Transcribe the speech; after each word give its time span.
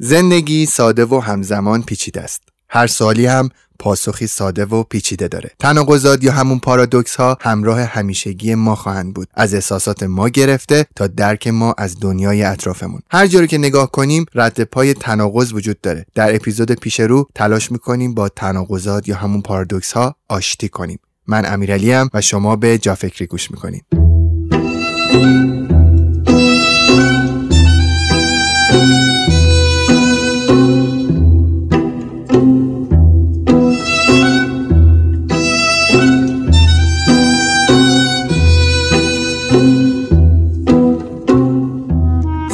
زندگی 0.00 0.66
ساده 0.66 1.04
و 1.04 1.18
همزمان 1.18 1.82
پیچیده 1.82 2.20
است. 2.20 2.42
هر 2.68 2.86
سالی 2.86 3.26
هم 3.26 3.48
پاسخی 3.78 4.26
ساده 4.26 4.64
و 4.64 4.82
پیچیده 4.82 5.28
داره. 5.28 5.50
تناقضات 5.58 6.24
یا 6.24 6.32
همون 6.32 6.58
پارادوکس 6.58 7.16
ها 7.16 7.38
همراه 7.40 7.80
همیشگی 7.80 8.54
ما 8.54 8.74
خواهند 8.74 9.14
بود. 9.14 9.28
از 9.34 9.54
احساسات 9.54 10.02
ما 10.02 10.28
گرفته 10.28 10.86
تا 10.96 11.06
درک 11.06 11.48
ما 11.48 11.74
از 11.78 12.00
دنیای 12.00 12.42
اطرافمون. 12.42 13.00
هر 13.10 13.26
جوری 13.26 13.46
که 13.46 13.58
نگاه 13.58 13.90
کنیم 13.90 14.26
رد 14.34 14.62
پای 14.62 14.94
تناقض 14.94 15.52
وجود 15.52 15.80
داره. 15.80 16.06
در 16.14 16.34
اپیزود 16.34 16.72
پیش 16.72 17.00
رو 17.00 17.28
تلاش 17.34 17.72
می‌کنیم 17.72 18.14
با 18.14 18.28
تناقضات 18.28 19.08
یا 19.08 19.16
همون 19.16 19.42
پارادوکس 19.42 19.92
ها 19.92 20.14
آشتی 20.28 20.68
کنیم. 20.68 20.98
من 21.26 21.52
امیرعلی 21.52 21.92
و 22.14 22.20
شما 22.20 22.56
به 22.56 22.78
جافکری 22.78 23.26
گوش 23.26 23.50
می‌کنید. 23.50 23.84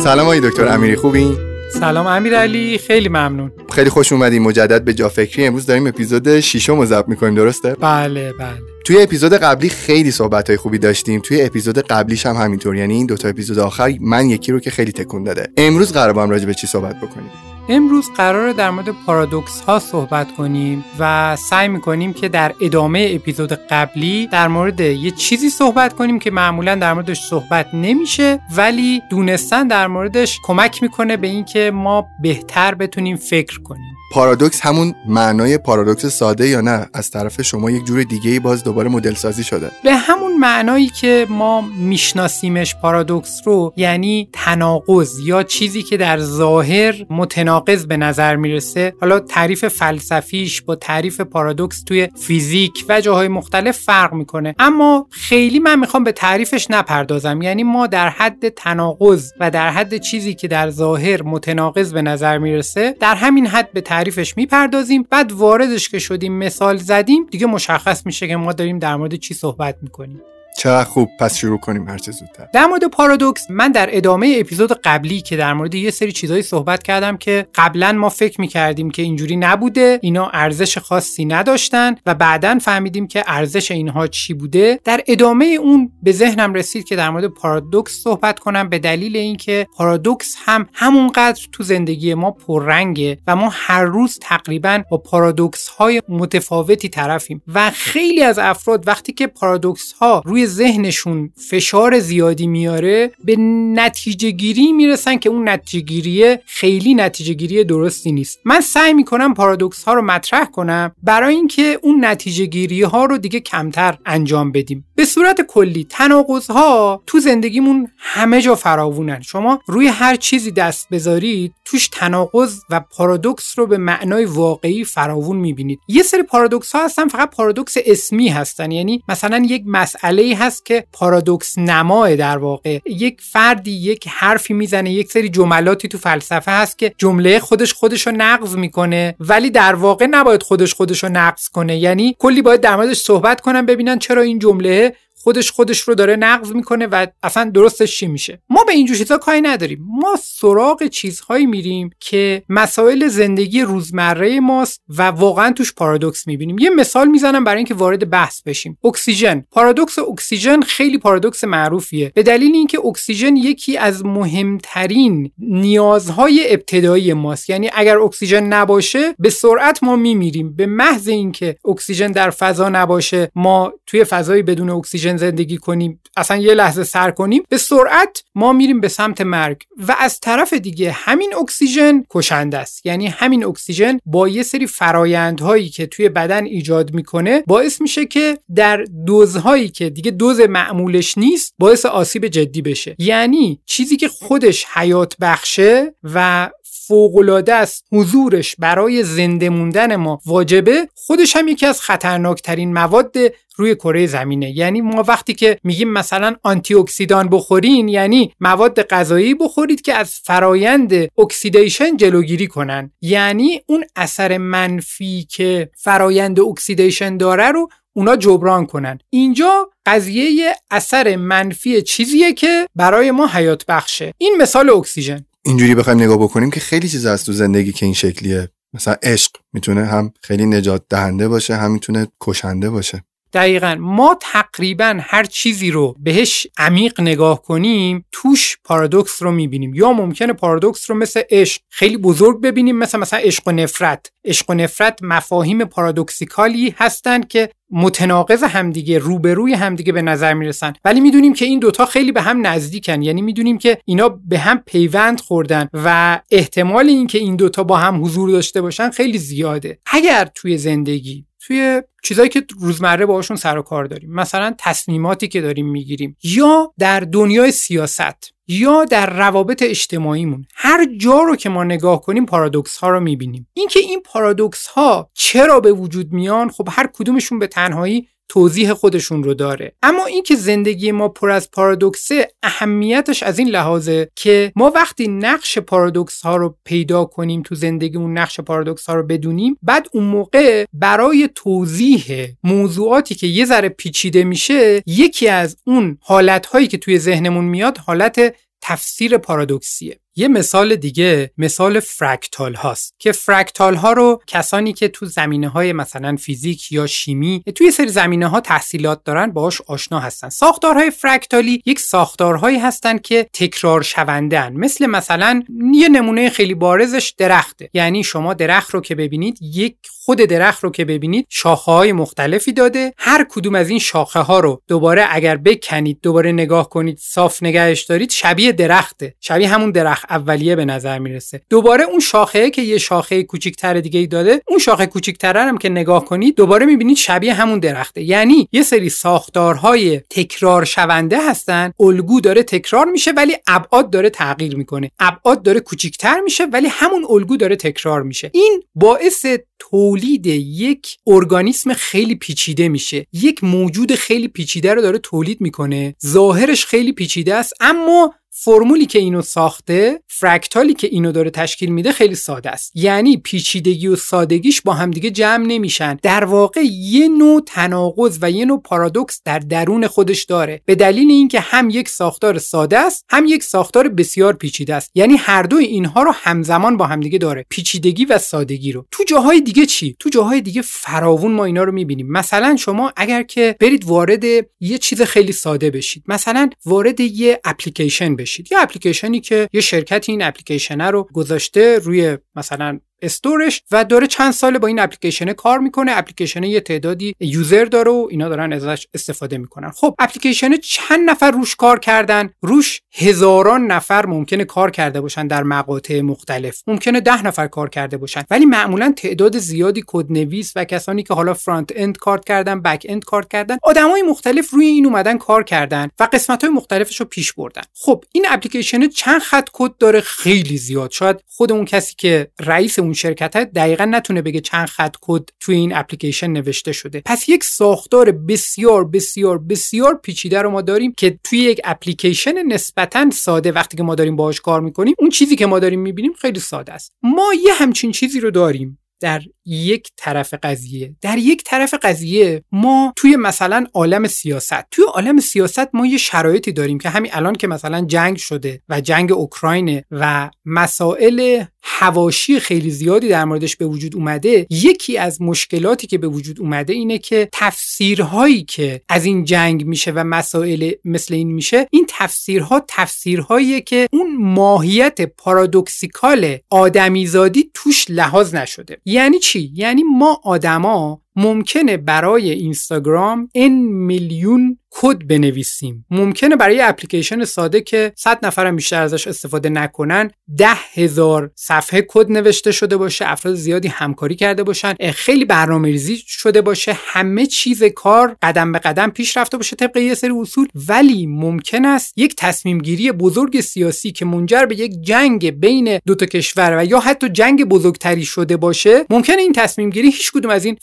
سلام 0.04 0.26
آقای 0.26 0.40
دکتر 0.40 0.68
امیری 0.68 0.96
خوبین؟ 0.96 1.36
سلام 1.80 2.06
امیرعلی 2.06 2.78
خیلی 2.78 3.08
ممنون. 3.08 3.52
خیلی 3.72 3.90
خوش 3.90 4.12
اومدیم 4.12 4.42
مجدد 4.42 4.84
به 4.84 4.94
جا 4.94 5.08
فکری. 5.08 5.46
امروز 5.46 5.66
داریم 5.66 5.86
اپیزود 5.86 6.40
ششم 6.40 6.78
رو 6.78 6.86
ضبط 6.86 7.08
می‌کنیم 7.08 7.34
درسته؟ 7.34 7.74
بله 7.74 8.32
بله. 8.32 8.58
توی 8.84 9.02
اپیزود 9.02 9.32
قبلی 9.32 9.68
خیلی 9.68 10.10
صحبت 10.10 10.50
های 10.50 10.56
خوبی 10.56 10.78
داشتیم. 10.78 11.20
توی 11.20 11.42
اپیزود 11.42 11.78
قبلیش 11.78 12.26
هم 12.26 12.36
همینطور. 12.36 12.76
یعنی 12.76 12.94
این 12.94 13.06
دوتا 13.06 13.28
اپیزود 13.28 13.58
آخر 13.58 13.94
من 14.00 14.30
یکی 14.30 14.52
رو 14.52 14.60
که 14.60 14.70
خیلی 14.70 14.92
تکون 14.92 15.24
داده. 15.24 15.48
امروز 15.56 15.92
قرار 15.92 16.12
با 16.12 16.22
هم 16.22 16.30
راجع 16.30 16.46
به 16.46 16.54
چی 16.54 16.66
صحبت 16.66 16.96
بکنیم؟ 16.96 17.30
امروز 17.68 18.10
قرار 18.12 18.52
در 18.52 18.70
مورد 18.70 18.88
پارادوکس 19.06 19.60
ها 19.60 19.78
صحبت 19.78 20.36
کنیم 20.36 20.84
و 20.98 21.36
سعی 21.36 21.68
می‌کنیم 21.68 22.12
که 22.12 22.28
در 22.28 22.54
ادامه 22.60 23.10
اپیزود 23.14 23.52
قبلی 23.52 24.26
در 24.26 24.48
مورد 24.48 24.80
یه 24.80 25.10
چیزی 25.10 25.50
صحبت 25.50 25.92
کنیم 25.92 26.18
که 26.18 26.30
معمولا 26.30 26.74
در 26.74 26.94
موردش 26.94 27.20
صحبت 27.20 27.74
نمیشه 27.74 28.40
ولی 28.56 29.02
دونستن 29.10 29.68
در 29.68 29.86
موردش 29.86 30.40
کمک 30.42 30.82
می‌کنه 30.82 31.16
به 31.16 31.26
اینکه 31.26 31.70
ما 31.74 32.06
بهتر 32.20 32.74
بتونیم 32.74 33.16
فکر 33.16 33.60
کنیم. 33.60 33.93
پارادوکس 34.14 34.60
همون 34.60 34.94
معنای 35.08 35.58
پارادوکس 35.58 36.06
ساده 36.06 36.48
یا 36.48 36.60
نه؟ 36.60 36.86
از 36.94 37.10
طرف 37.10 37.42
شما 37.42 37.70
یک 37.70 37.84
جور 37.84 38.02
دیگه 38.02 38.30
ای 38.30 38.38
باز 38.38 38.64
دوباره 38.64 38.88
مدل 38.88 39.14
سازی 39.14 39.44
شده. 39.44 39.70
به 39.84 39.94
همون 39.94 40.38
معنایی 40.38 40.86
که 40.86 41.26
ما 41.28 41.60
میشناسیمش 41.60 42.74
پارادوکس 42.82 43.40
رو 43.44 43.72
یعنی 43.76 44.28
تناقض 44.32 45.18
یا 45.18 45.42
چیزی 45.42 45.82
که 45.82 45.96
در 45.96 46.18
ظاهر 46.18 46.94
متناقض 47.10 47.86
به 47.86 47.96
نظر 47.96 48.36
می‌رسه. 48.36 48.94
حالا 49.00 49.20
تعریف 49.20 49.64
فلسفیش 49.68 50.62
با 50.62 50.74
تعریف 50.74 51.20
پارادوکس 51.20 51.82
توی 51.82 52.08
فیزیک 52.20 52.84
و 52.88 53.00
جاهای 53.00 53.28
مختلف 53.28 53.78
فرق 53.78 54.12
می‌کنه. 54.12 54.54
اما 54.58 55.06
خیلی 55.10 55.58
من 55.58 55.78
می‌خوام 55.78 56.04
به 56.04 56.12
تعریفش 56.12 56.66
نپردازم. 56.70 57.42
یعنی 57.42 57.62
ما 57.62 57.86
در 57.86 58.08
حد 58.08 58.48
تناقض 58.48 59.32
و 59.40 59.50
در 59.50 59.70
حد 59.70 59.96
چیزی 59.96 60.34
که 60.34 60.48
در 60.48 60.70
ظاهر 60.70 61.22
متناقض 61.22 61.92
به 61.92 62.02
نظر 62.02 62.38
می‌رسه 62.38 62.96
در 63.00 63.14
همین 63.14 63.46
حد 63.46 63.72
به 63.72 63.80
تعریفش 64.04 64.36
می‌پردازیم. 64.36 65.06
بعد 65.10 65.32
واردش 65.32 65.88
که 65.88 65.98
شدیم 65.98 66.32
مثال 66.38 66.76
زدیم 66.76 67.26
دیگه 67.30 67.46
مشخص 67.46 68.06
میشه 68.06 68.28
که 68.28 68.36
ما 68.36 68.52
داریم 68.52 68.78
در 68.78 68.96
مورد 68.96 69.14
چی 69.14 69.34
صحبت 69.34 69.76
می‌کنیم. 69.82 70.20
چقدر 70.56 70.84
خوب 70.84 71.10
پس 71.20 71.36
شروع 71.36 71.58
کنیم 71.58 71.88
هر 71.88 71.98
چه 71.98 72.12
زودتر. 72.12 72.48
در 72.52 72.66
مورد 72.66 72.84
پارادوکس 72.84 73.46
من 73.50 73.72
در 73.72 73.88
ادامه 73.92 74.36
اپیزود 74.40 74.72
قبلی 74.72 75.20
که 75.20 75.36
در 75.36 75.54
مورد 75.54 75.74
یه 75.74 75.90
سری 75.90 76.12
چیزایی 76.12 76.42
صحبت 76.42 76.82
کردم 76.82 77.16
که 77.16 77.46
قبلا 77.54 77.92
ما 77.92 78.08
فکر 78.08 78.40
می‌کردیم 78.40 78.90
که 78.90 79.02
اینجوری 79.02 79.36
نبوده 79.36 79.98
اینا 80.02 80.30
ارزش 80.32 80.78
خاصی 80.78 81.24
نداشتن 81.24 81.94
و 82.06 82.14
بعدا 82.14 82.58
فهمیدیم 82.58 83.06
که 83.06 83.24
ارزش 83.26 83.70
اینها 83.70 84.06
چی 84.06 84.34
بوده. 84.34 84.80
در 84.84 85.00
ادامه 85.06 85.44
اون 85.44 85.92
به 86.02 86.12
ذهنم 86.12 86.54
رسید 86.54 86.84
که 86.84 86.96
در 86.96 87.10
مورد 87.10 87.26
پارادوکس 87.26 87.92
صحبت 87.92 88.38
کنم 88.38 88.68
به 88.68 88.78
دلیل 88.78 89.16
اینکه 89.16 89.66
پارادوکس 89.76 90.36
هم 90.44 90.66
همونقدر 90.72 91.46
تو 91.52 91.62
زندگی 91.62 92.14
ما 92.14 92.30
پررنگه 92.30 93.18
و 93.26 93.36
ما 93.36 93.50
هر 93.52 93.84
روز 93.84 94.18
تقریبا 94.22 94.82
با 94.90 94.98
پارادوکس 94.98 95.68
های 95.68 96.02
متفاوتی 96.08 96.88
طرفیم 96.88 97.42
و 97.54 97.70
خیلی 97.70 98.22
از 98.22 98.38
افراد 98.38 98.88
وقتی 98.88 99.12
که 99.12 99.26
پارادوکس 99.26 99.92
ها 99.92 100.22
روی 100.24 100.43
ذهنشون 100.46 101.30
فشار 101.50 101.98
زیادی 101.98 102.46
میاره 102.46 103.10
به 103.24 103.36
نتیجه 103.74 104.30
گیری 104.30 104.72
می‌رسن 104.72 105.16
که 105.16 105.28
اون 105.28 105.48
نتیجه 105.48 105.86
گیری 105.86 106.36
خیلی 106.46 106.94
نتیجه 106.94 107.34
گیری 107.34 107.64
درستی 107.64 108.12
نیست. 108.12 108.40
من 108.44 108.60
سعی 108.60 108.92
می‌کنم 108.94 109.34
پارادوکس 109.34 109.84
ها 109.84 109.94
رو 109.94 110.02
مطرح 110.02 110.44
کنم 110.44 110.92
برای 111.02 111.34
اینکه 111.34 111.78
اون 111.82 112.04
نتیجه 112.04 112.46
گیری 112.46 112.82
ها 112.82 113.04
رو 113.04 113.18
دیگه 113.18 113.40
کمتر 113.40 113.98
انجام 114.06 114.52
بدیم. 114.52 114.84
به 114.96 115.04
صورت 115.04 115.40
کلی 115.40 115.86
تناقض 115.90 116.50
ها 116.50 117.02
تو 117.06 117.20
زندگیمون 117.20 117.88
همه 117.98 118.42
جا 118.42 118.54
فراوونن. 118.54 119.20
شما 119.20 119.60
روی 119.66 119.86
هر 119.86 120.16
چیزی 120.16 120.50
دست 120.50 120.88
بذارید 120.90 121.54
توش 121.64 121.88
تناقض 121.88 122.60
و 122.70 122.80
پارادوکس 122.80 123.58
رو 123.58 123.66
به 123.66 123.78
معنای 123.78 124.24
واقعی 124.24 124.84
فراوون 124.84 125.36
می‌بینید. 125.36 125.78
یه 125.88 126.02
سری 126.02 126.22
پارادوکس 126.22 126.74
ها 126.74 126.84
هستن 126.84 127.08
فقط 127.08 127.30
پارادوکس 127.30 127.74
اسمی 127.86 128.28
هستن. 128.28 128.70
یعنی 128.70 129.02
مثلا 129.08 129.46
یک 129.48 129.62
مسئله 129.66 130.36
هست 130.38 130.66
که 130.66 130.84
پارادوکس 130.92 131.58
نماه 131.58 132.16
در 132.16 132.38
واقع. 132.38 132.78
یک 132.86 133.20
فردی 133.32 133.70
یک 133.70 134.08
حرفی 134.08 134.54
می‌زنه 134.54 134.92
یک 134.92 135.12
سری 135.12 135.28
جملاتی 135.28 135.88
تو 135.88 135.98
فلسفه 135.98 136.50
هست 136.52 136.78
که 136.78 136.94
جمله 136.98 137.38
خودش 137.38 137.72
خودش 137.72 138.06
رو 138.06 138.12
نقض 138.16 138.56
می‌کنه 138.56 139.16
ولی 139.20 139.50
در 139.50 139.74
واقع 139.74 140.06
نباید 140.10 140.42
خودش 140.42 140.74
خودش 140.74 141.04
رو 141.04 141.08
نقض 141.08 141.48
کنه. 141.48 141.78
یعنی 141.78 142.16
کلی 142.18 142.42
باید 142.42 142.60
در 142.60 142.94
صحبت 142.94 143.40
کنن 143.40 143.66
ببینن 143.66 143.98
چرا 143.98 144.22
این 144.22 144.38
جمله 144.38 144.83
خودش 145.24 145.50
خودش 145.50 145.80
رو 145.80 145.94
داره 145.94 146.16
نقض 146.16 146.52
می‌کنه 146.52 146.86
و 146.86 147.06
اصلا 147.22 147.50
درستش 147.54 147.98
چی 147.98 148.06
میشه؟ 148.06 148.42
ما 148.50 148.64
به 148.64 148.72
اینجور 148.72 148.96
چیزا 148.96 149.18
کاری 149.18 149.40
نداریم. 149.40 149.86
ما 149.88 150.16
سراغ 150.22 150.86
چیزهایی 150.86 151.46
میریم 151.46 151.90
که 152.00 152.42
مسائل 152.48 153.08
زندگی 153.08 153.62
روزمره 153.62 154.40
ماست 154.40 154.80
و 154.88 155.02
واقعا 155.02 155.52
توش 155.52 155.72
پارادوکس 155.74 156.26
می‌بینیم. 156.26 156.58
یه 156.58 156.70
مثال 156.70 157.08
می‌زنم 157.08 157.44
برای 157.44 157.56
اینکه 157.56 157.74
وارد 157.74 158.10
بحث 158.10 158.42
بشیم. 158.42 158.78
اکسیژن. 158.84 159.44
پارادوکس 159.50 159.98
اکسیژن 159.98 160.60
خیلی 160.60 160.98
پارادوکس 160.98 161.44
معروفیه. 161.44 162.12
به 162.14 162.22
دلیل 162.22 162.54
اینکه 162.54 162.86
اکسیژن 162.86 163.36
یکی 163.36 163.78
از 163.78 164.04
مهمترین 164.04 165.30
نیازهای 165.38 166.52
ابتدایی 166.52 167.12
ماست. 167.12 167.50
یعنی 167.50 167.70
اگر 167.74 167.98
اکسیژن 167.98 168.44
نباشه 168.44 169.14
به 169.18 169.30
سرعت 169.30 169.82
ما 169.82 169.96
میمیریم. 169.96 170.56
به 170.56 170.66
محض 170.66 171.08
اینکه 171.08 171.56
اکسیژن 171.64 172.12
در 172.12 172.30
فضا 172.30 172.68
نباشه 172.68 173.30
ما 173.34 173.72
توی 173.86 174.04
فضایی 174.04 174.42
بدون 174.42 174.70
اکسیژن 174.70 175.13
زندگی 175.16 175.56
کنیم 175.56 176.00
اصلا 176.16 176.36
یه 176.36 176.54
لحظه 176.54 176.84
سر 176.84 177.10
کنیم 177.10 177.42
به 177.48 177.58
سرعت 177.58 178.22
ما 178.34 178.52
میریم 178.52 178.80
به 178.80 178.88
سمت 178.88 179.20
مرگ. 179.20 179.62
و 179.88 179.96
از 179.98 180.20
طرف 180.20 180.52
دیگه 180.52 180.92
همین 180.92 181.34
اکسیژن 181.34 182.04
کشنده 182.10 182.58
است. 182.58 182.86
یعنی 182.86 183.06
همین 183.06 183.44
اکسیژن 183.44 183.98
با 184.06 184.28
یه 184.28 184.42
سری 184.42 184.66
فرایندهایی 184.66 185.68
که 185.68 185.86
توی 185.86 186.08
بدن 186.08 186.44
ایجاد 186.44 186.94
می‌کنه 186.94 187.42
باعث 187.46 187.80
میشه 187.80 188.06
که 188.06 188.38
در 188.54 188.84
دوزهایی 189.06 189.68
که 189.68 189.90
دیگه 189.90 190.10
دوز 190.10 190.40
معمولش 190.40 191.18
نیست 191.18 191.54
باعث 191.58 191.86
آسیب 191.86 192.26
جدی 192.28 192.62
بشه. 192.62 192.96
یعنی 192.98 193.60
چیزی 193.66 193.96
که 193.96 194.08
خودش 194.08 194.66
حیات 194.74 195.14
بخشه 195.20 195.94
و 196.02 196.50
فوقالعاده 196.86 197.54
است. 197.54 197.84
حضورش 197.92 198.56
برای 198.58 199.02
زنده 199.02 199.48
موندن 199.48 199.96
ما 199.96 200.20
واجبه. 200.26 200.88
خودش 200.94 201.36
هم 201.36 201.48
یکی 201.48 201.66
از 201.66 201.80
خطرناکترین 201.80 202.72
مواد 202.72 203.16
روی 203.56 203.74
کره 203.74 204.06
زمینه. 204.06 204.50
یعنی 204.50 204.80
ما 204.80 205.04
وقتی 205.08 205.34
که 205.34 205.58
میگیم 205.64 205.92
مثلا 205.92 206.36
آنتی 206.42 206.74
اکسیدان 206.74 207.28
بخورین 207.28 207.88
یعنی 207.88 208.32
مواد 208.40 208.82
غذایی 208.82 209.34
بخورید 209.34 209.82
که 209.82 209.94
از 209.94 210.14
فرایند 210.24 210.92
oxidation 211.18 211.96
جلوگیری 211.96 212.46
کنن. 212.46 212.92
یعنی 213.00 213.60
اون 213.66 213.84
اثر 213.96 214.38
منفی 214.38 215.26
که 215.30 215.70
فرایند 215.76 216.40
oxidation 216.40 217.16
داره 217.16 217.48
رو 217.48 217.68
اونا 217.92 218.16
جبران 218.16 218.66
کنن. 218.66 218.98
اینجا 219.10 219.70
قضیه 219.86 220.54
اثر 220.70 221.16
منفی 221.16 221.82
چیزیه 221.82 222.32
که 222.32 222.68
برای 222.76 223.10
ما 223.10 223.26
حیات 223.26 223.66
بخشه 223.66 224.12
این 224.18 224.36
مثال 224.40 224.70
اکسیژن. 224.70 225.24
اینجوری 225.46 225.74
بخوایم 225.74 226.02
نگاه 226.02 226.18
بکنیم 226.18 226.50
که 226.50 226.60
خیلی 226.60 226.88
چیز 226.88 227.06
از 227.06 227.24
تو 227.24 227.32
زندگی 227.32 227.72
که 227.72 227.86
این 227.86 227.94
شکلیه. 227.94 228.48
مثلا 228.74 228.96
عشق 229.02 229.30
می‌تونه 229.52 229.84
هم 229.84 230.12
خیلی 230.22 230.46
نجات 230.46 230.84
دهنده 230.88 231.28
باشه 231.28 231.56
هم 231.56 231.70
می‌تونه 231.70 232.08
کشنده 232.20 232.70
باشه. 232.70 233.04
دقیقا. 233.34 233.76
ما 233.80 234.18
تقریبا 234.20 234.98
هر 235.00 235.24
چیزی 235.24 235.70
رو 235.70 235.96
بهش 235.98 236.46
عمیق 236.58 237.00
نگاه 237.00 237.42
کنیم 237.42 238.04
توش 238.12 238.56
پارادوکس 238.64 239.22
رو 239.22 239.32
می‌بینیم. 239.32 239.74
یا 239.74 239.92
ممکنه 239.92 240.32
پارادوکس 240.32 240.90
رو 240.90 240.96
مثل 240.96 241.22
عشق 241.30 241.60
خیلی 241.68 241.96
بزرگ 241.96 242.40
ببینیم 242.40 242.76
مثل 242.76 242.98
مثلا 242.98 243.18
عشق 243.18 243.48
و 243.48 243.52
نفرت. 243.52 244.12
عشق 244.24 244.50
و 244.50 244.54
نفرت 244.54 244.98
مفاهیم 245.02 245.64
paradoxical 245.64 246.65
ی 246.65 246.74
هستند 246.78 247.28
که 247.28 247.50
متناقض 247.70 248.42
همدیگه 248.42 248.98
روبروی 248.98 249.54
همدیگه 249.54 249.92
به 249.92 250.02
نظر 250.02 250.34
می‌رسن. 250.34 250.72
ولی 250.84 251.00
می‌دونیم 251.00 251.34
که 251.34 251.44
این 251.44 251.58
دوتا 251.58 251.86
خیلی 251.86 252.12
به 252.12 252.22
هم 252.22 252.46
نزدیکن. 252.46 253.02
یعنی 253.02 253.22
می‌دونیم 253.22 253.58
که 253.58 253.78
اینا 253.84 254.08
به 254.08 254.38
هم 254.38 254.62
پیوند 254.66 255.20
خوردن 255.20 255.68
و 255.72 256.20
احتمال 256.30 256.88
اینکه 256.88 257.18
این 257.18 257.36
دوتا 257.36 257.64
با 257.64 257.76
هم 257.76 258.04
حضور 258.04 258.30
داشته 258.30 258.60
باشن 258.60 258.90
خیلی 258.90 259.18
زیاده. 259.18 259.78
اگر 259.86 260.28
توی 260.34 260.58
زندگی 260.58 261.24
توی 261.46 261.82
چیزایی 262.04 262.28
که 262.28 262.46
روزمره 262.60 263.06
باهاشون 263.06 263.36
سر 263.36 263.58
و 263.58 263.62
کار 263.62 263.84
داریم. 263.84 264.10
مثلا 264.10 264.54
تصمیماتی 264.58 265.28
که 265.28 265.40
داریم 265.40 265.70
می‌گیریم. 265.70 266.16
یا 266.22 266.72
در 266.78 267.00
دنیای 267.00 267.52
سیاست. 267.52 268.34
یا 268.48 268.84
در 268.84 269.10
روابط 269.10 269.62
اجتماعیمون. 269.62 270.46
هر 270.54 270.86
جا 270.96 271.18
رو 271.18 271.36
که 271.36 271.48
ما 271.48 271.64
نگاه 271.64 272.00
کنیم 272.00 272.26
پارادوکس 272.26 272.76
ها 272.76 272.88
رو 272.90 273.00
می‌بینیم. 273.00 273.48
اینکه 273.54 273.80
این 273.80 274.00
پارادوکس 274.00 274.66
ها 274.66 275.10
چرا 275.14 275.60
به 275.60 275.72
وجود 275.72 276.12
میان 276.12 276.50
خب 276.50 276.68
هر 276.70 276.86
کدومشون 276.94 277.38
به 277.38 277.46
تنهایی 277.46 278.08
توضیح 278.28 278.72
خودشون 278.72 279.22
رو 279.22 279.34
داره. 279.34 279.72
اما 279.82 280.06
اینکه 280.06 280.34
زندگی 280.34 280.92
ما 280.92 281.08
پر 281.08 281.30
از 281.30 281.50
پارادوکسه 281.50 282.28
اهمیتش 282.42 283.22
از 283.22 283.38
این 283.38 283.48
لحاظه 283.48 284.08
که 284.16 284.52
ما 284.56 284.72
وقتی 284.74 285.08
نقش 285.08 285.58
پارادوکس 285.58 286.22
ها 286.22 286.36
رو 286.36 286.58
پیدا 286.64 287.04
کنیم 287.04 287.42
تو 287.42 287.54
زندگیمون 287.54 288.18
نقش 288.18 288.40
پارادوکس 288.40 288.86
ها 288.86 288.94
رو 288.94 289.02
بدونیم 289.02 289.58
بعد 289.62 289.88
اون 289.92 290.04
موقع 290.04 290.64
برای 290.72 291.28
توضیح 291.34 292.28
موضوعاتی 292.44 293.14
که 293.14 293.26
یه 293.26 293.44
ذره 293.44 293.68
پیچیده 293.68 294.24
میشه 294.24 294.82
یکی 294.86 295.28
از 295.28 295.56
اون 295.66 295.98
حالت 296.00 296.46
هایی 296.46 296.66
که 296.66 296.78
توی 296.78 296.98
ذهنمون 296.98 297.44
میاد 297.44 297.78
حالت 297.78 298.34
تفسیر 298.60 299.18
پارادوکسیه. 299.18 300.00
یه 300.16 300.28
مثال 300.28 300.76
دیگه 300.76 301.30
مثال 301.38 301.80
فرکتال 301.80 302.54
هاست 302.54 302.94
که 302.98 303.12
فرکتال 303.12 303.74
ها 303.74 303.92
رو 303.92 304.22
کسانی 304.26 304.72
که 304.72 304.88
تو 304.88 305.06
زمینه 305.06 305.48
های 305.48 305.72
مثلا 305.72 306.16
فیزیک 306.16 306.72
یا 306.72 306.86
شیمی 306.86 307.42
تو 307.54 307.62
یه 307.62 307.70
سری 307.70 307.88
زمینه 307.88 308.26
ها 308.26 308.40
تحصیلات 308.40 309.04
دارن 309.04 309.30
باهاش 309.30 309.60
آشنا 309.66 310.00
هستن. 310.00 310.28
ساختارهای 310.28 310.90
فرکتالی 310.90 311.62
یک 311.66 311.78
ساختارهایی 311.78 312.58
هستن 312.58 312.98
که 312.98 313.28
تکرار 313.32 313.82
شونده 313.82 314.48
مثل 314.48 314.86
مثلا 314.86 315.42
یه 315.74 315.88
نمونه 315.88 316.30
خیلی 316.30 316.54
بارزش 316.54 317.14
درخته. 317.18 317.70
یعنی 317.74 318.04
شما 318.04 318.34
درخت 318.34 318.70
رو 318.70 318.80
که 318.80 318.94
ببینید 318.94 319.38
یک 319.42 319.76
خود 320.04 320.18
درخت 320.18 320.64
رو 320.64 320.70
که 320.70 320.84
ببینید 320.84 321.26
شاخه 321.30 321.72
های 321.72 321.92
مختلفی 321.92 322.52
داده. 322.52 322.92
هر 322.98 323.26
کدوم 323.30 323.54
از 323.54 323.68
این 323.68 323.78
شاخه 323.78 324.20
ها 324.20 324.40
رو 324.40 324.62
دوباره 324.68 325.06
اگر 325.10 325.36
بکنید 325.36 325.98
دوباره 326.02 326.32
نگاه 326.32 326.68
کنید 326.68 326.98
صاف 327.00 327.42
نگهش 327.42 327.82
دارید 327.82 328.10
شبیه 328.10 328.52
درخته. 328.52 329.14
شبیه 329.20 329.48
همون 329.48 329.70
درخت 329.70 330.04
اولیه 330.10 330.56
به 330.56 330.64
نظر 330.64 330.98
می‌رسه. 330.98 331.40
دوباره 331.50 331.84
اون 331.84 332.00
شاخه 332.00 332.50
که 332.50 332.62
یه 332.62 332.78
شاخه 332.78 333.22
کوچیک‌تر 333.22 333.80
دیگه 333.80 334.00
ای 334.00 334.06
داده 334.06 334.42
اون 334.48 334.58
شاخه 334.58 334.86
کوچیک‌تر 334.86 335.36
هم 335.36 335.58
که 335.58 335.68
نگاه 335.68 336.04
کنید 336.04 336.36
دوباره 336.36 336.66
می‌بینید 336.66 336.96
شبیه 336.96 337.34
همون 337.34 337.58
درخته. 337.58 338.02
یعنی 338.02 338.48
یه 338.52 338.62
سری 338.62 338.88
ساختارهای 338.88 340.00
تکرار 340.10 340.64
شونده 340.64 341.30
هستن. 341.30 341.72
الگو 341.80 342.20
داره 342.20 342.42
تکرار 342.42 342.86
میشه 342.86 343.10
ولی 343.10 343.36
ابعاد 343.46 343.90
داره 343.90 344.10
تغییر 344.10 344.56
می‌کنه. 344.56 344.90
ابعاد 344.98 345.42
داره 345.42 345.60
کوچیکتر 345.60 346.20
میشه 346.20 346.44
ولی 346.44 346.68
همون 346.70 347.06
الگو 347.10 347.36
داره 347.36 347.56
تکرار 347.56 348.02
میشه. 348.02 348.30
این 348.34 348.62
باعث 348.74 349.26
تولید 349.70 350.26
یک 350.26 350.96
ارگانیسم 351.06 351.72
خیلی 351.72 352.14
پیچیده 352.14 352.68
میشه. 352.68 353.06
یک 353.12 353.44
موجود 353.44 353.94
خیلی 353.94 354.28
پیچیده 354.28 354.74
رو 354.74 354.82
داره 354.82 354.98
تولید 354.98 355.40
می‌کنه. 355.40 355.94
ظاهرش 356.06 356.66
خیلی 356.66 356.92
پیچیده 356.92 357.34
است 357.34 357.52
اما 357.60 358.14
فرمولی 358.36 358.86
که 358.86 358.98
اینو 358.98 359.22
ساخته 359.22 360.00
فرکتالی 360.08 360.74
که 360.74 360.86
اینو 360.86 361.12
داره 361.12 361.30
تشکیل 361.30 361.68
میده 361.68 361.92
خیلی 361.92 362.14
ساده 362.14 362.50
است. 362.50 362.72
یعنی 362.74 363.16
پیچیدگی 363.16 363.86
و 363.86 363.96
سادگیش 363.96 364.60
با 364.60 364.72
همدیگه 364.72 365.10
جمع 365.10 365.46
نمیشن. 365.46 365.98
در 366.02 366.24
واقع 366.24 366.60
یه 366.72 367.08
نوع 367.08 367.42
تناقض 367.46 368.18
و 368.20 368.30
یه 368.30 368.44
نوع 368.44 368.60
پارادوکس 368.60 369.20
در 369.24 369.38
درون 369.38 369.86
خودش 369.86 370.24
داره. 370.24 370.62
به 370.64 370.74
دلیل 370.74 371.10
اینکه 371.10 371.40
هم 371.40 371.70
یک 371.70 371.88
ساختار 371.88 372.38
ساده 372.38 372.78
است 372.78 373.04
هم 373.08 373.24
یک 373.26 373.42
ساختار 373.42 373.88
بسیار 373.88 374.32
پیچیده 374.32 374.74
است. 374.74 374.90
یعنی 374.94 375.16
هر 375.16 375.42
دو 375.42 375.56
اینها 375.56 376.02
رو 376.02 376.12
همزمان 376.14 376.76
با 376.76 376.86
همدیگه 376.86 377.18
داره. 377.18 377.46
پیچیدگی 377.48 378.04
و 378.04 378.18
سادگی 378.18 378.72
رو. 378.72 378.86
تو 378.90 379.04
جاهای 379.04 379.40
دیگه 379.40 379.66
چی؟ 379.66 379.96
تو 379.98 380.08
جاهای 380.08 380.40
دیگه 380.40 380.62
فراوون 380.62 381.32
ما 381.32 381.44
اینا 381.44 381.64
رو 381.64 381.72
می‌بینیم. 381.72 382.12
مثلا 382.12 382.56
شما 382.56 382.92
اگر 382.96 383.22
که 383.22 383.56
برید 383.60 383.84
وارد 383.84 384.24
یه 384.60 384.78
چیز 384.80 385.02
خیلی 385.02 385.32
ساده 385.32 385.70
بشید. 385.70 386.04
مثلا 386.08 386.50
وارد 386.66 387.00
یه 387.00 387.40
اپلیکیشن 387.44 388.16
بشید 388.16 388.23
یه 388.50 388.58
اپلیکیشنی 388.58 389.20
که 389.20 389.48
یه 389.52 389.60
شرکتی 389.60 390.12
این 390.12 390.22
اپلیکیشن 390.22 390.80
رو 390.80 391.08
گذاشته 391.12 391.78
روی 391.78 392.18
مثلا 392.36 392.80
store 393.02 393.45
ش 393.45 393.62
و 393.70 393.84
داره 393.84 394.06
چند 394.06 394.32
ساله 394.32 394.58
با 394.58 394.68
این 394.68 394.78
اپلیکیشن 394.78 395.32
کار 395.32 395.58
می‌کنه. 395.58 395.92
اپلیکیشن 395.98 396.42
یه 396.42 396.60
تعدادی 396.60 397.14
user 397.20 397.64
داره 397.64 397.90
و 397.90 398.08
اینا 398.10 398.28
دارن 398.28 398.52
ازش 398.52 398.86
استفاده 398.94 399.38
می‌کنن. 399.38 399.70
خب 399.70 399.94
اپلیکیشن 399.98 400.56
چند 400.56 401.10
نفر 401.10 401.30
روش 401.30 401.56
کار 401.56 401.78
کردن؟ 401.78 402.30
روش 402.42 402.80
هزاران 402.94 403.66
نفر 403.66 404.06
ممکنه 404.06 404.44
کار 404.44 404.70
کرده 404.70 405.00
باشن 405.00 405.26
در 405.26 405.42
مقاطع 405.42 406.00
مختلف. 406.00 406.62
ممکنه 406.66 407.00
ده 407.00 407.26
نفر 407.26 407.46
کار 407.46 407.68
کرده 407.68 407.96
باشن. 407.96 408.22
ولی 408.30 408.46
معمولا 408.46 408.92
تعداد 408.96 409.38
زیادی 409.38 409.84
کدنویس 409.86 410.52
و 410.56 410.64
کسانی 410.64 411.02
که 411.02 411.14
حالا 411.14 411.34
front-end 411.34 411.96
کار 411.96 412.20
کردن 412.20 412.62
back-end 412.62 413.04
کار 413.04 413.26
کردن 413.26 413.56
آدمای 413.62 414.02
مختلف 414.02 414.50
روی 414.50 414.66
این 414.66 414.86
اومدن 414.86 415.18
کار 415.18 415.44
کردن 415.44 415.88
و 416.00 416.08
قسمت 416.12 416.44
های 416.44 416.52
مختلفش 416.52 417.00
رو 417.00 417.06
پیش 417.06 417.32
بردن. 417.32 417.62
خب 417.74 418.04
این 418.12 418.26
اپلیکیشن 418.28 418.88
چند 418.88 419.20
خط 419.20 419.48
کد 419.52 419.76
داره؟ 419.78 420.00
خیلی 420.00 420.58
زیاد. 420.58 420.90
شاید 420.90 421.16
خود 421.26 421.52
اون 421.52 421.64
کسی 421.64 421.94
که 421.98 422.30
رئیس 422.40 422.78
اون 422.84 422.92
شرکت 422.92 423.36
دقیقا 423.36 423.84
نتونه 423.84 424.22
بگه 424.22 424.40
چند 424.40 424.68
خط 424.68 424.96
کد 425.00 425.28
توی 425.40 425.56
این 425.56 425.76
اپلیکیشن 425.76 426.30
نوشته 426.30 426.72
شده. 426.72 427.02
پس 427.06 427.28
یک 427.28 427.44
ساختار 427.44 428.12
بسیار 428.12 428.84
بسیار 428.84 429.38
بسیار 429.38 429.94
پیچیده 429.94 430.42
رو 430.42 430.50
ما 430.50 430.62
داریم 430.62 430.92
که 430.96 431.18
توی 431.24 431.38
یک 431.38 431.60
اپلیکیشن 431.64 432.46
نسبتا 432.46 433.10
ساده 433.10 433.52
وقتی 433.52 433.76
که 433.76 433.82
ما 433.82 433.94
داریم 433.94 434.16
باهاش 434.16 434.40
کار 434.40 434.60
می‌کنیم 434.60 434.94
اون 434.98 435.10
چیزی 435.10 435.36
که 435.36 435.46
ما 435.46 435.58
داریم 435.58 435.80
می‌بینیم 435.80 436.12
خیلی 436.12 436.40
ساده 436.40 436.72
است. 436.72 436.92
ما 437.02 437.34
یه 437.44 437.54
همچین 437.54 437.92
چیزی 437.92 438.20
رو 438.20 438.30
داریم 438.30 438.78
در 439.00 439.22
یک 439.46 439.88
طرف 439.96 440.34
قضیه. 440.42 440.96
در 441.00 441.18
یک 441.18 441.44
طرف 441.44 441.74
قضیه 441.82 442.44
ما 442.52 442.92
توی 442.96 443.16
مثلا 443.16 443.66
عالم 443.74 444.06
سیاست 444.06 444.70
توی 444.70 444.84
عالم 444.94 445.20
سیاست 445.20 445.74
ما 445.74 445.86
یه 445.86 445.98
شرایطی 445.98 446.52
داریم 446.52 446.78
که 446.78 446.88
همین 446.88 447.10
الان 447.14 447.32
که 447.32 447.46
مثلا 447.46 447.84
جنگ 447.84 448.16
شده 448.16 448.62
و 448.68 448.80
جنگ 448.80 449.12
اوکراین 449.12 449.82
و 449.90 450.30
مسائل 450.44 451.44
هواشی 451.62 452.40
خیلی 452.40 452.70
زیادی 452.70 453.08
در 453.08 453.24
موردش 453.24 453.56
به 453.56 453.66
وجود 453.66 453.96
اومده 453.96 454.46
یکی 454.50 454.98
از 454.98 455.22
مشکلاتی 455.22 455.86
که 455.86 455.98
به 455.98 456.08
وجود 456.08 456.40
اومده 456.40 456.72
اینه 456.72 456.98
که 456.98 457.28
تفسیرهایی 457.32 458.42
که 458.42 458.80
از 458.88 459.04
این 459.04 459.24
جنگ 459.24 459.66
میشه 459.66 459.90
و 459.90 460.04
مسائل 460.04 460.72
مثل 460.84 461.14
این 461.14 461.32
میشه 461.32 461.66
این 461.70 461.86
تفسیرها 461.88 462.64
تفسیرهایی 462.68 463.60
که 463.60 463.88
اون 463.92 464.16
ماهیت 464.16 465.00
پارادوکسیکال 465.00 466.38
آدمیزادی 466.50 467.50
توش 467.54 467.86
لحاظ 467.88 468.34
نشده. 468.34 468.80
یعنی 468.84 469.18
چی؟ 469.18 469.33
یعنی 469.40 469.82
ما 469.82 470.20
آدما 470.24 471.03
ممکنه 471.16 471.76
برای 471.76 472.30
اینستاگرام 472.30 473.28
این 473.32 473.72
میلیون 473.72 474.58
کد 474.76 475.06
بنویسیم. 475.06 475.86
ممکنه 475.90 476.36
برای 476.36 476.60
اپلیکیشن 476.60 477.24
ساده 477.24 477.60
که 477.60 477.92
100 477.96 478.26
نفرم 478.26 478.56
بیشتر 478.56 478.82
ازش 478.82 479.06
استفاده 479.06 479.48
نکنن 479.48 480.10
ده 480.36 480.54
هزار 480.74 481.30
صفحه 481.34 481.86
کد 481.88 482.12
نوشته 482.12 482.52
شده 482.52 482.76
باشه 482.76 483.04
افراد 483.08 483.34
زیادی 483.34 483.68
همکاری 483.68 484.16
کرده 484.16 484.42
باشن 484.42 484.74
خیلی 484.92 485.24
برنامه 485.24 485.68
ریزی 485.68 485.96
شده 486.06 486.40
باشه 486.40 486.78
همه 486.78 487.26
چیز 487.26 487.62
کار 487.64 488.16
قدم 488.22 488.52
به 488.52 488.58
قدم 488.58 488.90
پیش 488.90 489.16
رفته 489.16 489.36
باشه 489.36 489.56
طبق 489.56 489.76
یه 489.76 489.94
سری 489.94 490.10
اصول. 490.20 490.48
ولی 490.68 491.06
ممکن 491.06 491.64
است 491.64 491.92
یک 491.96 492.16
تصمیم 492.16 492.58
گیری 492.58 492.92
بزرگ 492.92 493.40
سیاسی 493.40 493.92
که 493.92 494.04
منجر 494.04 494.46
به 494.46 494.56
یک 494.56 494.82
جنگ 494.82 495.30
بین 495.30 495.78
دو 495.86 495.94
تا 495.94 496.06
کشور 496.06 496.58
و 496.58 496.64
یا 496.64 496.80
حتی 496.80 497.08
جنگ 497.08 497.44
بزرگتری 497.44 498.04
شده 498.04 498.36
باشه 498.36 498.84
ممکنه 498.90 499.22
این 499.22 499.32
تصمیم 499.32 499.70
گیری 499.70 499.90
هیچ 499.90 500.12
کدوم 500.12 500.30
از 500.30 500.44
این 500.44 500.56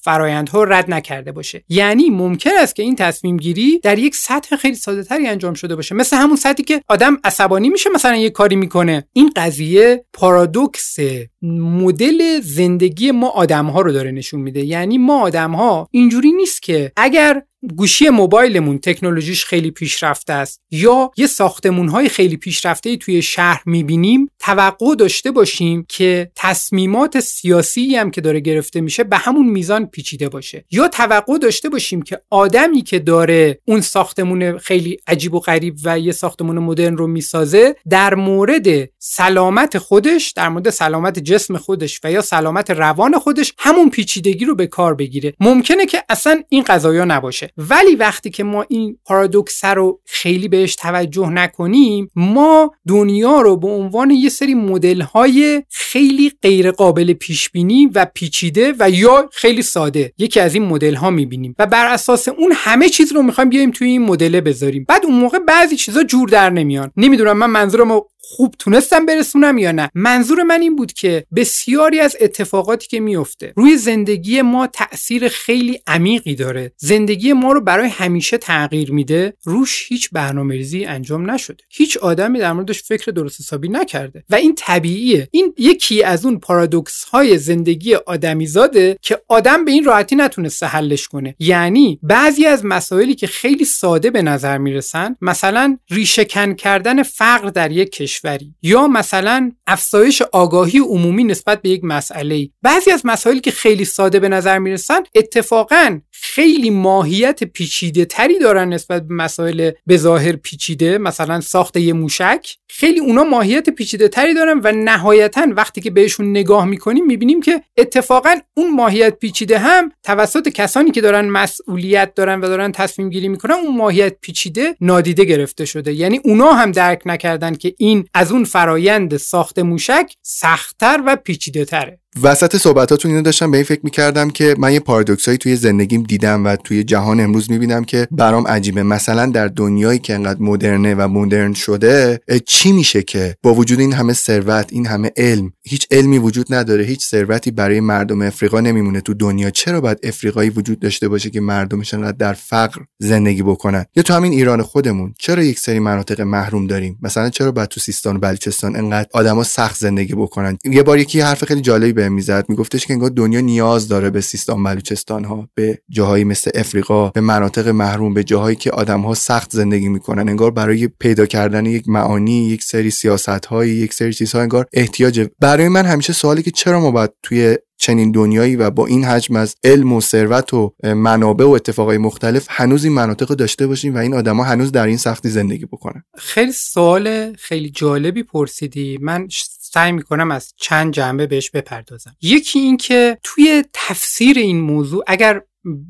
فرایندها 0.46 0.64
رد 0.64 0.92
نکرده 0.92 1.32
باشه. 1.32 1.64
یعنی 1.70 2.10
ممکن 2.10 2.50
است 2.60 2.76
که 2.76 2.84
این 2.84 2.96
تصمیم 2.96 3.38
گیری 3.38 3.80
در 3.80 4.00
یک 4.00 4.16
سطح 4.16 4.56
خیلی 4.56 4.76
ساده 4.76 5.04
تری 5.04 5.28
انجام 5.28 5.54
شده 5.54 5.76
باشه. 5.76 5.96
مثل 5.96 6.18
همون 6.18 6.36
سطحی 6.36 6.64
که 6.64 6.82
آدم 6.88 7.18
عصبانی 7.24 7.70
میشه 7.70 7.90
مثلا 7.90 8.16
یه 8.16 8.30
کاری 8.30 8.56
می‌کنه. 8.56 9.04
این 9.14 9.32
قضیه 9.36 10.06
پارادوکس 10.14 10.96
مدل 11.42 12.40
زندگی 12.42 13.12
ما 13.12 13.30
آدم 13.30 13.66
ها 13.66 13.82
رو 13.82 13.92
داره 13.92 14.12
نشون 14.12 14.40
میده. 14.40 14.66
یعنی 14.66 14.98
ما 14.98 15.22
آدم 15.22 15.52
ها 15.52 15.88
اینجوری 15.92 16.32
نیست 16.32 16.62
که 16.62 16.92
اگر 16.96 17.44
گوشی 17.76 18.10
موبایلمون 18.10 18.78
تکنولوژیش 18.80 19.46
خیلی 19.46 19.72
پیشرفته 19.72 20.34
است. 20.34 20.62
یا 20.72 21.12
یه 21.18 21.28
ساختمون 21.28 21.88
های 21.88 22.10
خیلی 22.10 22.38
پیشرفته 22.38 22.98
توی 22.98 23.22
شهر 23.22 23.64
می‌بینیم 23.66 24.30
توقع 24.40 24.96
داشته 24.96 25.32
باشیم 25.32 25.86
که 25.90 26.32
تصمیمات 26.36 27.20
سیاسی 27.20 27.96
هم 27.96 28.12
که 28.12 28.22
داره 28.22 28.40
گرفته 28.40 28.82
میشه 28.82 29.04
به 29.04 29.18
همون 29.18 29.48
میزان 29.48 29.86
پیچیده 29.86 30.30
باشه. 30.30 30.66
یا 30.72 30.88
توقع 30.88 31.38
داشته 31.38 31.70
باشیم 31.70 32.02
که 32.02 32.22
آدمی 32.30 32.82
که 32.82 33.00
داره 33.00 33.60
اون 33.66 33.82
ساختمون 33.82 34.58
خیلی 34.58 34.98
عجیب 35.08 35.34
و 35.34 35.40
غریب 35.40 35.76
و 35.84 36.00
یه 36.00 36.12
ساختمون 36.12 36.60
مدرن 36.60 36.98
رو 36.98 37.08
می‌سازه 37.08 37.76
در 37.90 38.16
مورد 38.16 38.90
سلامت 39.00 39.78
خودش 39.78 40.32
در 40.32 40.50
مورد 40.50 40.70
سلامت 40.70 41.20
جسم 41.20 41.58
خودش 41.58 42.00
و 42.04 42.12
یا 42.12 42.22
سلامت 42.22 42.72
روان 42.72 43.20
خودش 43.20 43.54
همون 43.58 43.90
پیچیدگی 43.90 44.46
رو 44.46 44.56
به 44.56 44.68
کار 44.68 44.96
بگیره. 44.96 45.34
ممکنه 45.40 45.86
که 45.86 46.04
اصلا 46.10 46.44
این 46.50 46.64
قضایا 46.64 47.06
نباشه. 47.06 47.51
ولی 47.58 47.96
وقتی 47.96 48.30
که 48.30 48.44
ما 48.44 48.66
این 48.70 48.98
پارادوکس 49.06 49.66
رو 49.66 50.00
خیلی 50.06 50.48
بهش 50.48 50.76
توجه 50.76 51.30
نکنیم 51.30 52.12
ما 52.16 52.72
دنیا 52.88 53.42
رو 53.42 53.58
به 53.58 53.68
عنوان 53.68 54.12
یه 54.12 54.30
سری 54.30 54.54
مدل 54.54 55.02
های 55.02 55.64
خیلی 55.70 56.32
غیر 56.42 56.72
قابل 56.72 57.14
پیش 57.14 57.50
بینی 57.50 57.86
و 57.86 58.06
پیچیده 58.06 58.74
و 58.80 58.90
یا 58.90 59.30
خیلی 59.34 59.62
ساده 59.62 60.14
یکی 60.18 60.40
از 60.40 60.56
این 60.56 60.66
مدل 60.66 60.96
ها 60.96 61.10
می‌بینیم. 61.10 61.56
و 61.60 61.66
بر 61.66 61.94
اساس 61.94 62.28
اون 62.28 62.52
همه 62.56 62.90
چیز 62.90 63.12
رو 63.12 63.22
می‌خوایم 63.22 63.50
بیایم 63.50 63.72
توی 63.72 63.88
این 63.88 64.02
مدل 64.02 64.40
بذاریم. 64.40 64.86
بعد 64.88 65.06
اون 65.06 65.16
موقع 65.16 65.40
بعضی 65.40 65.76
چیزا 65.76 66.04
جور 66.04 66.30
در 66.30 66.50
نمیان. 66.50 66.92
نمی‌دونم 66.98 67.38
من 67.38 67.50
منظورم 67.50 67.92
خوب 68.24 68.56
تونستم 68.60 69.06
برسونم 69.06 69.58
یا 69.58 69.72
نه؟ 69.72 69.92
منظور 69.96 70.44
من 70.44 70.62
این 70.62 70.76
بود 70.76 70.94
که 70.94 71.26
بسیاری 71.36 72.00
از 72.00 72.18
اتفاقاتی 72.22 72.88
که 72.88 73.00
میفته 73.00 73.54
روی 73.56 73.78
زندگی 73.78 74.42
ما 74.42 74.68
تاثیر 74.68 75.28
خیلی 75.28 75.82
عمیقی 75.88 76.36
داره. 76.36 76.72
زندگی 76.78 77.34
ما 77.34 77.52
رو 77.52 77.62
برای 77.62 77.90
همیشه 77.90 78.38
تغییر 78.38 78.92
میده 78.92 79.34
روش 79.44 79.86
هیچ 79.88 80.10
برنامه‌ریزی 80.12 80.86
انجام 80.86 81.32
نشده. 81.32 81.64
هیچ 81.70 81.98
آدمی 81.98 82.40
در 82.40 82.54
موردش 82.54 82.84
فکر 82.84 83.12
درست 83.12 83.42
حسابی 83.42 83.70
نکرده. 83.70 84.24
و 84.30 84.36
این 84.36 84.56
طبیعیه. 84.56 85.28
این 85.32 85.54
یکی 85.58 86.04
از 86.04 86.26
اون 86.26 86.40
پارادوکس 86.40 87.04
های 87.04 87.38
زندگی 87.38 87.96
آدمیزاده 87.96 88.98
که 89.02 89.22
آدم 89.28 89.66
به 89.66 89.72
این 89.72 89.84
راحتی 89.84 90.16
نتونسته 90.16 90.66
حلش 90.66 91.08
کنه. 91.08 91.36
یعنی 91.40 92.00
بعضی 92.04 92.46
از 92.46 92.66
مسائلی 92.66 93.16
که 93.16 93.28
خیلی 93.28 93.66
ساده 93.66 94.10
به 94.10 94.22
نظر 94.22 94.58
می‌رسن 94.58 95.16
مثلا 95.22 95.78
ریشهکن 95.90 96.54
کردن 96.54 97.04
فقر 97.04 97.50
در 97.50 97.72
یک 97.72 97.90
کشوری 98.12 98.56
یا 98.62 98.88
مثلا 98.88 99.52
افزایش 99.68 100.22
آگاهی 100.22 100.80
عمومی 100.80 101.24
نسبت 101.24 101.62
به 101.62 101.70
یک 101.70 101.84
مسئله. 101.84 102.50
بعضی 102.62 102.92
از 102.92 103.06
مسائلی 103.06 103.40
که 103.40 103.52
خیلی 103.52 103.86
ساده 103.86 104.20
به 104.20 104.30
نظر 104.30 104.60
می‌رسن 104.60 105.00
اتفاقا 105.16 106.00
خیلی 106.12 106.70
ماهیت 106.70 107.44
پیچیده 107.44 108.06
تری 108.06 108.40
دارن 108.40 108.74
نسبت 108.74 109.08
به 109.08 109.14
مسائل 109.14 109.72
به 109.88 109.98
ظاهر 109.98 110.36
پیچیده 110.36 110.98
مثلا 110.98 111.42
ساخت 111.42 111.78
یه 111.78 111.94
موشک. 111.94 112.56
خیلی 112.70 113.00
اونا 113.00 113.24
ماهیت 113.24 113.70
پیچیده 113.70 114.08
تری 114.08 114.34
دارن 114.34 114.62
و 114.64 114.72
نهایتا 114.72 115.48
وقتی 115.56 115.82
که 115.82 115.92
بهشون 115.92 116.30
نگاه 116.30 116.66
می‌کنیم 116.66 117.06
می‌بینیم 117.06 117.42
که 117.42 117.62
اتفاقا 117.78 118.36
اون 118.54 118.76
ماهیت 118.76 119.20
پیچیده 119.20 119.60
هم 119.60 119.92
توسط 120.04 120.50
کسانی 120.50 120.92
که 120.92 121.02
دارن 121.02 121.30
مسئولیت 121.30 122.14
دارن 122.16 122.40
و 122.40 122.48
دارن 122.48 122.72
تصمیم 122.72 123.10
گیری 123.10 123.28
می‌کنن 123.28 123.54
اون 123.54 123.78
ماهیت 123.78 124.16
پیچیده 124.22 124.76
نادیده 124.82 125.24
گرفته 125.24 125.66
شده. 125.66 125.94
یعنی 125.94 126.20
اونا 126.24 126.52
هم 126.52 126.72
درک 126.72 127.02
نکردن 127.06 127.56
که 127.56 127.74
این 127.78 128.01
از 128.14 128.32
اون 128.32 128.44
فرایند 128.44 129.18
ساخت 129.18 129.60
موشک 129.60 130.14
سختتر 130.22 131.04
و 131.06 131.16
پیچیده 131.16 131.66
تره 131.66 132.00
وسط 132.24 132.58
صحبتاتون 132.58 133.12
اینو 133.12 133.24
داشتم 133.24 133.52
به 133.52 133.58
این 133.58 133.64
فکر 133.64 133.80
می‌کردم 133.84 134.30
که 134.30 134.56
من 134.58 134.74
یه 134.74 134.80
پارادوکسایی 134.80 135.38
توی 135.38 135.56
زندگیم 135.56 136.04
دیدم 136.04 136.46
و 136.46 136.56
توی 136.56 136.84
جهان 136.84 137.20
امروز 137.20 137.52
می‌بینم 137.52 137.84
که 137.84 138.08
برام 138.12 138.48
عجیبه. 138.48 138.84
مثلا 138.84 139.26
در 139.26 139.48
دنیایی 139.48 140.00
که 140.00 140.14
انقدر 140.14 140.42
مدرنه 140.42 140.96
و 140.96 141.08
مدرن 141.08 141.54
شده 141.54 142.20
چی 142.46 142.72
میشه 142.72 143.04
که 143.04 143.36
با 143.44 143.54
وجود 143.54 143.80
این 143.80 143.94
همه 143.94 144.14
ثروت 144.14 144.68
این 144.72 144.86
همه 144.86 145.12
علم 145.18 145.52
هیچ 145.64 145.88
علمی 145.92 146.18
وجود 146.18 146.54
نداره 146.54 146.84
هیچ 146.84 147.06
ثروتی 147.06 147.52
برای 147.52 147.80
مردم 147.80 148.22
افریقا 148.22 148.60
نمیمونه 148.60 149.02
تو 149.02 149.14
دنیا 149.14 149.50
چرا 149.50 149.82
باید 149.82 150.00
افریقایی 150.04 150.50
وجود 150.50 150.80
داشته 150.80 151.08
باشه 151.08 151.30
که 151.30 151.42
مردمش 151.42 151.94
انقدر 151.94 152.18
در 152.18 152.34
فقر 152.34 152.82
زندگی 153.00 153.44
بکنن؟ 153.44 153.86
یا 153.96 154.04
تو 154.04 154.14
همین 154.14 154.32
ایران 154.32 154.62
خودمون 154.62 155.14
چرا 155.20 155.44
یک 155.44 155.60
سری 155.60 155.80
مناطق 155.80 156.22
محروم 156.22 156.68
داریم؟ 156.68 157.00
مثلا 157.02 157.30
چرا 157.30 157.52
باید 157.52 157.70
تو 157.70 157.80
سیستان 157.80 158.16
و 158.16 158.20
بلوچستان 158.20 158.76
انقدر 158.76 159.10
آدما 159.14 159.44
سخت 159.44 159.80
زندگی 159.80 160.14
بکنن؟ 160.14 160.58
یه 160.66 160.84
بار 160.84 161.00
یکی 161.00 161.20
حرف 161.20 161.46
خیلی 161.46 161.62
جالبی 161.62 161.94
به 162.02 162.10
می‌زد 162.10 162.46
میگفتش 162.50 162.86
که 162.86 162.94
انگار 162.94 163.10
دنیا 163.10 163.40
نیاز 163.40 163.88
داره 163.88 164.10
به 164.10 164.22
سیستان 164.22 164.64
بلوچستان 164.64 165.24
ها 165.24 165.50
به 165.56 165.82
جاهایی 165.90 166.24
مثل 166.24 166.52
افریقا 166.56 167.10
به 167.10 167.22
مناطق 167.22 167.68
محروم 167.68 168.14
به 168.14 168.24
جاهایی 168.24 168.56
که 168.56 168.72
آدم 168.72 169.02
ها 169.02 169.14
سخت 169.14 169.52
زندگی 169.52 169.90
می‌کنن. 169.90 170.30
انگار 170.30 170.52
برای 170.52 170.88
پیدا 170.88 171.26
کردن 171.26 171.66
یک 171.66 171.90
معانی 171.90 172.48
یک 172.48 172.64
سری 172.64 172.90
سیاست 172.90 173.46
هایی 173.46 173.72
یک 173.72 173.94
سری 173.94 174.14
چیزها 174.14 174.42
انگار 174.42 174.66
احتیاج. 174.74 175.28
برای 175.40 175.68
من 175.68 175.86
همیشه 175.86 176.14
سوالی 176.14 176.44
که 176.44 176.52
چرا 176.52 176.80
ما 176.80 176.92
باید 176.92 177.12
توی 177.24 177.58
چنین 177.78 178.12
دنیایی 178.12 178.56
و 178.56 178.70
با 178.70 178.86
این 178.86 179.04
حجم 179.04 179.36
از 179.36 179.56
علم 179.64 179.94
و 179.94 180.02
ثروت 180.02 180.54
و 180.54 180.74
منابع 180.84 181.46
و 181.46 181.50
اتفاقای 181.50 181.98
مختلف 181.98 182.48
هنوز 182.50 182.84
این 182.84 182.94
مناطق 182.94 183.30
رو 183.30 183.36
داشته 183.36 183.68
باشیم 183.68 183.96
و 183.96 183.98
این 183.98 184.14
آدما 184.14 184.44
هنوز 184.44 184.72
در 184.72 184.88
این 184.88 184.98
سختی 184.98 185.30
زندگی 185.30 185.66
بکنن؟ 185.66 186.04
خیلی 186.18 186.52
سوال 186.52 187.34
خیلی 187.34 187.70
جالبی 187.70 188.24
پرسیدی. 188.24 188.98
من 189.02 189.28
سعی 189.74 189.92
می‌کنم 189.92 190.32
از 190.32 190.54
چند 190.58 190.94
جنبه 190.94 191.28
بهش 191.28 191.50
بپردازم. 191.50 192.16
یکی 192.22 192.60
این 192.60 192.78
که 192.78 193.18
توی 193.24 193.64
تفسیر 193.74 194.38
این 194.38 194.62
موضوع 194.62 195.04
اگر 195.08 195.42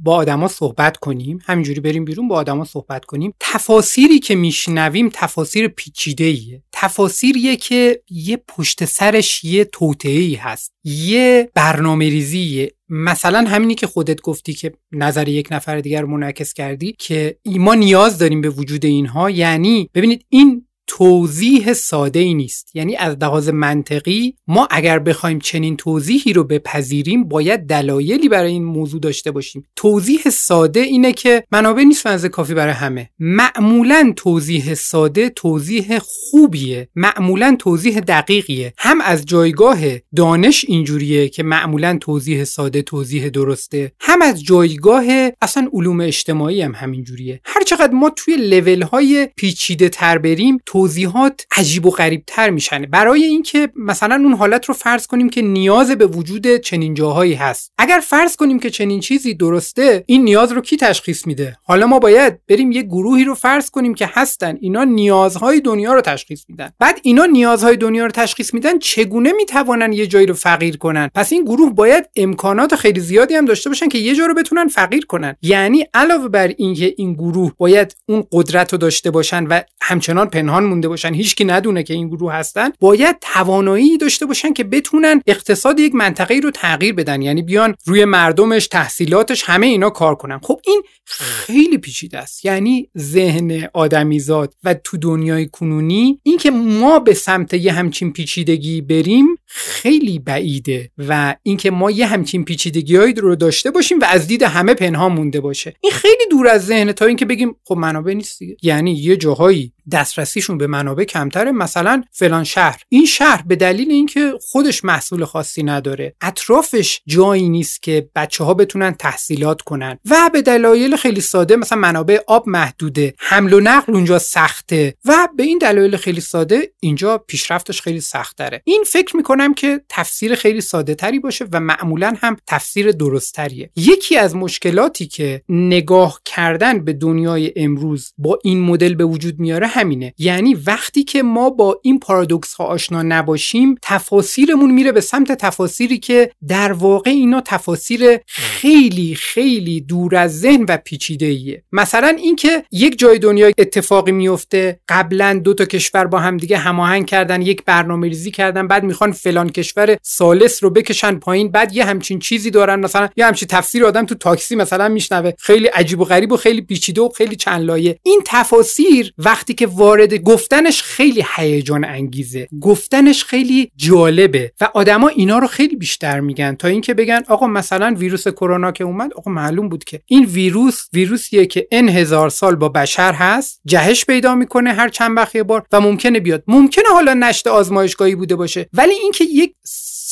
با 0.04 0.16
آدما 0.16 0.48
صحبت 0.48 0.98
کنیم 0.98 1.40
همینجوری 1.46 1.80
بریم 1.80 2.06
بیرون 2.06 2.28
با 2.28 2.36
آدما 2.36 2.66
صحبت 2.66 3.06
کنیم 3.06 3.34
تفاسیری 3.40 4.20
که 4.20 4.36
میشنویم 4.36 5.10
تفاسیر 5.14 5.68
پیچیده 5.68 6.24
ایه 6.24 6.64
تفاسیریه 6.72 7.56
که 7.56 8.02
یه 8.10 8.38
پشت 8.48 8.86
سرش 8.86 9.44
یه 9.44 9.66
توطعه 9.66 10.38
هست. 10.40 10.72
یه 10.84 11.50
برنامه 11.54 12.10
ریزیه 12.10 12.72
مثلا 12.90 13.50
همینی 13.50 13.76
که 13.76 13.88
خودت 13.88 14.22
گفتی 14.22 14.54
که 14.54 14.74
نظر 14.92 15.28
یک 15.28 15.48
نفر 15.52 15.80
دیگر 15.80 16.06
منعکس 16.06 16.54
کردی 16.54 16.96
که 17.00 17.38
ما 17.46 17.76
نیاز 17.76 18.18
داریم 18.18 18.42
به 18.42 18.50
وجود 18.50 18.86
اینها. 18.86 19.30
یعنی 19.30 19.90
ببینید 19.94 20.26
این 20.30 20.68
توضیح 20.98 21.74
ساده 21.74 22.20
ای 22.20 22.34
نیست. 22.34 22.76
یعنی 22.76 22.96
از 22.96 23.18
لحاظ 23.22 23.50
منطقی 23.50 24.36
ما 24.48 24.68
اگر 24.72 25.00
بخوایم 25.00 25.40
چنین 25.40 25.78
توضیحی 25.78 26.34
رو 26.34 26.44
بپذیریم 26.44 27.24
باید 27.24 27.60
دلایلی 27.60 28.30
برای 28.30 28.52
این 28.52 28.64
موضوع 28.64 29.00
داشته 29.00 29.32
باشیم. 29.32 29.64
توضیح 29.76 30.30
ساده 30.30 30.80
اینه 30.80 31.14
که 31.14 31.44
منابع 31.52 31.84
نیست 31.84 32.08
کافی 32.08 32.54
برای 32.54 32.74
همه. 32.74 33.10
معمولا 33.20 34.14
توضیح 34.16 34.74
ساده 34.74 35.30
توضیح 35.30 36.00
خوبیه. 36.00 36.90
معمولا 36.96 37.56
توضیح 37.60 38.00
دقیقیه. 38.00 38.74
هم 38.78 39.02
از 39.02 39.26
جایگاه 39.26 39.80
دانش 40.16 40.66
اینجوریه 40.68 41.30
که 41.30 41.44
معمولا 41.44 41.98
توضیح 42.02 42.44
ساده 42.44 42.82
توضیح 42.82 43.30
درسته 43.30 43.92
هم 44.00 44.22
از 44.22 44.44
جایگاه 44.44 45.06
اصلا 45.42 45.70
علوم 45.74 46.02
اجتماعی 46.02 46.62
هم 46.62 46.72
همینجوریه. 46.76 47.42
هر 47.46 47.64
چقدر 47.64 47.94
ما 47.94 48.10
توی 48.10 48.38
لول 48.38 48.82
های 48.82 49.30
پیچیده 49.36 49.90
تر 49.90 50.18
بریم 50.18 50.58
توضیحات 50.82 51.46
عجیب 51.58 51.86
و 51.86 51.90
غریب 51.90 52.24
تر 52.28 52.50
میشن. 52.50 52.82
برای 52.82 53.24
اینکه 53.24 53.70
مثلا 53.76 54.16
اون 54.16 54.34
حالت 54.34 54.66
رو 54.66 54.74
فرض 54.74 55.08
کنیم 55.08 55.30
که 55.30 55.42
نیاز 55.42 55.92
به 55.92 56.06
وجود 56.06 56.56
چنین 56.58 56.94
جاهایی 56.94 57.34
هست. 57.34 57.72
اگر 57.78 58.00
فرض 58.04 58.36
کنیم 58.36 58.60
که 58.60 58.70
چنین 58.70 59.00
چیزی 59.00 59.34
درسته 59.34 60.04
این 60.06 60.24
نیاز 60.24 60.52
رو 60.52 60.62
کی 60.62 60.78
تشخیص 60.78 61.28
میده؟ 61.28 61.58
حالا 61.64 61.88
ما 61.88 62.00
باید 62.00 62.40
بریم 62.48 62.72
یه 62.72 62.82
گروهی 62.82 63.24
رو 63.24 63.36
فرض 63.36 63.70
کنیم 63.70 63.94
که 63.94 64.10
هستن. 64.14 64.58
اینا 64.62 64.84
نیازهای 64.84 65.60
دنیا 65.60 65.94
رو 65.94 66.02
تشخیص 66.02 66.44
میدن. 66.50 66.72
بعد 66.80 67.00
اینا 67.04 67.26
نیازهای 67.26 67.78
دنیا 67.78 68.06
رو 68.06 68.12
تشخیص 68.12 68.54
میدن 68.54 68.80
چگونه 68.80 69.32
می‌توانن 69.32 69.94
یه 69.94 70.08
جایی 70.08 70.26
رو 70.26 70.34
فقیر 70.34 70.78
کنن؟ 70.78 71.10
پس 71.16 71.32
این 71.32 71.44
گروه 71.44 71.74
باید 71.74 72.10
امکانات 72.16 72.76
خیلی 72.76 73.00
زیادی 73.00 73.36
هم 73.36 73.46
داشته 73.46 73.70
باشن 73.70 73.88
که 73.88 73.98
یه 73.98 74.16
جا 74.16 74.26
رو 74.26 74.34
بتونن 74.34 74.68
فقیر 74.68 75.06
کنن. 75.06 75.36
یعنی 75.42 75.86
علاوه 75.94 76.28
بر 76.28 76.48
اینکه 76.48 76.94
این 76.98 77.14
گروه 77.14 77.52
باید 77.58 77.96
اون 78.06 78.24
قدرت 78.32 78.72
رو 78.72 78.78
داشته 78.78 79.12
باشن 79.12 79.44
و 79.44 79.62
همچنان 79.82 80.30
پنهان 80.30 80.64
مونده 80.72 80.88
باشن. 80.88 81.14
هیچکی 81.14 81.46
ندونه 81.46 81.84
که 81.84 81.94
این 81.94 82.10
گروه 82.10 82.34
هستن. 82.34 82.70
باید 82.80 83.16
توانایی 83.22 83.98
داشته 83.98 84.26
باشن 84.26 84.54
که 84.54 84.64
بتونن 84.64 85.22
اقتصاد 85.28 85.80
یک 85.80 85.96
منطقه 85.96 86.40
رو 86.44 86.52
تغییر 86.52 86.94
بدن. 86.94 87.22
یعنی 87.22 87.42
بیان 87.42 87.76
روی 87.86 88.06
مردمش 88.06 88.68
تحصیلاتش 88.68 89.44
همه 89.44 89.68
اینا 89.68 89.90
کار 89.90 90.16
کنن. 90.16 90.40
خب 90.44 90.60
این 90.68 90.82
خیلی 91.06 91.78
پیچیده 91.78 92.18
است. 92.18 92.46
یعنی 92.46 92.90
ذهن 92.98 93.68
آدمیزاد 93.74 94.54
و 94.64 94.74
تو 94.74 94.98
دنیای 94.98 95.48
کنونی 95.48 96.20
اینکه 96.24 96.52
ما 96.52 97.00
به 97.00 97.14
سمت 97.14 97.54
یه 97.54 97.72
همچین 97.72 98.14
پیچیدگی 98.14 98.82
بریم 98.82 99.26
خیلی 99.46 100.20
بعیده 100.20 100.92
و 100.98 101.36
اینکه 101.44 101.72
ما 101.72 101.92
یه 101.92 102.08
همچین 102.08 102.46
پیچیدگیهایی 102.46 103.14
رو 103.14 103.36
داشته 103.36 103.72
باشیم 103.72 104.00
و 104.00 104.06
از 104.10 104.28
دید 104.28 104.44
همه 104.44 104.74
پنهان 104.74 105.12
مونده 105.12 105.40
باشه. 105.40 105.74
این 105.82 105.92
خیلی 105.92 106.24
دور 106.32 106.48
از 106.48 106.66
ذهن 106.66 106.92
تا 106.92 107.06
اینکه 107.06 107.26
بگیم 107.26 107.56
خب 107.64 107.78
منابع 107.78 108.14
نیست 108.14 108.40
دیگه. 108.40 108.58
یعنی 108.62 108.94
یه 108.94 109.18
جاهایی 109.18 109.74
دسترسیشون 109.92 110.58
به 110.58 110.68
منابع 110.68 111.04
کمتره 111.04 111.52
مثلا 111.52 112.04
فلان 112.12 112.44
شهر. 112.44 112.82
این 112.90 113.06
شهر 113.06 113.44
به 113.48 113.56
دلیل 113.56 113.92
اینکه 113.92 114.34
خودش 114.42 114.86
محصول 114.86 115.26
خاصی 115.26 115.64
نداره 115.64 116.16
اطرافش 116.22 117.02
جایی 117.08 117.50
نیست 117.50 117.84
که 117.84 118.10
بچه 118.16 118.44
ها 118.44 118.54
بتونن 118.54 118.92
تحصیلات 118.92 119.62
کنن. 119.62 120.00
و 120.10 120.30
به 120.34 120.42
دلایل 120.42 120.96
خیلی 120.96 121.22
ساده 121.22 121.56
مثلا 121.56 121.78
منابع 121.78 122.20
آب 122.28 122.50
محدوده 122.50 123.14
حمل 123.18 123.54
و 123.54 123.60
نقل 123.60 123.94
اونجا 123.94 124.20
سخته. 124.20 124.94
و 125.06 125.28
به 125.38 125.44
این 125.44 125.58
دلایل 125.58 125.98
خیلی 125.98 126.22
ساده 126.22 126.72
اینجا 126.80 127.18
پیشرفتش 127.18 127.82
خیلی 127.82 128.02
سخت 128.02 128.38
داره 128.38 128.62
این 128.66 128.84
فکر 128.88 129.18
می‌کنم 129.18 129.54
که 129.54 129.82
تفسیر 129.90 130.36
خیلی 130.36 130.62
ساده 130.62 130.96
تری 130.96 131.20
باشه 131.20 131.46
و 131.52 131.60
معمولا 131.60 132.14
هم 132.22 132.38
تفسیر 132.48 132.92
درست 132.92 133.34
تریه 133.34 133.70
یکی 133.76 134.18
از 134.18 134.36
مشکلاتی 134.36 135.08
که 135.08 135.42
نگاه 135.50 136.22
کردن 136.26 136.86
به 136.86 136.94
دنیای 136.94 137.54
امروز 137.56 138.14
با 138.18 138.40
این 138.44 138.62
مدل 138.62 138.94
به 138.94 139.06
وجود 139.06 139.40
میاره 139.40 139.68
همینه. 139.82 140.14
یعنی 140.18 140.54
وقتی 140.54 141.04
که 141.04 141.24
ما 141.24 141.50
با 141.50 141.80
این 141.84 142.00
پارادوکس 142.00 142.54
ها 142.54 142.66
آشنا 142.66 143.04
نباشیم 143.04 143.76
تفاسیرمون 143.82 144.72
میره 144.72 144.92
به 144.92 145.02
سمت 145.02 145.32
تفاسیری 145.32 145.98
که 145.98 146.32
در 146.48 146.72
واقع 146.72 147.12
اینا 147.12 147.42
تفاسیر 147.42 148.20
خیلی 148.28 149.16
خیلی 149.16 149.82
دور 149.82 150.16
از 150.16 150.40
ذهن 150.40 150.66
و 150.70 150.78
پیچیده 150.78 151.26
ایه 151.26 151.64
مثلا 151.72 152.08
اینکه 152.08 152.64
یک 152.72 153.00
جای 153.00 153.20
دنیا 153.20 153.48
اتفاقی 153.58 154.12
میفته 154.12 154.80
قبلا 154.90 155.42
دو 155.44 155.54
تا 155.54 155.66
کشور 155.66 156.06
با 156.06 156.20
هم 156.20 156.38
دیگه 156.38 156.58
هماهنگ 156.58 157.06
کردن 157.06 157.42
یک 157.42 157.66
برنامه 157.66 158.08
ریزی 158.08 158.32
کردن 158.32 158.68
بعد 158.68 158.84
می‌خوان 158.84 159.12
فلان 159.12 159.50
کشور 159.50 159.98
سالس 160.02 160.64
رو 160.64 160.70
بکشن 160.70 161.16
پایین 161.16 161.52
بعد 161.52 161.76
یه 161.76 161.86
همچین 161.86 162.20
چیزی 162.20 162.52
دارن 162.52 162.80
مثلا 162.80 163.10
یه 163.18 163.26
همچین 163.26 163.48
تفسیر 163.48 163.86
آدم 163.86 164.06
تو 164.06 164.16
تاکسی 164.16 164.56
مثلا 164.56 164.88
میشنوه. 164.88 165.32
خیلی 165.40 165.68
عجیب 165.68 166.00
و 166.00 166.06
غریب 166.06 166.32
و 166.32 166.38
خیلی 166.38 166.62
پیچیده 166.62 167.02
و 167.02 167.10
خیلی 167.10 167.36
چند 167.36 167.62
لایه 167.62 168.00
این 168.04 168.22
تفاسیر 168.26 169.14
وقتی 169.18 169.54
که 169.62 169.68
وارد 169.68 170.16
گفتنش 170.16 170.84
خیلی 170.84 171.26
هیجان 171.36 171.86
انگیزه. 171.86 172.48
گفتنش 172.62 173.24
خیلی 173.24 173.72
جالبه 173.76 174.52
و 174.62 174.70
آدما 174.74 175.08
اینا 175.08 175.40
رو 175.40 175.48
خیلی 175.48 175.76
بیشتر 175.76 176.20
میگن 176.20 176.56
تا 176.56 176.68
اینکه 176.68 176.94
بگن 176.94 177.22
آقا 177.28 177.48
مثلا 177.48 177.96
ویروس 177.98 178.28
کرونا 178.28 178.72
که 178.72 178.84
اومد 178.84 179.14
آقا 179.14 179.32
معلوم 179.32 179.70
بود 179.70 179.84
که 179.84 180.02
این 180.06 180.26
ویروس 180.26 180.88
ویروسیه 180.94 181.46
که 181.46 181.68
ان 181.72 181.90
هزار 181.90 182.30
سال 182.30 182.56
با 182.56 182.70
بشر 182.70 183.14
هست 183.14 183.62
جهش 183.66 184.06
پیدا 184.06 184.36
می‌کنه 184.36 184.74
هر 184.74 184.90
چند 184.90 185.18
وقت 185.18 185.38
بار 185.38 185.66
و 185.72 185.82
ممکنه 185.82 186.20
بیاد. 186.20 186.44
ممکنه 186.48 186.86
حالا 186.94 187.14
نشت 187.14 187.48
آزمایشگاهی 187.48 188.16
بوده 188.16 188.36
باشه. 188.36 188.70
ولی 188.74 188.94
اینکه 188.94 189.24
یک 189.24 189.54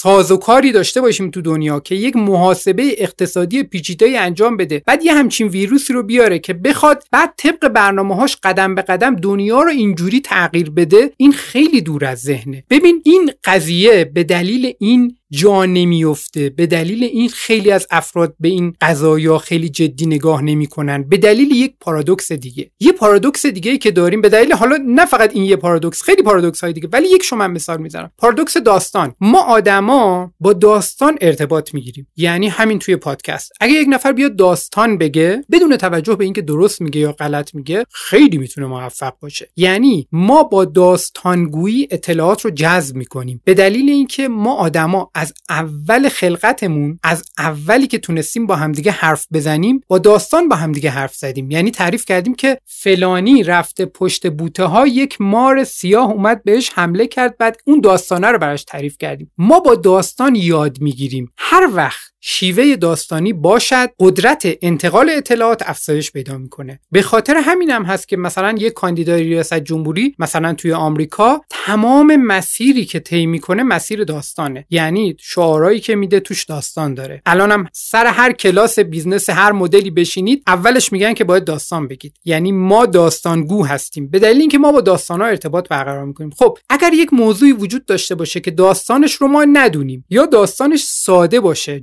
سازوکاری 0.01 0.71
داشته 0.71 1.01
باشیم 1.01 1.31
تو 1.31 1.41
دنیا 1.41 1.79
که 1.79 1.95
یک 1.95 2.15
محاسبه 2.15 2.95
اقتصادی 2.97 3.63
پیچیده 3.63 4.19
انجام 4.19 4.57
بده. 4.57 4.81
بعد 4.85 5.03
یه 5.03 5.13
همچین 5.13 5.47
ویروسی 5.47 5.93
رو 5.93 6.03
بیاره 6.03 6.39
که 6.39 6.53
بخواد 6.53 7.03
بعد 7.11 7.33
طبق 7.37 7.67
برنامه‌هاش 7.67 8.37
قدم 8.43 8.75
به 8.75 8.81
قدم 8.81 9.15
دنیا 9.15 9.61
رو 9.61 9.69
اینجوری 9.69 10.21
تغییر 10.21 10.69
بده 10.69 11.13
این 11.17 11.31
خیلی 11.31 11.81
دور 11.81 12.05
از 12.05 12.19
ذهنه. 12.19 12.63
ببین 12.69 13.01
این 13.05 13.31
قضیه 13.43 14.05
به 14.05 14.23
دلیل 14.23 14.73
این 14.79 15.18
جا 15.31 15.65
نمیفته 15.65 16.49
به 16.49 16.65
دلیل 16.65 17.03
این 17.03 17.29
خیلی 17.29 17.71
از 17.71 17.87
افراد 17.91 18.35
به 18.39 18.47
این 18.47 18.73
قضایا 18.81 19.37
خیلی 19.37 19.69
جدی 19.69 20.05
نگاه 20.05 20.41
نمی‌کنن. 20.41 21.03
به 21.09 21.17
دلیل 21.17 21.51
یک 21.51 21.73
پارادوکس 21.79 22.31
دیگه. 22.31 22.71
یه 22.79 22.91
پارادوکس 22.91 23.45
دیگه 23.45 23.77
که 23.77 23.91
داریم 23.91 24.21
به 24.21 24.29
دلیل 24.29 24.53
حالا 24.53 24.77
نه 24.85 25.05
فقط 25.05 25.35
این 25.35 25.43
یه 25.43 25.55
پارادوکس 25.55 26.01
خیلی 26.01 26.23
پارادوکس 26.23 26.63
های 26.63 26.73
دیگه 26.73 26.89
ولی 26.93 27.07
یک 27.07 27.23
شما 27.23 27.47
مثال 27.47 27.81
می‌زنم. 27.81 28.11
پارادوکس 28.17 28.57
داستان. 28.57 29.15
ما 29.21 29.41
آدما 29.41 30.33
با 30.39 30.53
داستان 30.53 31.17
ارتباط 31.21 31.73
می‌گیریم. 31.73 32.07
یعنی 32.17 32.47
همین 32.47 32.79
توی 32.79 32.95
پادکست. 32.95 33.51
اگه 33.61 33.73
یک 33.73 33.87
نفر 33.89 34.11
بیاد 34.11 34.35
داستان 34.35 34.97
بگه 34.97 35.43
بدون 35.51 35.77
توجه 35.77 36.15
به 36.15 36.23
اینکه 36.23 36.41
درست 36.41 36.81
میگه 36.81 36.99
یا 36.99 37.11
غلط 37.11 37.55
میگه 37.55 37.85
خیلی 37.91 38.37
می‌تونه 38.37 38.67
موفق 38.67 39.13
باشه. 39.21 39.49
یعنی 39.55 40.07
ما 40.11 40.43
با 40.43 40.65
داستانگویی 40.65 41.87
اطلاعات 41.91 42.41
رو 42.41 42.51
جذب 42.51 42.95
می‌کنیم. 42.95 43.41
به 43.43 43.53
دلیل 43.53 43.89
اینکه 43.89 44.27
ما 44.27 44.53
آدما 44.53 45.11
از 45.19 45.33
اول 45.49 46.09
خلقتمون 46.09 46.99
از 47.03 47.23
اولی 47.37 47.87
که 47.87 47.97
تونستیم 47.97 48.47
با 48.47 48.55
همدیگه 48.55 48.91
حرف 48.91 49.27
بزنیم 49.33 49.81
با 49.87 49.97
داستان 49.97 50.49
با 50.49 50.55
همدیگه 50.55 50.89
حرف 50.89 51.15
زدیم. 51.15 51.51
یعنی 51.51 51.71
تعریف 51.71 52.05
کردیم 52.05 52.35
که 52.35 52.57
فلانی 52.65 53.43
رفته 53.43 53.85
پشت 53.85 54.29
بوته 54.29 54.63
ها 54.63 54.87
یک 54.87 55.21
مار 55.21 55.63
سیاه 55.63 56.11
اومد 56.11 56.43
بهش 56.43 56.71
حمله 56.73 57.07
کرد 57.07 57.37
بعد 57.37 57.57
اون 57.65 57.81
داستانه 57.81 58.27
رو 58.27 58.37
براش 58.37 58.63
تعریف 58.63 58.97
کردیم. 58.97 59.31
ما 59.37 59.59
با 59.59 59.75
داستان 59.75 60.35
یاد 60.35 60.81
می‌گیریم. 60.81 61.31
هر 61.37 61.69
وقت 61.73 62.08
شیوه 62.21 62.75
داستانی 62.75 63.33
باشد 63.33 63.89
قدرت 63.99 64.57
انتقال 64.61 65.09
اطلاعات 65.09 65.61
افزایش 65.65 66.11
پیدا 66.11 66.37
می‌کنه. 66.37 66.79
به 66.91 67.01
خاطر 67.01 67.35
همین 67.35 67.69
هم 67.69 67.83
هست 67.83 68.07
که 68.07 68.17
مثلا 68.17 68.55
یک 68.57 68.73
کاندیدای 68.73 69.23
ریاست 69.23 69.59
جمهوری 69.59 70.15
مثلا 70.19 70.53
توی 70.53 70.73
آمریکا 70.73 71.41
تمام 71.49 72.15
مسیری 72.15 72.85
که 72.85 72.99
طی 72.99 73.25
می‌کنه 73.25 73.63
مسیر 73.63 74.03
داستانه. 74.03 74.65
یعنی 74.69 75.15
شعارهایی 75.19 75.79
که 75.79 75.95
میده 75.95 76.19
توش 76.19 76.45
داستان 76.45 76.93
داره. 76.93 77.21
الانم 77.25 77.65
سر 77.73 78.05
هر 78.05 78.31
کلاس 78.31 78.79
business 78.79 79.29
هر 79.29 79.51
مدلی 79.51 79.91
بشینید 79.91 80.43
اولش 80.47 80.91
میگن 80.91 81.13
که 81.13 81.23
باید 81.23 81.43
داستان 81.43 81.87
بگید. 81.87 82.13
یعنی 82.25 82.51
ما 82.51 82.85
داستانگو 82.85 83.65
هستیم. 83.65 84.09
به 84.09 84.19
دلیل 84.19 84.41
اینکه 84.41 84.57
ما 84.57 84.71
با 84.71 84.81
داستانها 84.81 85.27
ارتباط 85.27 85.67
برقرار 85.67 86.05
می‌کنیم. 86.05 86.29
خب 86.37 86.57
اگر 86.69 86.93
یک 86.93 87.13
موضوعی 87.13 87.51
وجود 87.51 87.85
داشته 87.85 88.15
باشه 88.15 88.39
که 88.39 88.51
داستانش 88.51 89.13
رو 89.13 89.27
ما 89.27 89.45
ندونیم 89.53 90.05
یا 90.09 90.25
داستانش 90.25 90.83
ساده 90.83 91.39
باشه 91.39 91.79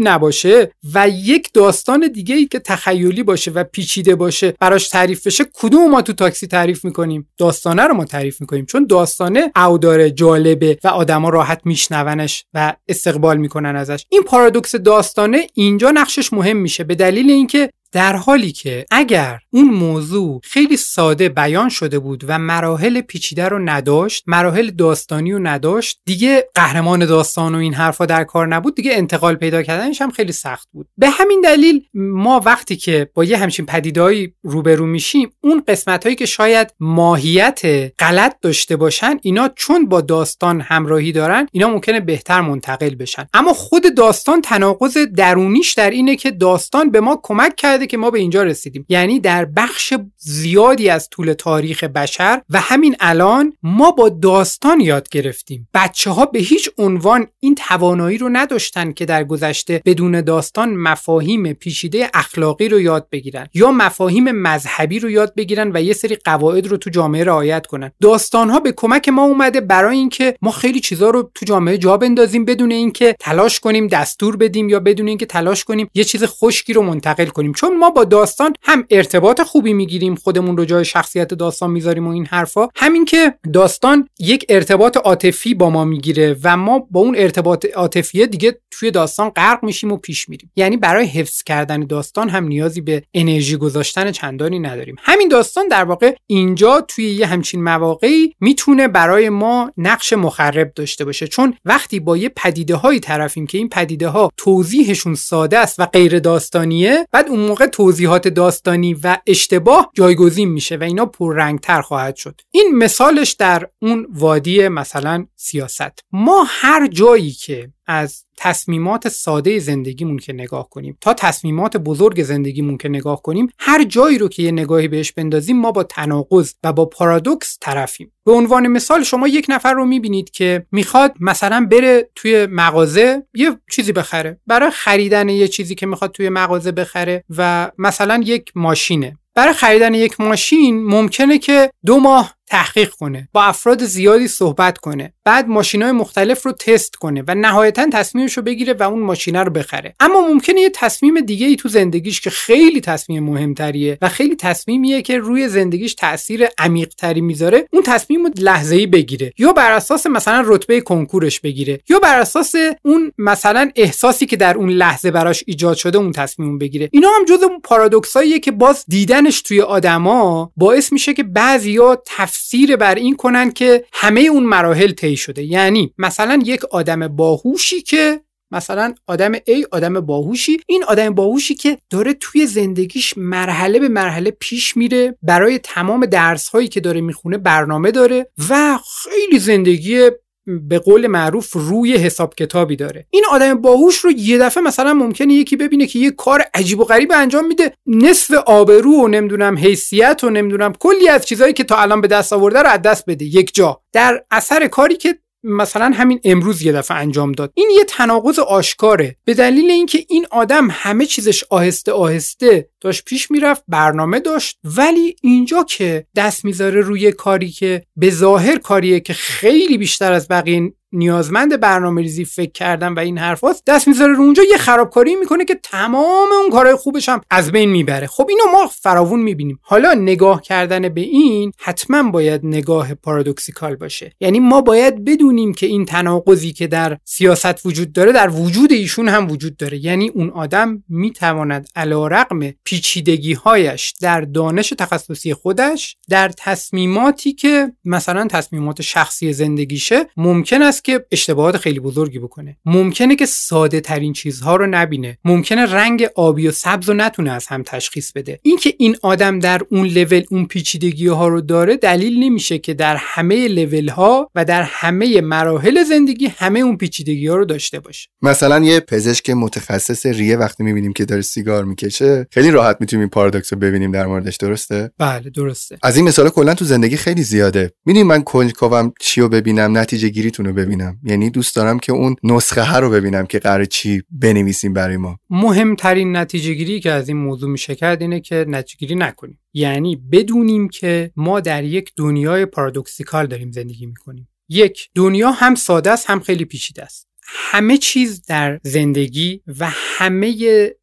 نباشه 0.00 0.72
و 0.94 1.08
یک 1.08 1.50
داستان 1.54 2.08
دیگه 2.08 2.34
ای 2.34 2.46
که 2.46 2.58
تخیلی 2.58 3.22
باشه 3.22 3.50
و 3.50 3.64
پیچیده 3.64 4.14
باشه 4.14 4.54
براش 4.60 4.88
تعریف 4.88 5.26
بشه 5.26 5.44
کدوم 5.54 5.90
ما 5.90 6.02
تو 6.02 6.12
تاکسی 6.12 6.46
تعریف 6.46 6.84
می‌کنیم؟ 6.84 7.28
داستانه 7.38 7.82
رو 7.82 7.94
ما 7.94 8.04
تعریف 8.04 8.40
می‌کنیم 8.40 8.66
چون 8.66 8.86
داستانه 8.86 9.52
او 9.56 9.78
داره 9.78 10.10
جالبه 10.10 10.78
و 10.84 10.88
آدما 10.88 11.28
راحت 11.28 11.60
میشنونش 11.64 12.44
و 12.54 12.74
استقبال 12.88 13.36
می‌کنن 13.36 13.76
ازش. 13.76 14.04
این 14.08 14.22
پارادوکس 14.22 14.74
داستانه 14.74 15.46
اینجا 15.54 15.90
نقشش 15.90 16.32
مهم 16.32 16.56
میشه 16.56 16.84
به 16.84 16.94
دلیل 16.94 17.30
اینکه 17.30 17.70
در 17.92 18.16
حالی 18.16 18.52
که 18.52 18.86
اگر 18.90 19.38
اون 19.50 19.68
موضوع 19.68 20.40
خیلی 20.44 20.76
ساده 20.76 21.28
بیان 21.28 21.68
شده 21.68 21.98
بود 21.98 22.24
و 22.28 22.38
مراحل 22.38 23.00
پیچیده 23.00 23.48
رو 23.48 23.58
نداشت 23.58 24.24
مراحل 24.26 24.70
داستانی 24.70 25.32
رو 25.32 25.38
نداشت 25.38 26.00
دیگه 26.04 26.48
قهرمان 26.54 27.06
داستان 27.06 27.54
و 27.54 27.58
این 27.58 27.74
حرفا 27.74 28.06
در 28.06 28.24
کار 28.24 28.46
نبود 28.46 28.74
دیگه 28.74 28.94
انتقال 28.94 29.34
پیدا 29.34 29.62
کردنش 29.62 30.02
هم 30.02 30.10
خیلی 30.10 30.32
سخت 30.32 30.68
بود. 30.72 30.88
به 30.98 31.10
همین 31.10 31.40
دلیل 31.40 31.84
ما 31.94 32.40
وقتی 32.44 32.76
که 32.76 33.10
با 33.14 33.24
یه 33.24 33.36
همچین 33.36 33.66
پدیدهایی 33.66 34.34
روبرو 34.42 34.86
میشیم 34.86 35.30
اون 35.40 35.62
قسمت 35.68 36.04
هایی 36.04 36.16
که 36.16 36.26
شاید 36.26 36.74
ماهیت 36.80 37.60
غلط 37.98 38.36
داشته 38.42 38.76
باشن 38.76 39.18
اینا 39.22 39.48
چون 39.56 39.86
با 39.86 40.00
داستان 40.00 40.60
همراهی 40.60 41.12
دارن 41.12 41.46
اینا 41.52 41.68
ممکنه 41.68 42.00
بهتر 42.00 42.40
منتقل 42.40 42.94
بشن. 42.94 43.26
اما 43.34 43.52
خود 43.52 43.94
داستان 43.96 44.40
تناقض 44.40 44.98
درونیش 44.98 45.72
در 45.72 45.90
اینه 45.90 46.16
که 46.16 46.30
داستان 46.30 46.90
به 46.90 47.00
ما 47.00 47.20
کمک 47.22 47.56
کرد 47.56 47.77
که 47.86 47.96
ما 47.96 48.10
به 48.10 48.18
اینجا 48.18 48.42
رسیدیم. 48.42 48.86
یعنی 48.88 49.20
در 49.20 49.44
بخش 49.44 49.94
زیادی 50.16 50.90
از 50.90 51.08
طول 51.10 51.32
تاریخ 51.32 51.84
بشر 51.84 52.42
و 52.50 52.60
همین 52.60 52.96
الان 53.00 53.52
ما 53.62 53.90
با 53.90 54.08
داستان 54.08 54.80
یاد 54.80 55.08
گرفتیم. 55.08 55.68
بچه 55.74 56.10
ها 56.10 56.26
به 56.26 56.38
هیچ 56.38 56.70
عنوان 56.78 57.26
این 57.40 57.54
توانایی 57.54 58.18
رو 58.18 58.28
نداشتن 58.32 58.92
که 58.92 59.04
در 59.04 59.24
گذشته 59.24 59.82
بدون 59.84 60.20
داستان 60.20 60.74
مفاهیم 60.74 61.52
پیچیده 61.52 62.10
اخلاقی 62.14 62.68
رو 62.68 62.80
یاد 62.80 63.08
بگیرن 63.12 63.48
یا 63.54 63.70
مفاهیم 63.70 64.32
مذهبی 64.32 64.98
رو 64.98 65.10
یاد 65.10 65.34
بگیرن 65.34 65.70
و 65.74 65.82
یه 65.82 65.92
سری 65.92 66.16
قواعد 66.16 66.66
رو 66.66 66.76
تو 66.76 66.90
جامعه 66.90 67.24
رعایت 67.24 67.66
کنن. 67.66 67.90
داستان 68.02 68.50
ها 68.50 68.60
به 68.60 68.72
کمک 68.72 69.08
ما 69.08 69.22
اومده 69.24 69.60
برای 69.60 69.96
اینکه 69.96 70.36
ما 70.42 70.50
خیلی 70.50 70.80
چیزا 70.80 71.10
رو 71.10 71.30
تو 71.34 71.46
جامعه 71.46 71.78
جا 71.78 71.96
بندازیم 71.96 72.44
بدون 72.44 72.72
اینکه 72.72 73.16
تلاش 73.20 73.60
کنیم 73.60 73.86
دستور 73.86 74.36
بدیم 74.36 74.68
یا 74.68 74.80
بدون 74.80 75.08
اینکه 75.08 75.26
تلاش 75.26 75.64
کنیم 75.64 75.90
یه 75.94 76.04
چیز 76.04 76.24
خشکی 76.24 76.72
رو 76.72 76.82
منتقل 76.82 77.26
کنیم. 77.26 77.52
چون 77.52 77.67
ما 77.76 77.90
با 77.90 78.04
داستان 78.04 78.52
هم 78.62 78.84
ارتباط 78.90 79.40
خوبی 79.42 79.72
می‌گیریم 79.72 80.14
خودمون 80.14 80.56
رو 80.56 80.64
جای 80.64 80.84
شخصیت 80.84 81.34
داستان 81.34 81.70
می‌ذاریم 81.70 82.06
و 82.06 82.10
این 82.10 82.26
حرفا 82.26 82.68
همین 82.76 83.04
که 83.04 83.34
داستان 83.52 84.08
یک 84.18 84.46
ارتباط 84.48 84.96
عاطفی 84.96 85.54
با 85.54 85.70
ما 85.70 85.84
می‌گیره 85.84 86.36
و 86.44 86.56
ما 86.56 86.86
با 86.90 87.00
اون 87.00 87.16
ارتباط 87.18 87.66
عاطفی 87.74 88.26
دیگه 88.26 88.58
توی 88.70 88.90
داستان 88.90 89.30
غرق 89.30 89.64
میشیم 89.64 89.92
و 89.92 89.96
پیش 89.96 90.28
میریم. 90.28 90.50
یعنی 90.56 90.76
برای 90.76 91.06
حفظ 91.06 91.42
کردن 91.42 91.86
داستان 91.86 92.28
هم 92.28 92.46
نیازی 92.46 92.80
به 92.80 93.02
انرژی 93.14 93.56
گذاشتن 93.56 94.12
چندانی 94.12 94.58
نداریم. 94.58 94.96
همین 94.98 95.28
داستان 95.28 95.68
در 95.68 95.84
واقع 95.84 96.14
اینجا 96.26 96.80
توی 96.80 97.10
یه 97.10 97.26
همچین 97.26 97.64
مواقعی 97.64 98.34
می‌تونه 98.40 98.88
برای 98.88 99.28
ما 99.28 99.72
نقش 99.76 100.12
مخرب 100.12 100.72
داشته 100.74 101.04
باشه. 101.04 101.26
چون 101.26 101.54
وقتی 101.64 102.00
با 102.00 102.16
یه 102.16 102.28
پدیده 102.28 102.74
هایی 102.76 103.00
طرفیم 103.00 103.46
که 103.46 103.58
این 103.58 103.68
پدیده 103.68 104.08
ها 104.08 104.30
توضیحشون 104.36 105.14
ساده 105.14 105.58
است 105.58 105.80
و 105.80 105.86
غیر 105.86 106.18
داستانیه 106.18 107.06
بعد 107.12 107.28
اون 107.28 107.46
موقع 107.58 107.70
توضیحات 107.70 108.28
داستانی 108.28 108.94
و 108.94 109.18
اشتباه 109.26 109.90
جایگزین 109.94 110.48
میشه 110.48 110.76
و 110.76 110.82
اینا 110.82 111.06
پررنگتر 111.06 111.82
خواهد 111.82 112.16
شد. 112.16 112.40
این 112.50 112.74
مثالش 112.74 113.32
در 113.32 113.68
اون 113.82 114.06
وادی 114.10 114.68
مثلا 114.68 115.26
سیاست. 115.36 116.04
ما 116.12 116.44
هر 116.48 116.86
جایی 116.86 117.30
که 117.30 117.70
از 117.88 118.24
تصمیمات 118.36 119.08
ساده 119.08 119.58
زندگیمون 119.58 120.18
که 120.18 120.32
نگاه 120.32 120.68
کنیم 120.68 120.98
تا 121.00 121.14
تصمیمات 121.14 121.76
بزرگ 121.76 122.22
زندگیمون 122.22 122.76
که 122.76 122.88
نگاه 122.88 123.22
کنیم 123.22 123.48
هر 123.58 123.84
جایی 123.84 124.18
رو 124.18 124.28
که 124.28 124.42
یه 124.42 124.50
نگاهی 124.50 124.88
بهش 124.88 125.12
بندازیم 125.12 125.60
ما 125.60 125.72
با 125.72 125.82
تناقض 125.82 126.54
و 126.64 126.72
با 126.72 126.84
پارادوکس 126.84 127.58
طرفیم. 127.60 128.12
به 128.24 128.32
عنوان 128.32 128.66
مثال 128.66 129.02
شما 129.02 129.28
یک 129.28 129.46
نفر 129.48 129.72
رو 129.72 129.84
می‌بینید 129.84 130.30
که 130.30 130.66
می‌خواد 130.72 131.14
مثلا 131.20 131.66
بره 131.70 132.10
توی 132.14 132.46
مغازه 132.46 133.22
یه 133.34 133.58
چیزی 133.70 133.92
بخره. 133.92 134.40
برای 134.46 134.70
خریدن 134.70 135.28
یه 135.28 135.48
چیزی 135.48 135.74
که 135.74 135.86
می‌خواد 135.86 136.12
توی 136.12 136.28
مغازه 136.28 136.72
بخره 136.72 137.24
و 137.36 137.70
مثلا 137.78 138.20
یک 138.24 138.52
ماشینه. 138.54 139.18
برای 139.34 139.52
خریدن 139.52 139.94
یک 139.94 140.20
ماشین 140.20 140.84
ممکنه 140.84 141.38
که 141.38 141.70
دو 141.86 142.00
ماه 142.00 142.37
تحقیق 142.48 142.90
کنه 142.90 143.28
با 143.32 143.44
افراد 143.44 143.84
زیادی 143.84 144.28
صحبت 144.28 144.78
کنه 144.78 145.12
بعد 145.24 145.48
ماشین 145.48 145.82
های 145.82 145.92
مختلف 145.92 146.46
رو 146.46 146.52
تست 146.52 146.96
کنه 146.96 147.24
و 147.28 147.34
نهایتا 147.34 147.86
تصمیمش 147.92 148.36
رو 148.36 148.42
بگیره 148.42 148.72
و 148.72 148.82
اون 148.82 149.02
ماشینه 149.02 149.42
رو 149.42 149.50
بخره. 149.50 149.94
اما 150.00 150.20
ممکنه 150.20 150.60
یه 150.60 150.70
تصمیم 150.74 151.20
دیگه 151.20 151.46
ای 151.46 151.56
تو 151.56 151.68
زندگیش 151.68 152.20
که 152.20 152.30
خیلی 152.30 152.80
تصمیم 152.80 153.24
مهمتریه 153.24 153.98
و 154.02 154.08
خیلی 154.08 154.36
تصمیمیه 154.36 155.02
که 155.02 155.18
روی 155.18 155.48
زندگیش 155.48 155.94
تاثیر 155.94 156.48
عمیق 156.58 156.88
تری 156.88 157.20
می‌ذاره 157.20 157.68
اون 157.72 157.82
تصمیم 157.82 158.24
رو 158.24 158.30
لحظه 158.38 158.76
ای 158.76 158.86
بگیره. 158.86 159.32
یا 159.38 159.52
بر 159.52 159.72
اساس 159.72 160.06
مثلا 160.06 160.42
رتبه 160.46 160.80
کنکورش 160.80 161.40
بگیره 161.40 161.80
یا 161.88 161.98
بر 161.98 162.20
اساس 162.20 162.54
اون 162.82 163.12
مثلا 163.18 163.70
احساسی 163.76 164.26
که 164.26 164.36
در 164.36 164.56
اون 164.56 164.70
لحظه 164.70 165.10
براش 165.10 165.44
ایجاد 165.46 165.76
شده 165.76 165.98
اون 165.98 166.12
تصمیم 166.12 166.58
بگیره. 166.58 166.88
اینا 166.92 167.08
هم 167.18 167.24
جز 167.24 167.42
اون 167.42 167.60
پارادوکساییه 167.60 168.38
که 168.38 168.50
باز 168.50 168.84
دیدنش 168.88 169.42
توی 169.42 169.60
آدما 169.60 170.52
باعث 170.56 170.92
میشه 170.92 171.14
که 171.14 171.22
بعضیا 171.22 172.02
تفسیر 172.38 172.76
بر 172.76 172.94
این 172.94 173.16
کنن 173.16 173.50
که 173.50 173.84
همه 173.92 174.20
اون 174.20 174.42
مراحل 174.42 174.92
طی 174.92 175.16
شده. 175.16 175.42
یعنی 175.42 175.94
مثلا 175.98 176.42
یک 176.44 176.64
آدم 176.64 177.08
باهوشی 177.08 177.82
که 177.82 178.20
مثلا 178.50 178.94
آدم 179.06 179.34
A 179.34 179.66
آدم 179.72 180.00
باهوشی 180.00 180.60
این 180.66 180.84
آدم 180.84 181.14
باهوشی 181.14 181.54
که 181.54 181.78
داره 181.90 182.14
توی 182.14 182.46
زندگیش 182.46 183.14
مرحله 183.16 183.78
به 183.78 183.88
مرحله 183.88 184.30
پیش 184.30 184.76
میره 184.76 185.18
برای 185.22 185.58
تمام 185.58 186.06
درس 186.06 186.48
هایی 186.48 186.68
که 186.68 186.80
داره 186.80 187.00
می‌خونه 187.00 187.38
برنامه 187.38 187.90
داره 187.90 188.30
و 188.50 188.78
خیلی 189.02 189.38
زندگی 189.38 190.10
به 190.48 190.78
قول 190.78 191.06
معروف 191.06 191.52
روی 191.52 191.96
حساب 191.96 192.34
کتابی 192.34 192.76
داره. 192.76 193.06
این 193.10 193.24
آدم 193.30 193.54
باهوش 193.54 193.98
رو 193.98 194.10
یه 194.10 194.38
دفعه 194.38 194.62
مثلا 194.62 194.94
ممکنه 194.94 195.34
یکی 195.34 195.56
ببینه 195.56 195.86
که 195.86 195.98
یه 195.98 196.10
کار 196.10 196.44
عجیب 196.54 196.80
و 196.80 196.84
غریب 196.84 197.12
انجام 197.14 197.46
میده. 197.46 197.72
نصف 197.86 198.34
آبرو 198.46 199.04
و 199.04 199.08
نمی‌دونم 199.08 199.58
حیثیت 199.58 200.20
و 200.24 200.30
نمی‌دونم 200.30 200.72
کلی 200.72 201.08
از 201.08 201.26
چیزهایی 201.26 201.52
که 201.52 201.64
تا 201.64 201.76
الان 201.76 202.00
به 202.00 202.08
دست 202.08 202.32
آورده 202.32 202.62
رو 202.62 202.68
از 202.68 202.82
دست 202.82 203.04
بده. 203.06 203.24
یک 203.24 203.54
جا. 203.54 203.80
در 203.92 204.24
اثر 204.30 204.66
کاری 204.66 204.96
که 204.96 205.18
مثلا 205.42 205.92
همین 205.94 206.20
امروز 206.24 206.62
یه 206.62 206.72
دفعه 206.72 206.96
انجام 206.96 207.32
داد. 207.32 207.52
این 207.54 207.70
یه 207.78 207.84
تناقض 207.84 208.38
آشکاره. 208.38 209.16
به 209.24 209.34
دلیل 209.34 209.70
اینکه 209.70 210.04
این 210.08 210.26
آدم 210.30 210.68
همه 210.70 211.06
چیزش 211.06 211.44
آهسته 211.50 211.92
آهسته 211.92 212.68
داشت 212.80 213.04
پیش 213.04 213.30
می‌رفت 213.30 213.62
برنامه 213.68 214.20
داشت 214.20 214.58
ولی 214.64 215.16
اینجا 215.22 215.64
که 215.64 216.06
دست 216.16 216.44
می‌ذاره 216.44 216.80
روی 216.80 217.12
کاری 217.12 217.50
که 217.50 217.82
به 217.96 218.10
ظاهر 218.10 218.58
کاریه 218.58 219.00
که 219.00 219.12
خیلی 219.12 219.78
بیشتر 219.78 220.12
از 220.12 220.28
بقیه 220.28 220.72
نیازمند 220.92 221.60
برنامه 221.60 222.02
ریزی 222.02 222.24
فکر 222.24 222.52
کردن 222.52 222.92
و 222.92 222.98
این 222.98 223.18
حرفاست 223.18 223.62
دست 223.66 223.88
می‌ذاره 223.88 224.12
رو 224.12 224.22
اونجا 224.22 224.42
یه 224.50 224.56
خرابکاری 224.56 225.14
می‌کنه 225.14 225.44
که 225.44 225.60
تمام 225.62 226.28
اون 226.42 226.50
کارهای 226.50 226.76
خوبش 226.76 227.08
هم 227.08 227.20
از 227.30 227.52
بین 227.52 227.70
می‌بره. 227.70 228.06
خب 228.06 228.26
اینو 228.28 228.44
ما 228.52 228.66
فراوون 228.66 229.20
می‌بینیم. 229.20 229.58
حالا 229.62 229.94
نگاه 229.94 230.42
کردن 230.42 230.88
به 230.88 231.00
این 231.00 231.52
حتما 231.58 232.10
باید 232.10 232.40
نگاه 232.44 232.94
پارادوکسیکال 232.94 233.76
باشه. 233.76 234.12
یعنی 234.20 234.40
ما 234.40 234.60
باید 234.60 235.04
بدونیم 235.04 235.54
که 235.54 235.66
این 235.66 235.84
تناقضی 235.84 236.52
که 236.52 236.66
در 236.66 236.98
سیاست 237.04 237.66
وجود 237.66 237.92
داره 237.92 238.12
در 238.12 238.30
وجود 238.30 238.72
ایشون 238.72 239.08
هم 239.08 239.30
وجود 239.30 239.56
داره. 239.56 239.84
یعنی 239.84 240.08
اون 240.08 240.30
آدم 240.30 240.84
می‌تواند 240.88 241.68
علیرغم 241.76 242.50
پیچیدگی 242.64 243.32
هایش 243.32 243.94
در 244.00 244.20
دانش 244.20 244.68
تخصصی 244.78 245.34
خودش 245.34 245.96
در 246.08 246.28
تصمیماتی 246.28 247.32
که 247.32 247.72
مثلا 247.84 248.26
تصمیمات 248.26 248.82
شخصی 248.82 249.32
زندگیشه 249.32 250.06
ممکن 250.16 250.62
است 250.62 250.77
که 250.82 251.06
اشتباهات 251.12 251.56
خیلی 251.56 251.80
بزرگی 251.80 252.18
بکنه. 252.18 252.56
ممکنه 252.64 253.16
که 253.16 253.26
ساده 253.26 253.80
ترین 253.80 254.12
چیزها 254.12 254.56
رو 254.56 254.66
نبینه. 254.66 255.18
ممکنه 255.24 255.72
رنگ 255.72 256.08
آبی 256.14 256.48
و 256.48 256.50
سبز 256.50 256.88
رو 256.88 256.94
نتونه 256.94 257.32
از 257.32 257.46
هم 257.46 257.62
تشخیص 257.62 258.12
بده. 258.12 258.38
اینکه 258.42 258.74
این 258.78 258.96
آدم 259.02 259.38
در 259.38 259.62
اون 259.70 259.86
لول 259.86 260.22
اون 260.30 260.46
پیچیدگی 260.46 261.06
ها 261.06 261.28
رو 261.28 261.40
داره 261.40 261.76
دلیل 261.76 262.24
نمیشه 262.24 262.58
که 262.58 262.74
در 262.74 262.96
همه 263.00 263.48
لول 263.48 263.88
ها 263.88 264.30
و 264.34 264.44
در 264.44 264.62
همه 264.62 265.20
مراحل 265.20 265.84
زندگی 265.84 266.26
همه 266.26 266.60
اون 266.60 266.76
پیچیدگی 266.76 267.26
ها 267.26 267.36
رو 267.36 267.44
داشته 267.44 267.80
باشه. 267.80 268.08
مثلا 268.22 268.64
یه 268.64 268.80
پزشک 268.80 269.30
متخصص 269.30 270.06
ریه 270.06 270.36
وقتی 270.36 270.62
می‌بینیم 270.62 270.92
که 270.92 271.04
داره 271.04 271.22
سیگار 271.22 271.64
می‌کشه 271.64 272.26
خیلی 272.30 272.50
راحت 272.50 272.76
می‌تونیم 272.80 273.00
این 273.00 273.10
پارادوکس 273.10 273.52
رو 273.52 273.58
ببینیم 273.58 273.92
در 273.92 274.06
موردش 274.06 274.36
درسته؟ 274.36 274.90
بله 274.98 275.30
درسته. 275.30 275.78
از 275.82 275.96
این 275.96 276.08
مثال 276.08 276.28
کلا 276.28 276.54
تو 276.54 276.64
زندگی 276.64 276.96
خیلی 276.96 277.22
زیاده. 277.22 277.72
می‌دونی 277.86 278.04
من 278.04 278.22
کنجکاوم 278.22 278.92
چی 279.00 279.20
رو 279.20 279.28
ببینم 279.28 279.78
نتیجه 279.78 280.08
گیریتون 280.08 280.46
رو 280.46 280.52
ببینم 280.52 280.67
یعنی 281.04 281.30
دوست 281.30 281.56
دارم 281.56 281.78
که 281.78 281.92
اون 281.92 282.16
نسخه 282.22 282.62
ها 282.62 282.78
رو 282.78 282.90
ببینم 282.90 283.26
که 283.26 283.38
قرار 283.38 283.64
چی 283.64 284.02
بنویسیم 284.10 284.72
برای 284.72 284.96
ما. 284.96 285.18
مهمترین 285.30 286.16
نتیجه 286.16 286.54
گیری 286.54 286.80
که 286.80 286.90
از 286.90 287.08
این 287.08 287.16
موضوع 287.16 287.50
میشه 287.50 287.74
کرد 287.74 288.02
اینه 288.02 288.20
که 288.20 288.44
نتیجه 288.48 288.76
گیری 288.78 288.94
نکنیم. 288.94 289.40
یعنی 289.52 289.96
بدونیم 289.96 290.68
که 290.68 291.10
ما 291.16 291.40
در 291.40 291.64
یک 291.64 291.92
دنیای 291.96 292.46
پارادوکسیکال 292.46 293.26
داریم 293.26 293.50
زندگی 293.50 293.86
می‌کنیم. 293.86 294.28
یک 294.48 294.88
دنیا 294.94 295.30
هم 295.30 295.54
ساده 295.54 295.90
است 295.90 296.10
هم 296.10 296.20
خیلی 296.20 296.44
پیچیده 296.44 296.82
است. 296.82 297.08
همه 297.30 297.76
چیز 297.76 298.22
در 298.26 298.60
زندگی 298.62 299.42
و 299.58 299.70
همه 299.72 300.26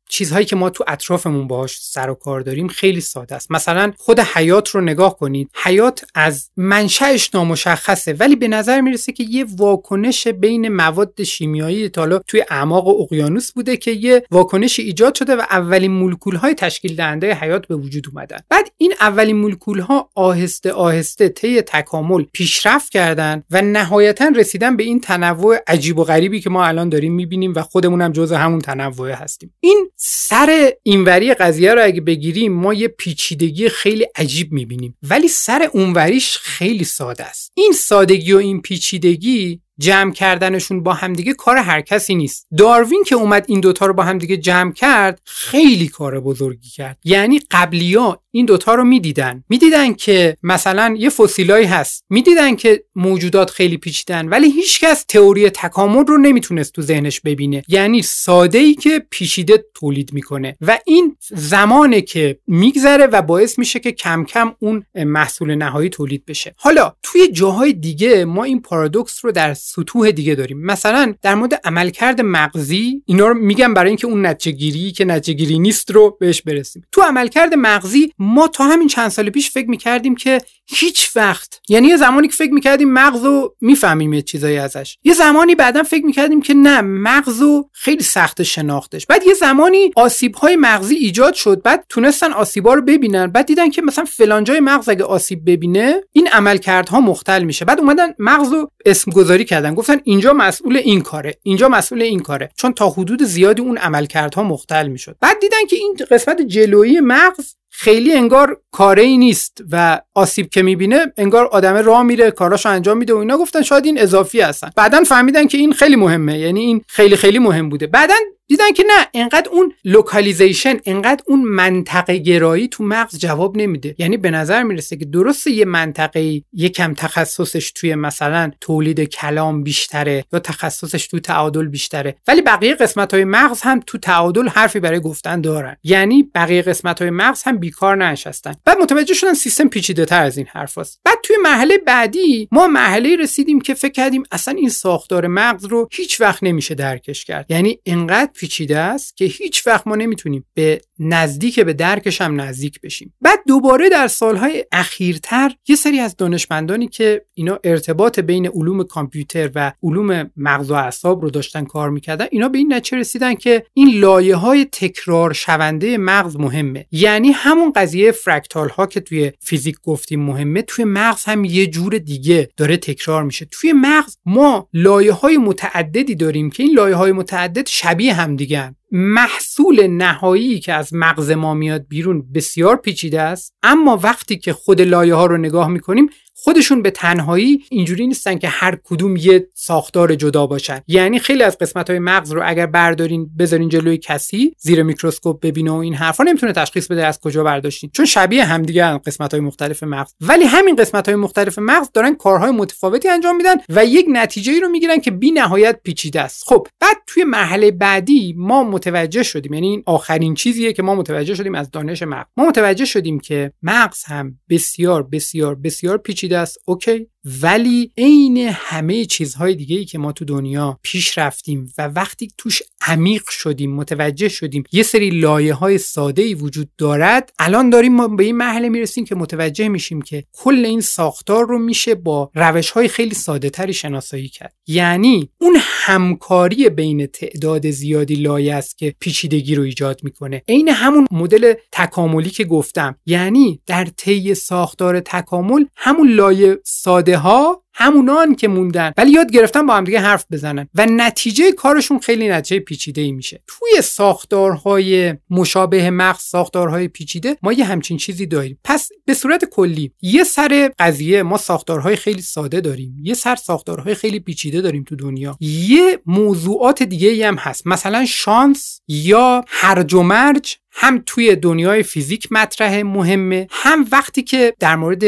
چیزهایی 0.09 0.45
که 0.45 0.55
ما 0.55 0.69
تو 0.69 0.83
اطرافمون 0.87 1.47
باهاش 1.47 1.77
سر 1.81 2.09
و 2.09 2.13
کار 2.13 2.41
داریم 2.41 2.67
خیلی 2.67 3.01
ساده 3.01 3.35
است. 3.35 3.51
مثلا 3.51 3.93
خود 3.97 4.19
حیات 4.19 4.69
رو 4.69 4.81
نگاه 4.81 5.17
کنید. 5.17 5.49
حیات 5.63 6.05
از 6.15 6.49
منشأش 6.57 7.29
نامشخصه 7.33 8.13
ولی 8.13 8.35
به 8.35 8.47
نظر 8.47 8.81
می‌رسه 8.81 9.11
که 9.11 9.23
یه 9.23 9.45
واکنش 9.57 10.27
بین 10.27 10.69
مواد 10.69 11.23
شیمیایی 11.23 11.89
تا 11.89 12.19
توی 12.19 12.43
اعماق 12.49 12.87
اقیانوس 12.87 13.51
بوده 13.51 13.77
که 13.77 13.91
یه 13.91 14.23
واکنش 14.31 14.79
ایجاد 14.79 15.15
شده 15.15 15.35
و 15.35 15.41
اولین 15.51 15.91
مولکول 15.91 16.35
های 16.35 16.53
تشکیل 16.53 16.95
دهنده 16.95 17.33
حیات 17.33 17.67
به 17.67 17.75
وجود 17.75 18.07
اومدن. 18.13 18.39
بعد 18.49 18.71
این 18.77 18.93
اولین 19.01 19.35
مولکول 19.35 19.79
ها 19.79 20.09
آهسته 20.15 20.71
آهسته 20.71 21.29
طی 21.29 21.61
تکامل 21.61 22.23
پیشرفت 22.33 22.91
کردن 22.91 23.43
و 23.51 23.61
نهایتا 23.61 24.31
رسیدن 24.35 24.77
به 24.77 24.83
این 24.83 25.01
تنوع 25.01 25.57
عجیب 25.67 25.99
و 25.99 26.03
غریبی 26.03 26.39
که 26.41 26.49
ما 26.49 26.65
الان 26.65 26.89
داریم 26.89 27.13
می‌بینیم 27.13 27.53
و 27.55 27.61
خودمون 27.61 28.01
هم 28.01 28.11
جزء 28.11 28.35
همون 28.35 28.59
تنوع 28.59 29.11
هستیم. 29.11 29.53
این 29.59 29.89
سر 29.97 30.71
اینوری 30.83 31.33
قضیه 31.33 31.73
رو 31.73 31.83
اگه 31.83 32.01
بگیریم 32.01 32.53
ما 32.53 32.73
یه 32.73 32.87
پیچیدگی 32.87 33.69
خیلی 33.69 34.05
عجیب 34.15 34.51
می‌بینیم. 34.51 34.97
ولی 35.03 35.27
سر 35.27 35.69
اونوریش 35.73 36.37
خیلی 36.37 36.83
ساده 36.83 37.23
است. 37.23 37.51
این 37.55 37.71
سادگی 37.71 38.33
و 38.33 38.37
این 38.37 38.61
پیچیدگی 38.61 39.61
جمع 39.79 40.13
کردنشون 40.13 40.83
با 40.83 40.93
همدیگه 40.93 41.33
کار 41.33 41.57
هر 41.57 41.81
کسی 41.81 42.15
نیست. 42.15 42.47
داروین 42.57 43.03
که 43.03 43.15
اومد 43.15 43.45
این 43.47 43.59
دوتا 43.59 43.85
رو 43.85 43.93
با 43.93 44.03
همدیگه 44.03 44.37
جمع 44.37 44.73
کرد 44.73 45.21
خیلی 45.25 45.87
کار 45.87 46.19
بزرگی 46.19 46.69
کرد. 46.69 46.97
یعنی 47.03 47.41
قبلیا 47.51 48.21
این 48.35 48.45
دوتا 48.45 48.75
رو 48.75 48.83
می‌دیدن. 48.83 49.43
می‌دیدن 49.49 49.93
که 49.93 50.37
مثلا 50.43 50.95
یه 50.97 51.09
فسیلایی 51.09 51.65
هست. 51.65 52.03
می‌دیدن 52.09 52.55
که 52.55 52.83
موجودات 52.95 53.49
خیلی 53.49 53.77
پیچیدن 53.77 54.27
ولی 54.27 54.51
هیچکس 54.51 55.05
تئوری 55.07 55.49
تکامل 55.49 56.05
رو 56.05 56.17
نمی‌تونست 56.17 56.73
تو 56.73 56.81
ذهنش 56.81 57.21
ببینه. 57.21 57.63
یعنی 57.67 58.01
ساده 58.01 58.57
ای 58.57 58.73
که 58.73 59.05
پیچیده 59.09 59.65
تولید 59.73 60.13
می‌کنه. 60.13 60.55
و 60.61 60.79
این 60.85 61.17
زمانه 61.29 62.01
که 62.01 62.39
میگذره 62.47 63.05
و 63.05 63.21
باعث 63.21 63.59
میشه 63.59 63.79
که 63.79 63.91
کم 63.91 64.23
کم 64.23 64.55
اون 64.59 64.83
محصول 64.95 65.55
نهایی 65.55 65.89
تولید 65.89 66.25
بشه. 66.25 66.55
حالا 66.57 66.93
توی 67.03 67.27
جاهای 67.27 67.73
دیگه 67.73 68.25
ما 68.25 68.43
این 68.43 68.61
پارادوکس 68.61 69.25
رو 69.25 69.31
در 69.31 69.53
سطوح 69.53 70.11
دیگه 70.11 70.35
داریم. 70.35 70.65
مثلا 70.65 71.13
در 71.21 71.35
مورد 71.35 71.61
عملکرد 71.63 72.21
مغزی 72.21 73.01
اینا 73.05 73.27
رو 73.27 73.33
میگم 73.33 73.73
برای 73.73 73.89
اینکه 73.89 74.07
اون 74.07 74.25
نتیجه 74.25 74.91
که 74.91 75.05
نتیجه 75.05 75.57
نیست 75.57 75.91
رو 75.91 76.17
بهش 76.19 76.41
برسیم. 76.41 76.83
تو 76.91 77.01
عملکرد 77.01 77.53
مغزی 77.53 78.11
ما 78.25 78.47
تا 78.47 78.63
همین 78.63 78.87
چند 78.87 79.09
سال 79.09 79.29
پیش 79.29 79.51
فکر 79.51 79.69
می‌کردیم 79.69 80.15
که 80.15 80.41
هیچ 80.67 81.09
وقت 81.15 81.59
یعنی 81.69 81.87
یه 81.87 81.97
زمانی 81.97 82.27
که 82.27 82.33
فکر 82.33 82.53
می‌کردیم 82.53 82.93
مغز 82.93 83.25
رو 83.25 83.55
می‌فهمیم 83.61 84.13
یه 84.13 84.21
چیزایی 84.21 84.57
ازش. 84.57 84.97
یه 85.03 85.13
زمانی 85.13 85.55
بعدا 85.55 85.83
فکر 85.83 86.05
می‌کردیم 86.05 86.41
که 86.41 86.53
نه 86.53 86.81
مغز 86.81 87.41
رو 87.41 87.69
خیلی 87.71 88.03
سخت 88.03 88.43
شناختش. 88.43 89.05
بعد 89.05 89.27
یه 89.27 89.33
زمانی 89.33 89.91
آسیب 89.95 90.35
های 90.35 90.55
مغزی 90.55 90.95
ایجاد 90.95 91.33
شد 91.33 91.61
بعد 91.61 91.85
تونستن 91.89 92.33
آسیبا 92.33 92.73
رو 92.73 92.81
ببینن. 92.81 93.27
بعد 93.27 93.45
دیدن 93.45 93.69
که 93.69 93.81
مثلا 93.81 94.05
فلان 94.05 94.43
جای 94.43 94.59
مغز 94.59 94.89
اگه 94.89 95.03
آسیب 95.03 95.49
ببینه 95.49 96.01
این 96.11 96.27
عملکردها 96.27 97.01
مختل 97.01 97.43
میشه. 97.43 97.65
بعد 97.65 97.79
اومدن 97.79 98.13
مغز 98.19 98.53
رو 98.53 98.71
اسم 98.85 99.11
گذاری 99.11 99.45
کردن. 99.45 99.75
گفتن 99.75 100.01
اینجا 100.03 100.33
مسئول 100.33 100.77
این 100.77 101.01
کاره 101.01 101.35
اینجا 101.43 101.69
مسئول 101.69 102.01
این 102.01 102.19
کاره. 102.19 102.49
چون 102.57 102.73
تا 102.73 102.89
حدود 102.89 103.23
زیادی 103.23 103.61
اون 103.61 103.77
عملکردها 103.77 104.43
مختل 104.43 104.87
می‌شد. 104.87 105.17
بعد 105.21 105.39
دیدن 105.39 105.65
که 105.69 105.75
این 105.75 105.97
قسمت 106.11 106.41
جلویی 106.41 106.99
مغز 106.99 107.55
خیلی 107.77 108.13
انگار 108.13 108.61
کاره 108.71 109.03
ای 109.03 109.17
نیست 109.17 109.57
و 109.71 110.01
آسیب 110.13 110.49
که 110.49 110.61
می‌بینه 110.61 111.13
انگار 111.17 111.45
آدم 111.45 111.75
راه 111.75 112.03
میره 112.03 112.31
کاراشو 112.31 112.69
انجام 112.69 112.97
میده 112.97 113.13
و 113.13 113.17
اینا. 113.17 113.37
گفتن 113.37 113.61
شاید 113.61 113.85
این 113.85 113.99
اضافی 113.99 114.41
هستن. 114.41 114.69
بعدا 114.75 115.03
فهمیدن 115.03 115.47
که 115.47 115.57
این 115.57 115.73
خیلی 115.73 115.95
مهمه. 115.95 116.39
یعنی 116.39 116.59
این 116.59 116.81
خیلی 116.87 117.15
خیلی 117.15 117.39
مهم 117.39 117.69
بوده. 117.69 117.87
بعدا 117.87 118.15
دیدن 118.47 118.71
که 118.71 118.83
نه 118.87 119.07
انقدر 119.13 119.49
اون 119.49 119.73
localization 119.85 120.77
انقدر 120.85 121.23
اون 121.27 121.41
منطقه 121.41 122.17
گرایی 122.17 122.67
تو 122.67 122.83
مغز 122.83 123.17
جواب 123.17 123.57
نمیده. 123.57 123.95
یعنی 123.97 124.17
به 124.17 124.31
نظر 124.31 124.63
می‌رسه 124.63 124.97
که 124.97 125.05
درسته 125.05 125.51
یه 125.51 125.65
منطقه 125.65 126.41
یکم 126.53 126.93
تخصصش 126.93 127.71
توی 127.71 127.95
مثلا 127.95 128.51
تولید 128.61 128.99
کلام 129.03 129.63
بیشتره 129.63 130.25
یا 130.33 130.39
تخصصش 130.39 131.07
تو 131.07 131.19
تعادل 131.19 131.67
بیشتره. 131.67 132.15
ولی 132.27 132.41
بقیه 132.41 132.75
قسمت 132.75 133.13
های 133.13 133.23
مغز 133.23 133.61
هم 133.61 133.79
تو 133.87 133.97
تعادل 133.97 134.47
حرفی 134.47 134.79
برای 134.79 134.99
گفتن 134.99 135.41
دارن. 135.41 135.77
یعنی 135.83 136.23
بقیه 136.35 136.61
قسمت 136.61 137.01
های 137.01 137.09
مغز 137.09 137.43
هم 137.43 137.57
بیکار 137.57 137.95
نشستن 138.05 138.55
بعد 138.65 138.77
متوجه 138.77 139.13
شدن 139.13 139.33
سیستم 139.33 139.67
پیچیده 139.67 140.05
تر 140.05 140.23
از 140.23 140.37
این 140.37 140.47
حرف 140.51 140.77
هست. 140.77 140.99
بعد 141.03 141.17
توی 141.23 141.35
مرحله 141.43 141.77
بعدی 141.77 142.47
ما 142.51 142.67
مرحله 142.67 143.15
رسیدیم 143.15 143.61
که 143.61 143.73
فکر 143.73 143.91
کردیم 143.91 144.23
اصلا 144.31 144.53
این 144.53 144.69
ساختار 144.69 145.27
مغز 145.27 145.65
رو 145.65 145.89
هیچ 145.91 146.21
وقت 146.21 146.43
نمیشه 146.43 146.75
درکش 146.75 147.25
کرد. 147.25 147.45
یعنی 147.49 147.79
انقدر 147.85 148.31
پیچیده 148.35 148.77
است 148.77 149.17
که 149.17 149.25
هیچ 149.25 149.67
وقت 149.67 149.87
ما 149.87 149.95
نمی‌تونیم 149.95 150.45
به 150.53 150.81
نزدیک 150.99 151.59
به 151.59 151.73
درکش 151.73 152.21
هم 152.21 152.41
نزدیک 152.41 152.81
بشیم. 152.81 153.13
بعد 153.21 153.39
دوباره 153.47 153.89
در 153.89 154.07
سالهای 154.07 154.65
اخیرتر 154.71 155.51
یه 155.67 155.75
سری 155.75 155.99
از 155.99 156.15
دانشمندانی 156.15 156.87
که 156.87 157.25
اینا 157.33 157.59
ارتباط 157.63 158.19
بین 158.19 158.47
علوم 158.47 158.83
کامپیوتر 158.83 159.51
و 159.55 159.71
علوم 159.83 160.31
مغز 160.37 160.71
و 160.71 160.73
اعصاب 160.73 161.21
رو 161.21 161.29
داشتن 161.29 161.65
کار 161.65 161.89
می‌کردن 161.89 162.25
اینا 162.31 162.49
به 162.49 162.57
این 162.57 162.73
نتیجه 162.73 162.97
رسیدن 162.97 163.35
که 163.35 163.65
این 163.73 163.99
لایه 163.99 164.35
های 164.35 164.65
تکرار 164.65 165.33
شونده 165.33 165.97
مغز 165.97 166.35
مهمه. 166.35 166.85
یعنی 166.91 167.31
همون 167.31 167.71
قضیه 167.75 168.11
فرکتال 168.11 168.69
ها 168.69 168.85
که 168.85 168.99
توی 168.99 169.31
فیزیک 169.39 169.75
گفتیم 169.83 170.21
مهمه 170.21 170.61
توی 170.61 170.85
مغز 170.85 171.23
هم 171.23 171.45
یه 171.45 171.67
جور 171.67 171.97
دیگه 171.97 172.49
داره 172.57 172.77
تکرار 172.77 173.23
میشه. 173.23 173.47
توی 173.51 173.73
مغز 173.73 174.17
ما 174.25 174.69
لایه 174.73 175.11
های 175.11 175.37
متعددی 175.37 176.15
داریم 176.15 176.49
که 176.49 176.63
این 176.63 176.73
لایه 176.73 176.95
های 176.95 177.11
متعدد 177.11 177.67
شبیه 177.67 178.13
هم 178.13 178.24
دیگه 178.27 178.75
محصول 178.91 179.87
نهایی 179.87 180.59
که 180.59 180.73
از 180.73 180.93
مغز 180.93 181.31
ما 181.31 181.53
میاد 181.53 181.85
بیرون 181.87 182.31
بسیار 182.33 182.75
پیچیده 182.75 183.21
است. 183.21 183.53
اما 183.63 183.99
وقتی 184.03 184.37
که 184.37 184.53
خود 184.53 184.81
لایه 184.81 185.13
ها 185.13 185.25
رو 185.25 185.37
نگاه 185.37 185.69
می‌کنیم 185.69 186.09
خودشون 186.37 186.81
به 186.81 186.91
تنهایی 186.91 187.63
اینجوری 187.69 188.07
نیستن 188.07 188.37
که 188.37 188.47
هر 188.47 188.77
کدوم 188.83 189.15
یه 189.15 189.47
ساختار 189.53 190.15
جدا 190.15 190.47
باشن. 190.47 190.79
یعنی 190.87 191.19
خیلی 191.19 191.43
از 191.43 191.57
قسمت 191.57 191.89
های 191.89 191.99
مغز 191.99 192.31
رو 192.31 192.41
اگر 192.45 192.65
بردارین 192.65 193.29
بذارین 193.39 193.69
جلوی 193.69 193.97
کسی 193.97 194.55
زیر 194.59 194.83
میکروسکوپ 194.83 195.39
ببینه 195.39 195.71
و 195.71 195.75
این 195.75 195.93
حرفا 195.93 196.23
نمی‌تونه 196.23 196.51
تشخیص 196.53 196.87
بده 196.87 197.05
از 197.05 197.19
کجا 197.19 197.43
برداشتین. 197.43 197.89
چون 197.93 198.05
شبیه 198.05 198.45
همدیگه 198.45 198.85
هم 198.85 198.97
قسمت 198.97 199.33
های 199.33 199.41
مختلف 199.41 199.83
مغز. 199.83 200.11
ولی 200.21 200.43
همین 200.43 200.75
قسمت 200.75 201.05
های 201.09 201.15
مختلف 201.15 201.59
مغز 201.59 201.89
دارن 201.93 202.15
کارهای 202.15 202.51
متفاوتی 202.51 203.09
انجام 203.09 203.37
میدن 203.37 203.55
و 203.69 203.85
یک 203.85 204.05
نتیجه 204.09 204.53
ای 204.53 204.59
رو 204.59 204.69
می‌گیرن 204.69 204.99
که 204.99 205.11
بی 205.11 205.31
نهایت 205.31 205.79
پیچیده 205.83 206.21
است. 206.21 206.43
خب 206.47 206.67
بعد 206.79 206.97
توی 207.07 207.23
مرحله 207.23 207.71
بعدی 207.71 208.33
ما 208.37 208.63
متوجه 208.63 209.23
شدیم. 209.23 209.53
یعنی 209.53 209.67
این 209.67 209.83
آخرین 209.85 210.33
چیزیه 210.33 210.73
که 210.73 210.83
ما 210.83 210.95
متوجه 210.95 211.35
شدیم 211.35 211.55
از 211.55 211.71
دانش 211.71 212.03
مغز. 212.03 212.27
ما 212.37 212.45
متوجه 212.45 212.85
شدیم 212.85 213.19
که 213.19 213.51
مغز 213.63 214.03
هم 214.03 214.39
بسیار 214.49 215.03
بسیار 215.03 215.55
بسیار 215.55 215.97
پیچیده 215.97 216.24
است. 216.33 216.57
okay. 216.65 217.09
ولی 217.25 217.91
عین 217.97 218.37
همه 218.37 219.05
چیزهای 219.05 219.55
دیگه 219.55 219.77
ای 219.77 219.85
که 219.85 219.97
ما 219.97 220.11
تو 220.11 220.25
دنیا 220.25 220.79
پیش 220.81 221.17
رفتیم 221.17 221.73
و 221.77 221.87
وقتی 221.87 222.27
توش 222.37 222.61
عمیق 222.87 223.29
شدیم 223.29 223.75
متوجه 223.75 224.29
شدیم 224.29 224.63
یه 224.71 224.83
سری 224.83 225.09
لایه 225.09 225.53
های 225.53 225.77
ساده 225.77 226.21
ای 226.21 226.33
وجود 226.33 226.69
دارد 226.77 227.33
الان 227.39 227.69
داریم 227.69 227.95
ما 227.95 228.07
به 228.07 228.23
این 228.23 228.37
مرحله 228.37 228.69
می‌رسیم 228.69 229.05
که 229.05 229.15
متوجه 229.15 229.67
میشیم 229.67 230.01
که 230.01 230.23
کل 230.33 230.65
این 230.65 230.81
ساختار 230.81 231.45
رو 231.45 231.59
میشه 231.59 231.95
با 231.95 232.31
روش 232.35 232.69
های 232.69 232.87
خیلی 232.87 233.15
ساده 233.15 233.49
تری 233.49 233.73
شناسایی 233.73 234.27
کرد. 234.27 234.53
یعنی 234.67 235.29
اون 235.37 235.57
همکاری 235.61 236.69
بین 236.69 237.05
تعداد 237.05 237.69
زیادی 237.69 238.15
لایه 238.15 238.55
است 238.55 238.77
که 238.77 238.95
پیچیدگی 238.99 239.55
رو 239.55 239.63
ایجاد 239.63 239.99
می‌کنه. 240.03 240.43
عین 240.47 240.69
همون 240.69 241.07
مدل 241.11 241.53
تکاملی 241.71 242.29
که 242.29 242.43
گفتم. 242.43 242.95
یعنی 243.05 243.59
در 243.65 243.85
طی 243.85 244.35
ساختار 244.35 244.99
تکامل 244.99 245.65
همون 245.75 246.09
لایه 246.11 246.59
ساده 246.63 247.14
ها 247.17 247.65
همونان 247.77 248.35
که 248.35 248.47
موندن 248.47 248.91
ولی 248.97 249.11
یاد 249.11 249.31
گرفتن 249.31 249.65
با 249.65 249.75
هم 249.75 249.83
دیگه 249.83 249.99
حرف 249.99 250.25
بزنن 250.31 250.67
و 250.75 250.85
نتیجه 250.85 251.51
کارشون 251.51 251.99
خیلی 251.99 252.29
نتیجه 252.29 252.59
پیچیده 252.59 253.01
ای 253.01 253.11
میشه. 253.11 253.43
توی 253.47 253.81
ساختارهای 253.81 255.13
مشابه 255.29 255.89
مغز 255.89 256.21
ساختارهای 256.21 256.87
پیچیده 256.87 257.37
ما 257.43 257.53
یه 257.53 257.65
همچین 257.65 257.97
چیزی 257.97 258.25
داریم. 258.25 258.59
پس 258.63 258.89
به 259.05 259.13
صورت 259.13 259.45
کلی 259.45 259.91
یه 260.01 260.23
سر 260.23 260.71
قضیه 260.79 261.23
ما 261.23 261.37
ساختارهای 261.37 261.95
خیلی 261.95 262.21
ساده 262.21 262.61
داریم 262.61 262.95
یه 263.03 263.13
سر 263.13 263.35
ساختارهای 263.35 263.95
خیلی 263.95 264.19
پیچیده 264.19 264.61
داریم 264.61 264.83
تو 264.83 264.95
دنیا. 264.95 265.37
یه 265.39 265.99
موضوعات 266.05 266.83
دیگه 266.83 267.27
هم 267.27 267.35
هست. 267.35 267.67
مثلا 267.67 268.05
شانس 268.05 268.81
یا 268.87 269.45
هرج 269.47 269.93
و 269.93 270.01
مرج 270.01 270.57
هم 270.77 271.03
توی 271.05 271.35
دنیای 271.35 271.83
فیزیک 271.83 272.27
مطرح 272.31 272.81
مهمه 272.81 273.47
هم 273.49 273.85
وقتی 273.91 274.21
که 274.21 274.53
در 274.59 274.75
مورد 274.75 275.03